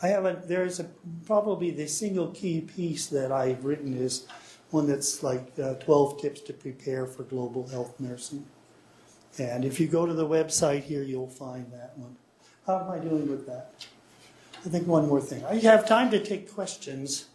I 0.03 0.09
haven't. 0.09 0.49
There's 0.49 0.81
a 0.81 0.87
probably 1.27 1.71
the 1.71 1.87
single 1.87 2.29
key 2.29 2.61
piece 2.63 3.07
that 3.07 3.31
I've 3.31 3.65
written 3.65 3.97
is 3.97 4.27
one 4.71 4.87
that's 4.87 5.23
like 5.23 5.53
uh, 5.63 5.75
12 5.75 6.21
tips 6.21 6.41
to 6.43 6.53
prepare 6.53 7.07
for 7.07 7.23
global 7.25 7.69
health 7.69 8.01
nursing. 8.01 8.47
And 9.39 9.64
if 9.64 9.80
you 9.80 9.87
go 9.87 10.05
to 10.07 10.12
the 10.12 10.26
website 10.26 10.83
here, 10.83 11.03
you'll 11.03 11.28
find 11.28 11.70
that 11.72 11.97
one. 11.97 12.16
How 12.66 12.80
am 12.80 12.91
I 12.91 12.99
doing 12.99 13.28
with 13.30 13.47
that? 13.47 13.87
I 14.64 14.68
think 14.68 14.87
one 14.87 15.09
more 15.09 15.20
thing. 15.20 15.45
I 15.47 15.57
have 15.57 15.89
time 15.89 16.11
to 16.11 16.22
take 16.22 16.53
questions. 16.53 17.26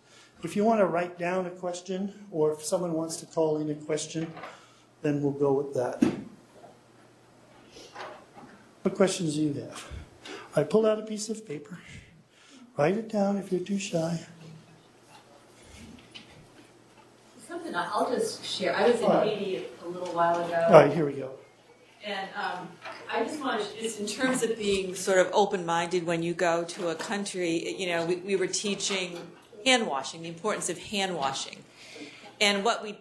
If 0.44 0.56
you 0.56 0.64
want 0.64 0.80
to 0.80 0.86
write 0.86 1.18
down 1.18 1.46
a 1.46 1.50
question, 1.50 2.14
or 2.32 2.54
if 2.54 2.64
someone 2.64 2.94
wants 2.94 3.18
to 3.18 3.26
call 3.26 3.58
in 3.58 3.70
a 3.70 3.76
question, 3.76 4.32
then 5.02 5.22
we'll 5.22 5.32
go 5.32 5.52
with 5.54 5.74
that. 5.74 6.04
What 8.84 8.96
questions 8.96 9.36
do 9.36 9.42
you 9.42 9.54
have? 9.56 9.86
I 10.56 10.64
pull 10.64 10.86
out 10.86 11.00
a 11.00 11.02
piece 11.02 11.30
of 11.30 11.46
paper. 11.46 11.80
Write 12.78 12.96
it 12.96 13.10
down 13.10 13.38
if 13.38 13.52
you're 13.52 13.62
too 13.62 13.80
shy. 13.80 14.20
Something 17.48 17.76
I'll 17.76 18.10
just 18.10 18.46
share. 18.46 18.76
I 18.76 18.90
was 18.90 19.02
in 19.02 19.08
right. 19.08 19.28
Haiti 19.28 19.66
a 19.84 19.88
little 19.88 20.14
while 20.14 20.46
ago. 20.46 20.66
All 20.68 20.74
right, 20.74 20.94
here 20.94 21.06
we 21.06 21.14
go. 21.14 21.32
And 22.06 22.30
um, 22.36 22.70
I 23.12 23.24
just 23.24 23.42
want 23.42 23.62
to, 23.62 23.82
just 23.82 24.00
in 24.00 24.08
terms 24.08 24.44
of 24.44 24.58
being 24.58 24.96
sort 24.96 25.18
of 25.18 25.30
open-minded 25.34 26.06
when 26.06 26.24
you 26.24 26.34
go 26.34 26.64
to 26.64 26.90
a 26.90 26.96
country, 26.96 27.76
you 27.78 27.88
know, 27.88 28.06
we, 28.06 28.16
we 28.18 28.36
were 28.36 28.48
teaching 28.48 29.20
hand 29.66 29.88
washing, 29.88 30.22
the 30.22 30.30
importance 30.30 30.70
of 30.70 30.78
hand 30.78 31.16
washing. 31.16 31.64
And 32.40 32.64
what 32.64 32.84
we, 32.84 33.00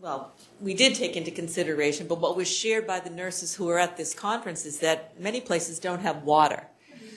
well, 0.00 0.32
we 0.60 0.74
did 0.74 0.94
take 0.94 1.16
into 1.16 1.30
consideration, 1.30 2.06
but 2.06 2.20
what 2.20 2.36
was 2.36 2.48
shared 2.48 2.86
by 2.86 3.00
the 3.00 3.10
nurses 3.10 3.54
who 3.54 3.64
were 3.66 3.78
at 3.78 3.96
this 3.96 4.14
conference 4.14 4.64
is 4.66 4.78
that 4.80 5.20
many 5.20 5.40
places 5.40 5.78
don't 5.78 6.00
have 6.00 6.22
water. 6.22 6.68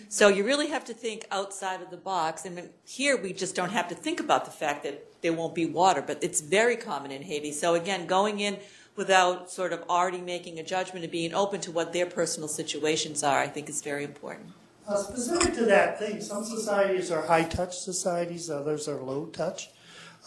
So 0.10 0.30
you 0.30 0.46
really 0.46 0.70
have 0.70 0.86
to 0.86 0.94
think 0.94 1.26
outside 1.32 1.82
of 1.82 1.90
the 1.90 1.98
box. 1.98 2.46
And 2.46 2.70
here 2.86 3.22
we 3.22 3.34
just 3.34 3.56
don't 3.56 3.72
have 3.72 3.90
to 3.90 3.96
think 3.96 4.20
about 4.20 4.46
the 4.46 4.52
fact 4.52 4.84
that 4.84 5.22
there 5.22 5.34
won't 5.34 5.54
be 5.54 5.66
water, 5.66 6.02
but 6.02 6.24
it's 6.24 6.40
very 6.40 6.78
common 6.78 7.12
in 7.12 7.24
Haiti. 7.24 7.52
So 7.52 7.76
again, 7.76 8.08
going 8.08 8.40
in 8.40 8.58
without 8.98 9.50
sort 9.50 9.72
of 9.72 9.84
already 9.90 10.20
making 10.20 10.60
a 10.60 10.64
judgment 10.64 11.04
and 11.04 11.12
being 11.12 11.34
open 11.34 11.62
to 11.62 11.72
what 11.72 11.94
their 11.94 12.08
personal 12.08 12.50
situations 12.50 13.24
are, 13.24 13.40
I 13.40 13.48
think 13.48 13.70
is 13.70 13.82
very 13.82 14.04
important. 14.04 14.50
Uh, 14.88 14.98
specific 14.98 15.54
to 15.54 15.66
that 15.66 16.00
thing, 16.00 16.20
some 16.20 16.44
societies 16.44 17.12
are 17.12 17.22
high 17.22 17.44
touch 17.44 17.78
societies, 17.78 18.50
others 18.50 18.88
are 18.88 18.98
low 18.98 19.26
touch. 19.28 19.70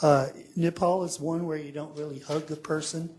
Uh, 0.01 0.29
Nepal 0.57 1.03
is 1.05 1.18
one 1.18 1.47
where 1.47 1.59
you 1.59 1.73
don't 1.73 1.97
really 1.97 2.21
hug 2.21 2.51
a 2.51 2.57
person. 2.57 3.11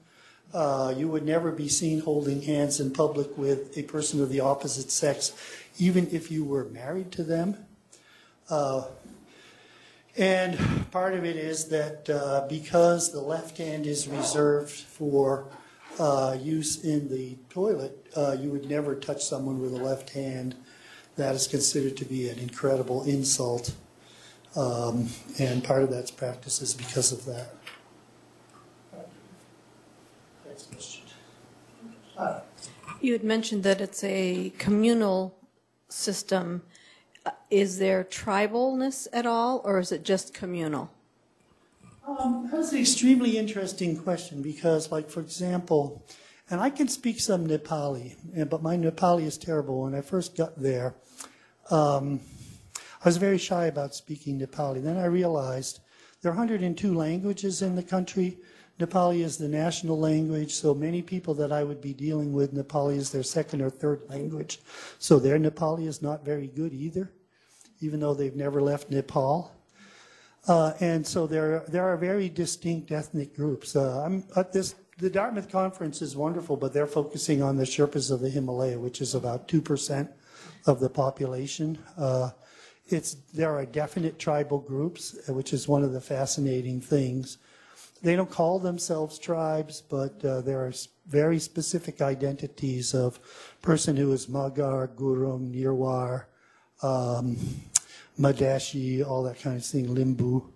Uh, 0.54 0.94
you 0.96 1.08
would 1.08 1.26
never 1.26 1.52
be 1.52 1.68
seen 1.68 2.00
holding 2.00 2.42
hands 2.42 2.80
in 2.80 2.92
public 2.92 3.38
with 3.38 3.78
a 3.78 3.84
person 3.84 4.22
of 4.22 4.30
the 4.30 4.40
opposite 4.40 4.92
sex, 4.92 5.34
even 5.78 6.08
if 6.12 6.32
you 6.32 6.44
were 6.44 6.66
married 6.66 7.12
to 7.12 7.24
them. 7.24 7.58
Uh, 8.50 8.84
and 10.18 10.92
part 10.92 11.14
of 11.14 11.24
it 11.26 11.36
is 11.36 11.66
that 11.70 12.10
uh, 12.10 12.46
because 12.50 13.12
the 13.12 13.22
left 13.22 13.58
hand 13.58 13.86
is 13.86 14.08
reserved 14.08 14.72
for 14.72 15.48
uh, 16.00 16.38
use 16.40 16.84
in 16.84 17.10
the 17.10 17.38
toilet, 17.50 18.08
uh, 18.16 18.36
you 18.40 18.50
would 18.50 18.70
never 18.70 18.96
touch 18.96 19.24
someone 19.24 19.60
with 19.62 19.74
a 19.74 19.84
left 19.84 20.12
hand. 20.12 20.56
That 21.16 21.36
is 21.36 21.48
considered 21.48 21.98
to 21.98 22.06
be 22.06 22.30
an 22.30 22.40
incredible 22.40 23.04
insult. 23.04 23.76
Um, 24.56 25.08
and 25.40 25.64
part 25.64 25.84
of 25.84 25.90
that's 25.90 26.12
practice 26.12 26.62
is 26.62 26.74
because 26.74 27.12
of 27.12 27.26
that. 27.26 27.54
Next 30.46 30.72
question. 30.72 31.04
You 33.00 33.14
had 33.14 33.24
mentioned 33.24 33.64
that 33.64 33.82
it's 33.82 34.04
a 34.04 34.52
communal 34.58 35.38
system. 35.90 36.64
Is 37.50 37.80
there 37.80 38.04
tribalness 38.04 39.08
at 39.12 39.26
all, 39.26 39.62
or 39.64 39.80
is 39.80 39.92
it 39.92 40.04
just 40.04 40.34
communal? 40.34 40.90
Um, 42.08 42.50
that's 42.52 42.72
an 42.72 42.80
extremely 42.80 43.38
interesting 43.38 43.98
question 43.98 44.42
because, 44.42 44.92
like, 44.92 45.10
for 45.10 45.20
example, 45.20 46.04
and 46.50 46.60
I 46.60 46.70
can 46.70 46.88
speak 46.88 47.20
some 47.20 47.48
Nepali, 47.48 48.16
but 48.50 48.62
my 48.62 48.76
Nepali 48.76 49.24
is 49.24 49.38
terrible. 49.38 49.84
When 49.84 49.96
I 49.96 50.02
first 50.02 50.36
got 50.36 50.60
there, 50.60 50.96
um, 51.70 52.20
I 52.76 53.08
was 53.08 53.18
very 53.18 53.38
shy 53.38 53.66
about 53.66 53.96
speaking 53.96 54.40
Nepali. 54.40 54.84
Then 54.84 54.98
I 54.98 55.06
realized 55.06 55.80
there 56.22 56.32
are 56.32 56.36
102 56.36 56.94
languages 56.94 57.62
in 57.62 57.76
the 57.76 57.84
country. 57.84 58.38
Nepali 58.82 59.24
is 59.24 59.38
the 59.38 59.48
national 59.48 60.00
language, 60.00 60.54
so 60.54 60.74
many 60.74 61.02
people 61.02 61.34
that 61.36 61.52
I 61.52 61.64
would 61.64 61.82
be 61.82 61.94
dealing 61.94 62.34
with, 62.34 62.54
Nepali 62.54 62.98
is 62.98 63.12
their 63.12 63.24
second 63.24 63.62
or 63.62 63.70
third 63.70 64.02
language. 64.10 64.60
So 64.98 65.20
their 65.20 65.38
Nepali 65.38 65.88
is 65.88 66.02
not 66.02 66.26
very 66.26 66.48
good 66.48 66.74
either, 66.74 67.12
even 67.80 68.00
though 68.00 68.16
they've 68.16 68.36
never 68.36 68.62
left 68.62 68.90
Nepal. 68.90 69.52
Uh, 70.48 70.74
and 70.80 71.06
so 71.06 71.28
there, 71.28 71.64
there 71.68 71.84
are 71.84 71.98
very 71.98 72.28
distinct 72.28 72.92
ethnic 72.92 73.36
groups. 73.36 73.76
Uh, 73.76 74.04
I'm 74.04 74.24
at 74.36 74.52
this, 74.52 74.74
the 74.98 75.10
Dartmouth 75.10 75.52
conference 75.52 76.02
is 76.02 76.16
wonderful, 76.16 76.58
but 76.58 76.74
they're 76.74 76.88
focusing 76.88 77.44
on 77.44 77.58
the 77.58 77.64
Sherpas 77.64 78.10
of 78.10 78.22
the 78.22 78.30
Himalaya, 78.30 78.80
which 78.80 79.02
is 79.02 79.14
about 79.14 79.48
2% 79.48 80.10
of 80.66 80.80
the 80.80 80.90
population. 80.90 81.78
Uh, 81.98 82.32
it's, 82.88 83.14
there 83.34 83.56
are 83.56 83.66
definite 83.66 84.18
tribal 84.18 84.58
groups, 84.58 85.18
uh, 85.30 85.34
which 85.34 85.54
is 85.54 85.68
one 85.68 85.84
of 85.84 85.94
the 85.94 86.02
fascinating 86.02 86.82
things. 86.82 87.38
They 88.02 88.16
don't 88.16 88.30
call 88.30 88.58
themselves 88.58 89.20
tribes, 89.20 89.82
but 89.82 90.24
uh, 90.26 90.42
there 90.42 90.66
are 90.66 90.74
very 91.08 91.38
specific 91.40 92.02
identities 92.02 92.96
of 92.96 93.20
person 93.62 93.96
who 93.96 94.12
is 94.12 94.26
Magar, 94.26 94.88
Gurung, 94.96 95.54
Newar, 95.54 96.26
um, 96.82 97.38
Madhesi, 98.20 99.06
all 99.06 99.24
that 99.24 99.40
kind 99.40 99.58
of 99.58 99.66
thing, 99.66 99.88
Limbu. 99.88 100.50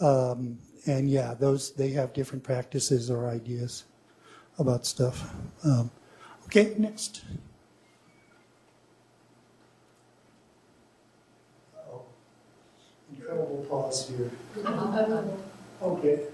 Um, 0.00 0.58
and 0.86 1.08
yeah, 1.08 1.34
those 1.34 1.72
they 1.72 1.90
have 1.90 2.12
different 2.12 2.42
practices 2.42 3.10
or 3.10 3.28
ideas 3.28 3.84
about 4.58 4.84
stuff. 4.86 5.30
Um, 5.62 5.90
okay, 6.46 6.74
next. 6.76 7.24
Incredible 13.12 13.66
pause 13.68 14.08
here. 14.08 14.30
Okay. 15.82 16.33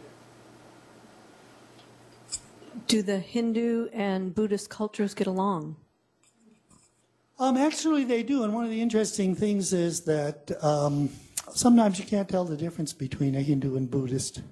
Do 2.86 3.02
the 3.02 3.18
Hindu 3.18 3.88
and 3.92 4.34
Buddhist 4.34 4.70
cultures 4.70 5.14
get 5.14 5.26
along? 5.26 5.76
Um, 7.38 7.56
actually, 7.56 8.04
they 8.04 8.22
do, 8.22 8.44
and 8.44 8.52
one 8.52 8.64
of 8.64 8.70
the 8.70 8.82
interesting 8.82 9.34
things 9.34 9.72
is 9.72 10.02
that 10.02 10.52
um, 10.62 11.08
sometimes 11.52 11.98
you 11.98 12.04
can't 12.04 12.28
tell 12.28 12.44
the 12.44 12.56
difference 12.56 12.92
between 12.92 13.34
a 13.34 13.40
Hindu 13.40 13.76
and 13.76 13.90
Buddhist. 13.90 14.42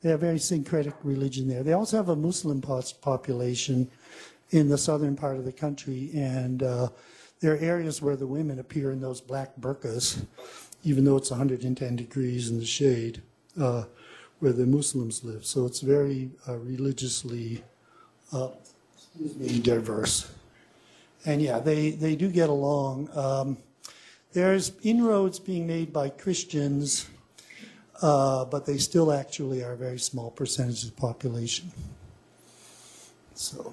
They 0.00 0.10
have 0.10 0.20
very 0.20 0.38
syncretic 0.38 0.94
religion 1.02 1.48
there. 1.48 1.62
They 1.62 1.72
also 1.72 1.96
have 1.96 2.08
a 2.08 2.16
Muslim 2.16 2.60
population 2.60 3.90
in 4.50 4.68
the 4.68 4.78
southern 4.78 5.16
part 5.16 5.36
of 5.36 5.44
the 5.44 5.52
country, 5.52 6.10
and 6.14 6.62
uh, 6.62 6.88
there 7.40 7.54
are 7.54 7.58
areas 7.58 8.00
where 8.00 8.16
the 8.16 8.26
women 8.26 8.60
appear 8.60 8.92
in 8.92 9.00
those 9.00 9.20
black 9.20 9.56
burqas, 9.60 10.24
even 10.84 11.04
though 11.04 11.16
it's 11.16 11.30
110 11.30 11.96
degrees 11.96 12.50
in 12.50 12.58
the 12.58 12.64
shade, 12.64 13.20
uh, 13.60 13.84
where 14.42 14.52
the 14.52 14.66
Muslims 14.66 15.22
live. 15.22 15.46
So 15.46 15.66
it's 15.66 15.78
very 15.80 16.28
uh, 16.48 16.56
religiously, 16.56 17.62
uh, 18.32 18.48
diverse. 19.62 20.28
And 21.24 21.40
yeah, 21.40 21.60
they, 21.60 21.90
they 21.90 22.16
do 22.16 22.28
get 22.28 22.48
along. 22.48 23.08
Um, 23.14 23.56
there's 24.32 24.72
inroads 24.82 25.38
being 25.38 25.64
made 25.68 25.92
by 25.92 26.08
Christians, 26.08 27.06
uh, 28.02 28.44
but 28.46 28.66
they 28.66 28.78
still 28.78 29.12
actually 29.12 29.62
are 29.62 29.74
a 29.74 29.76
very 29.76 30.00
small 30.00 30.32
percentage 30.32 30.82
of 30.82 30.96
the 30.96 31.00
population. 31.00 31.70
So, 33.34 33.72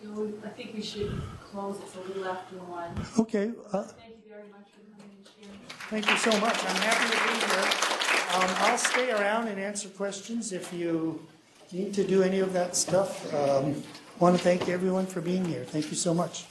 So 0.00 0.32
I 0.44 0.48
think 0.50 0.74
we 0.74 0.82
should 0.82 1.20
close, 1.50 1.76
it's 1.82 1.96
a 1.96 2.00
little 2.06 2.26
after 2.28 2.54
one. 2.58 2.90
okay. 3.18 3.50
Uh, 3.72 3.82
Thank 3.82 4.14
you 4.24 4.30
very 4.30 4.46
much 4.48 4.68
for 4.70 4.82
coming 4.94 5.10
and 5.18 5.26
sharing. 5.26 5.58
thank 5.90 6.08
you 6.08 6.16
so 6.18 6.30
much. 6.38 6.54
I'm 6.64 6.76
happy 6.76 7.16
to 7.16 7.18
be 7.26 7.52
here. 7.52 8.05
Um, 8.36 8.50
I'll 8.58 8.76
stay 8.76 9.10
around 9.12 9.48
and 9.48 9.58
answer 9.58 9.88
questions 9.88 10.52
if 10.52 10.70
you 10.70 11.26
need 11.72 11.94
to 11.94 12.06
do 12.06 12.22
any 12.22 12.40
of 12.40 12.52
that 12.52 12.76
stuff. 12.76 13.32
Um, 13.32 13.82
want 14.18 14.36
to 14.36 14.42
thank 14.42 14.68
everyone 14.68 15.06
for 15.06 15.22
being 15.22 15.42
here. 15.46 15.64
Thank 15.64 15.88
you 15.88 15.96
so 15.96 16.12
much. 16.12 16.44